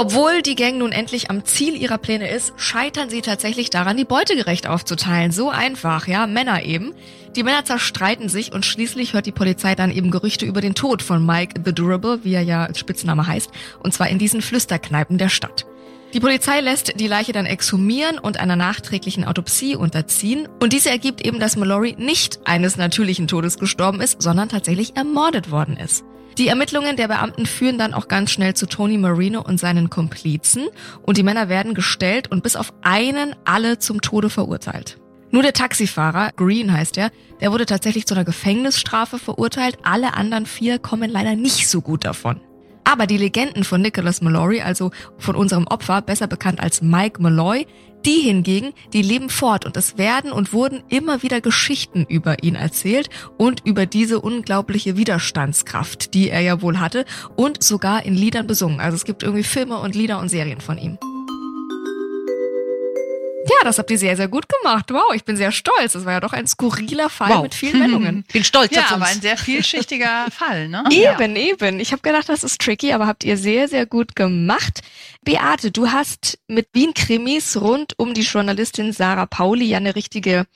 Obwohl 0.00 0.42
die 0.42 0.54
Gang 0.54 0.78
nun 0.78 0.92
endlich 0.92 1.28
am 1.28 1.44
Ziel 1.44 1.74
ihrer 1.74 1.98
Pläne 1.98 2.30
ist, 2.30 2.52
scheitern 2.56 3.10
sie 3.10 3.20
tatsächlich 3.20 3.68
daran, 3.68 3.96
die 3.96 4.04
Beute 4.04 4.36
gerecht 4.36 4.68
aufzuteilen. 4.68 5.32
So 5.32 5.50
einfach, 5.50 6.06
ja, 6.06 6.28
Männer 6.28 6.62
eben. 6.62 6.94
Die 7.34 7.42
Männer 7.42 7.64
zerstreiten 7.64 8.28
sich 8.28 8.52
und 8.52 8.64
schließlich 8.64 9.12
hört 9.12 9.26
die 9.26 9.32
Polizei 9.32 9.74
dann 9.74 9.90
eben 9.90 10.12
Gerüchte 10.12 10.46
über 10.46 10.60
den 10.60 10.76
Tod 10.76 11.02
von 11.02 11.26
Mike 11.26 11.62
the 11.64 11.74
Durable, 11.74 12.20
wie 12.22 12.34
er 12.34 12.42
ja 12.42 12.64
als 12.64 12.78
Spitzname 12.78 13.26
heißt, 13.26 13.50
und 13.82 13.92
zwar 13.92 14.08
in 14.08 14.20
diesen 14.20 14.40
Flüsterkneipen 14.40 15.18
der 15.18 15.30
Stadt. 15.30 15.66
Die 16.14 16.20
Polizei 16.20 16.60
lässt 16.60 17.00
die 17.00 17.08
Leiche 17.08 17.32
dann 17.32 17.46
exhumieren 17.46 18.20
und 18.20 18.38
einer 18.38 18.54
nachträglichen 18.54 19.24
Autopsie 19.24 19.74
unterziehen 19.74 20.48
und 20.60 20.72
diese 20.72 20.90
ergibt 20.90 21.26
eben, 21.26 21.40
dass 21.40 21.56
Mallory 21.56 21.96
nicht 21.98 22.38
eines 22.44 22.76
natürlichen 22.76 23.26
Todes 23.26 23.58
gestorben 23.58 24.00
ist, 24.00 24.22
sondern 24.22 24.48
tatsächlich 24.48 24.96
ermordet 24.96 25.50
worden 25.50 25.76
ist. 25.76 26.04
Die 26.38 26.46
Ermittlungen 26.46 26.96
der 26.96 27.08
Beamten 27.08 27.46
führen 27.46 27.78
dann 27.78 27.94
auch 27.94 28.06
ganz 28.06 28.30
schnell 28.30 28.54
zu 28.54 28.66
Tony 28.66 28.96
Marino 28.96 29.42
und 29.42 29.58
seinen 29.58 29.90
Komplizen 29.90 30.68
und 31.02 31.16
die 31.16 31.24
Männer 31.24 31.48
werden 31.48 31.74
gestellt 31.74 32.30
und 32.30 32.44
bis 32.44 32.54
auf 32.54 32.72
einen 32.80 33.34
alle 33.44 33.80
zum 33.80 34.00
Tode 34.00 34.30
verurteilt. 34.30 34.98
Nur 35.32 35.42
der 35.42 35.52
Taxifahrer, 35.52 36.30
Green 36.36 36.72
heißt 36.72 36.96
er, 36.96 37.10
der 37.40 37.50
wurde 37.50 37.66
tatsächlich 37.66 38.06
zu 38.06 38.14
einer 38.14 38.24
Gefängnisstrafe 38.24 39.18
verurteilt. 39.18 39.78
Alle 39.82 40.14
anderen 40.14 40.46
vier 40.46 40.78
kommen 40.78 41.10
leider 41.10 41.34
nicht 41.34 41.68
so 41.68 41.80
gut 41.80 42.04
davon. 42.04 42.40
Aber 42.84 43.08
die 43.08 43.18
Legenden 43.18 43.64
von 43.64 43.82
Nicholas 43.82 44.22
Mallory, 44.22 44.62
also 44.62 44.92
von 45.18 45.34
unserem 45.34 45.66
Opfer, 45.66 46.02
besser 46.02 46.28
bekannt 46.28 46.60
als 46.60 46.80
Mike 46.82 47.20
Malloy, 47.20 47.66
die 48.08 48.20
hingegen, 48.20 48.72
die 48.94 49.02
leben 49.02 49.28
fort 49.28 49.66
und 49.66 49.76
es 49.76 49.98
werden 49.98 50.32
und 50.32 50.54
wurden 50.54 50.82
immer 50.88 51.22
wieder 51.22 51.42
Geschichten 51.42 52.06
über 52.08 52.42
ihn 52.42 52.54
erzählt 52.54 53.10
und 53.36 53.66
über 53.66 53.84
diese 53.84 54.20
unglaubliche 54.20 54.96
Widerstandskraft, 54.96 56.14
die 56.14 56.30
er 56.30 56.40
ja 56.40 56.62
wohl 56.62 56.80
hatte 56.80 57.04
und 57.36 57.62
sogar 57.62 58.06
in 58.06 58.14
Liedern 58.14 58.46
besungen. 58.46 58.80
Also 58.80 58.96
es 58.96 59.04
gibt 59.04 59.22
irgendwie 59.22 59.44
Filme 59.44 59.76
und 59.76 59.94
Lieder 59.94 60.20
und 60.20 60.30
Serien 60.30 60.62
von 60.62 60.78
ihm. 60.78 60.96
Ja, 63.48 63.64
das 63.64 63.78
habt 63.78 63.90
ihr 63.90 63.98
sehr, 63.98 64.16
sehr 64.16 64.28
gut 64.28 64.46
gemacht. 64.48 64.90
Wow, 64.90 65.14
ich 65.14 65.24
bin 65.24 65.36
sehr 65.36 65.52
stolz. 65.52 65.92
Das 65.92 66.04
war 66.04 66.12
ja 66.12 66.20
doch 66.20 66.32
ein 66.32 66.46
skurriler 66.46 67.08
Fall 67.08 67.30
wow. 67.30 67.42
mit 67.42 67.54
vielen 67.54 67.80
Wendungen. 67.80 68.24
bin 68.32 68.44
stolz 68.44 68.74
ja, 68.74 68.82
auf 68.82 68.92
uns. 68.92 68.96
aber 68.96 69.06
ein 69.06 69.20
sehr 69.20 69.36
vielschichtiger 69.36 70.26
Fall, 70.30 70.68
ne? 70.68 70.84
Eben, 70.90 71.36
ja. 71.36 71.42
eben. 71.42 71.80
Ich 71.80 71.92
habe 71.92 72.02
gedacht, 72.02 72.28
das 72.28 72.44
ist 72.44 72.60
tricky, 72.60 72.92
aber 72.92 73.06
habt 73.06 73.24
ihr 73.24 73.36
sehr, 73.36 73.68
sehr 73.68 73.86
gut 73.86 74.14
gemacht. 74.16 74.82
Beate, 75.24 75.70
du 75.70 75.90
hast 75.90 76.38
mit 76.46 76.68
Wien-Krimis 76.72 77.60
rund 77.60 77.98
um 77.98 78.14
die 78.14 78.22
Journalistin 78.22 78.92
Sarah 78.92 79.26
Pauli 79.26 79.66
ja 79.66 79.78
eine 79.78 79.94
richtige 79.94 80.46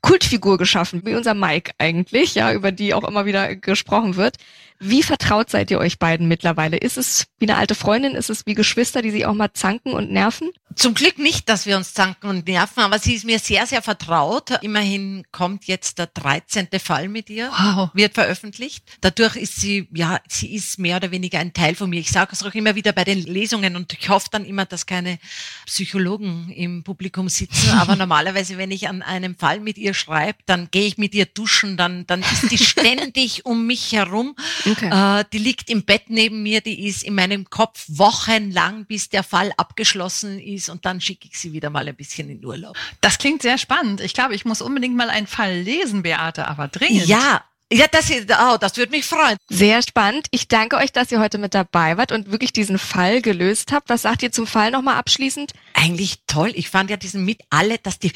Kultfigur 0.00 0.58
geschaffen, 0.58 1.02
wie 1.04 1.14
unser 1.14 1.34
Mike 1.34 1.72
eigentlich, 1.78 2.34
ja, 2.34 2.52
über 2.52 2.72
die 2.72 2.94
auch 2.94 3.04
immer 3.04 3.24
wieder 3.24 3.56
gesprochen 3.56 4.16
wird. 4.16 4.36
Wie 4.84 5.04
vertraut 5.04 5.48
seid 5.48 5.70
ihr 5.70 5.78
euch 5.78 6.00
beiden 6.00 6.26
mittlerweile? 6.26 6.76
Ist 6.76 6.98
es 6.98 7.26
wie 7.38 7.48
eine 7.48 7.56
alte 7.56 7.76
Freundin? 7.76 8.16
Ist 8.16 8.30
es 8.30 8.46
wie 8.46 8.54
Geschwister, 8.54 9.00
die 9.00 9.12
sich 9.12 9.26
auch 9.26 9.34
mal 9.34 9.52
zanken 9.52 9.92
und 9.92 10.10
nerven? 10.10 10.50
Zum 10.74 10.94
Glück 10.94 11.18
nicht, 11.18 11.48
dass 11.48 11.66
wir 11.66 11.76
uns 11.76 11.94
zanken 11.94 12.28
und 12.28 12.48
nerven, 12.48 12.82
aber 12.82 12.98
sie 12.98 13.14
ist 13.14 13.24
mir 13.24 13.38
sehr, 13.38 13.66
sehr 13.66 13.80
vertraut. 13.82 14.50
Immerhin 14.62 15.24
kommt 15.30 15.66
jetzt 15.66 15.98
der 15.98 16.06
13. 16.06 16.68
Fall 16.82 17.08
mit 17.08 17.30
ihr, 17.30 17.50
wow. 17.50 17.90
wird 17.94 18.14
veröffentlicht. 18.14 18.84
Dadurch 19.00 19.36
ist 19.36 19.60
sie, 19.60 19.88
ja, 19.92 20.18
sie 20.28 20.54
ist 20.54 20.80
mehr 20.80 20.96
oder 20.96 21.12
weniger 21.12 21.38
ein 21.38 21.52
Teil 21.52 21.74
von 21.76 21.88
mir. 21.88 22.00
Ich 22.00 22.10
sage 22.10 22.30
es 22.32 22.42
auch 22.42 22.54
immer 22.54 22.74
wieder 22.74 22.92
bei 22.92 23.04
den 23.04 23.22
Lesungen 23.22 23.76
und 23.76 23.92
ich 23.92 24.08
hoffe 24.08 24.28
dann 24.32 24.44
immer, 24.44 24.64
dass 24.64 24.86
keine 24.86 25.18
Psychologen 25.66 26.50
im 26.50 26.82
Publikum 26.82 27.28
sitzen. 27.28 27.70
Aber 27.78 27.94
normalerweise, 27.94 28.58
wenn 28.58 28.72
ich 28.72 28.88
an 28.88 29.02
einem 29.02 29.36
Fall 29.36 29.60
mit 29.60 29.78
ihr 29.78 29.94
schreibe, 29.94 30.38
dann 30.46 30.68
gehe 30.70 30.86
ich 30.86 30.98
mit 30.98 31.14
ihr 31.14 31.26
duschen, 31.26 31.76
dann, 31.76 32.06
dann 32.06 32.22
ist 32.22 32.50
die 32.50 32.58
ständig 32.64 33.46
um 33.46 33.66
mich 33.66 33.92
herum. 33.92 34.34
Okay. 34.72 35.20
Äh, 35.20 35.24
die 35.32 35.38
liegt 35.38 35.70
im 35.70 35.84
Bett 35.84 36.04
neben 36.08 36.42
mir, 36.42 36.60
die 36.60 36.86
ist 36.86 37.02
in 37.02 37.14
meinem 37.14 37.48
Kopf 37.50 37.84
wochenlang, 37.88 38.86
bis 38.86 39.08
der 39.08 39.22
Fall 39.22 39.52
abgeschlossen 39.56 40.38
ist 40.38 40.68
und 40.68 40.84
dann 40.84 41.00
schicke 41.00 41.28
ich 41.30 41.38
sie 41.38 41.52
wieder 41.52 41.70
mal 41.70 41.86
ein 41.88 41.96
bisschen 41.96 42.28
in 42.28 42.44
Urlaub. 42.44 42.76
Das 43.00 43.18
klingt 43.18 43.42
sehr 43.42 43.58
spannend. 43.58 44.00
Ich 44.00 44.14
glaube, 44.14 44.34
ich 44.34 44.44
muss 44.44 44.62
unbedingt 44.62 44.96
mal 44.96 45.10
einen 45.10 45.26
Fall 45.26 45.60
lesen, 45.60 46.02
Beate, 46.02 46.48
aber 46.48 46.68
dringend. 46.68 47.06
Ja, 47.06 47.42
ja, 47.72 47.86
das, 47.90 48.10
oh, 48.10 48.58
das 48.60 48.76
würde 48.76 48.90
mich 48.90 49.06
freuen. 49.06 49.38
Sehr 49.48 49.80
spannend. 49.80 50.26
Ich 50.30 50.46
danke 50.46 50.76
euch, 50.76 50.92
dass 50.92 51.10
ihr 51.10 51.20
heute 51.20 51.38
mit 51.38 51.54
dabei 51.54 51.96
wart 51.96 52.12
und 52.12 52.30
wirklich 52.30 52.52
diesen 52.52 52.78
Fall 52.78 53.22
gelöst 53.22 53.72
habt. 53.72 53.88
Was 53.88 54.02
sagt 54.02 54.22
ihr 54.22 54.30
zum 54.30 54.46
Fall 54.46 54.70
nochmal 54.70 54.96
abschließend? 54.96 55.54
Eigentlich 55.72 56.18
toll. 56.26 56.52
Ich 56.54 56.68
fand 56.68 56.90
ja 56.90 56.98
diesen 56.98 57.24
mit 57.24 57.40
alle, 57.48 57.78
dass 57.78 57.98
die 57.98 58.12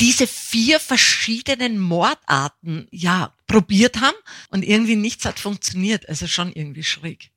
diese 0.00 0.26
vier 0.26 0.80
verschiedenen 0.80 1.78
Mordarten 1.78 2.88
ja 2.90 3.34
probiert 3.46 4.00
haben 4.00 4.16
und 4.48 4.64
irgendwie 4.64 4.96
nichts 4.96 5.24
hat 5.24 5.38
funktioniert. 5.38 6.08
Also 6.08 6.26
schon 6.26 6.52
irgendwie 6.52 6.84
schräg. 6.84 7.30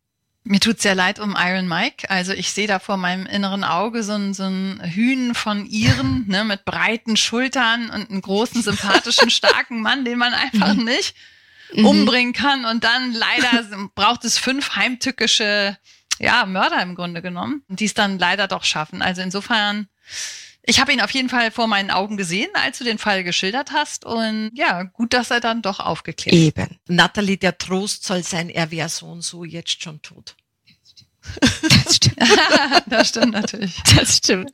Mir 0.44 0.60
tut 0.60 0.82
sehr 0.82 0.96
leid 0.96 1.20
um 1.20 1.36
Iron 1.38 1.68
Mike. 1.68 2.10
Also 2.10 2.32
ich 2.32 2.52
sehe 2.52 2.68
da 2.68 2.80
vor 2.80 2.98
meinem 2.98 3.26
inneren 3.26 3.64
Auge 3.64 4.04
so 4.04 4.14
ein, 4.14 4.34
so 4.34 4.44
ein 4.44 4.82
Hühn 4.84 5.36
von 5.36 5.66
Iren 5.66 6.26
ne, 6.28 6.44
mit 6.44 6.66
breiten 6.66 7.18
Schultern 7.18 7.90
und 7.90 8.10
einen 8.10 8.22
großen, 8.22 8.62
sympathischen, 8.62 9.30
starken 9.30 9.82
Mann, 9.82 10.06
den 10.06 10.18
man 10.18 10.34
einfach 10.34 10.74
mhm. 10.74 10.86
nicht 10.86 11.16
mhm. 11.74 11.86
umbringen 11.86 12.34
kann. 12.34 12.66
Und 12.66 12.84
dann 12.84 13.14
leider 13.14 13.90
braucht 13.96 14.26
es 14.26 14.38
fünf 14.38 14.76
heimtückische 14.76 15.78
ja, 16.20 16.46
Mörder 16.46 16.82
im 16.82 16.96
Grunde 16.96 17.22
genommen, 17.22 17.64
die 17.68 17.86
es 17.86 17.94
dann 17.94 18.18
leider 18.18 18.48
doch 18.48 18.64
schaffen. 18.64 19.02
Also 19.02 19.22
insofern 19.22 19.88
ich 20.70 20.80
habe 20.80 20.94
ihn 20.94 21.02
auf 21.02 21.12
jeden 21.12 21.30
Fall 21.30 21.50
vor 21.50 21.68
meinen 21.68 21.90
Augen 21.90 22.16
gesehen, 22.16 22.50
als 22.54 22.78
du 22.78 22.84
den 22.84 23.00
Fall 23.00 23.24
geschildert 23.24 23.72
hast. 23.72 24.06
Und 24.06 24.52
ja, 24.54 24.84
gut, 24.84 25.14
dass 25.14 25.32
er 25.32 25.40
dann 25.40 25.62
doch 25.64 25.80
aufgeklärt 25.80 26.36
ist. 26.36 26.42
Eben. 26.42 26.78
Natalie, 26.88 27.38
der 27.38 27.58
Trost 27.58 28.06
soll 28.06 28.24
sein, 28.24 28.50
er 28.50 28.70
wäre 28.70 28.88
so 28.88 29.08
und 29.08 29.22
so 29.24 29.44
jetzt 29.44 29.82
schon 29.82 30.02
tot. 30.02 30.36
Das 31.62 31.96
stimmt. 31.96 32.18
das 32.86 33.10
stimmt 33.10 33.34
natürlich. 33.34 33.82
Das 33.96 34.18
stimmt. 34.18 34.52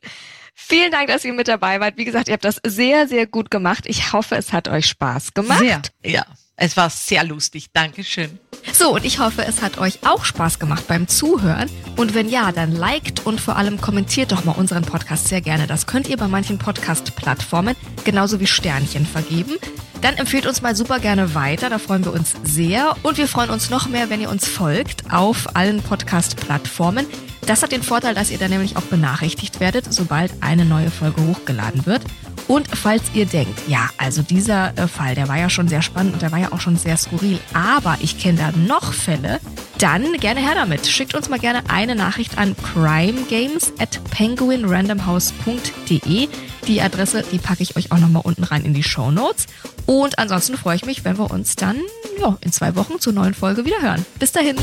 Vielen 0.53 0.91
Dank, 0.91 1.09
dass 1.09 1.25
ihr 1.25 1.33
mit 1.33 1.49
dabei 1.49 1.81
wart. 1.81 1.97
Wie 1.97 2.05
gesagt, 2.05 2.29
ihr 2.29 2.33
habt 2.33 2.45
das 2.45 2.61
sehr, 2.65 3.07
sehr 3.07 3.27
gut 3.27 3.51
gemacht. 3.51 3.83
Ich 3.85 4.13
hoffe, 4.13 4.35
es 4.35 4.53
hat 4.53 4.69
euch 4.69 4.87
Spaß 4.87 5.33
gemacht. 5.33 5.59
Sehr. 5.59 5.81
Ja. 6.03 6.25
Es 6.57 6.77
war 6.77 6.89
sehr 6.89 7.23
lustig. 7.25 7.67
Dankeschön. 7.73 8.39
So, 8.71 8.93
und 8.93 9.05
ich 9.05 9.19
hoffe, 9.19 9.45
es 9.45 9.61
hat 9.61 9.77
euch 9.77 9.99
auch 10.05 10.23
Spaß 10.23 10.57
gemacht 10.57 10.87
beim 10.87 11.07
Zuhören. 11.07 11.69
Und 11.97 12.13
wenn 12.15 12.29
ja, 12.29 12.51
dann 12.51 12.71
liked 12.71 13.25
und 13.25 13.41
vor 13.41 13.57
allem 13.57 13.79
kommentiert 13.81 14.31
doch 14.31 14.45
mal 14.45 14.53
unseren 14.53 14.83
Podcast 14.83 15.27
sehr 15.27 15.41
gerne. 15.41 15.67
Das 15.67 15.85
könnt 15.85 16.07
ihr 16.07 16.17
bei 16.17 16.27
manchen 16.27 16.57
Podcast-Plattformen 16.57 17.75
genauso 18.05 18.39
wie 18.39 18.47
Sternchen 18.47 19.05
vergeben. 19.05 19.57
Dann 20.01 20.15
empfehlt 20.15 20.45
uns 20.45 20.61
mal 20.61 20.75
super 20.75 20.99
gerne 20.99 21.35
weiter, 21.35 21.69
da 21.69 21.79
freuen 21.79 22.05
wir 22.05 22.13
uns 22.13 22.33
sehr. 22.43 22.95
Und 23.03 23.17
wir 23.17 23.27
freuen 23.27 23.49
uns 23.49 23.69
noch 23.69 23.89
mehr, 23.89 24.09
wenn 24.09 24.21
ihr 24.21 24.29
uns 24.29 24.47
folgt 24.47 25.11
auf 25.11 25.55
allen 25.55 25.81
Podcast-Plattformen. 25.81 27.05
Das 27.45 27.63
hat 27.63 27.71
den 27.71 27.83
Vorteil, 27.83 28.15
dass 28.15 28.31
ihr 28.31 28.37
dann 28.37 28.49
nämlich 28.49 28.77
auch 28.77 28.83
benachrichtigt 28.83 29.59
werdet, 29.59 29.93
sobald 29.93 30.31
eine 30.41 30.65
neue 30.65 30.89
Folge 30.89 31.21
hochgeladen 31.21 31.85
wird. 31.85 32.01
Und 32.47 32.67
falls 32.67 33.03
ihr 33.13 33.25
denkt, 33.25 33.59
ja, 33.67 33.89
also 33.97 34.21
dieser 34.21 34.77
äh, 34.77 34.87
Fall, 34.87 35.15
der 35.15 35.27
war 35.27 35.37
ja 35.37 35.49
schon 35.49 35.67
sehr 35.67 35.81
spannend 35.81 36.13
und 36.13 36.21
der 36.21 36.31
war 36.31 36.37
ja 36.39 36.51
auch 36.51 36.61
schon 36.61 36.77
sehr 36.77 36.95
skurril, 36.97 37.39
aber 37.53 37.97
ich 38.01 38.19
kenne 38.19 38.37
da 38.37 38.51
noch 38.51 38.93
Fälle, 38.93 39.39
dann 39.79 40.13
gerne 40.13 40.41
her 40.41 40.53
damit. 40.55 40.87
Schickt 40.87 41.15
uns 41.15 41.27
mal 41.27 41.39
gerne 41.39 41.63
eine 41.69 41.95
Nachricht 41.95 42.37
an 42.37 42.55
crimegames 42.57 43.73
at 43.79 43.99
penguinrandomhouse.de. 44.11 46.29
Die 46.67 46.81
Adresse, 46.81 47.23
die 47.31 47.39
packe 47.39 47.63
ich 47.63 47.75
euch 47.75 47.91
auch 47.91 47.99
nochmal 47.99 48.21
unten 48.25 48.43
rein 48.43 48.63
in 48.63 48.73
die 48.73 48.83
Show 48.83 49.11
Notes. 49.11 49.47
Und 49.85 50.19
ansonsten 50.19 50.57
freue 50.57 50.75
ich 50.75 50.85
mich, 50.85 51.05
wenn 51.05 51.17
wir 51.17 51.31
uns 51.31 51.55
dann 51.55 51.77
ja, 52.19 52.37
in 52.41 52.51
zwei 52.51 52.75
Wochen 52.75 52.99
zur 52.99 53.13
neuen 53.13 53.33
Folge 53.33 53.65
wieder 53.65 53.81
hören. 53.81 54.05
Bis 54.19 54.31
dahin. 54.31 54.57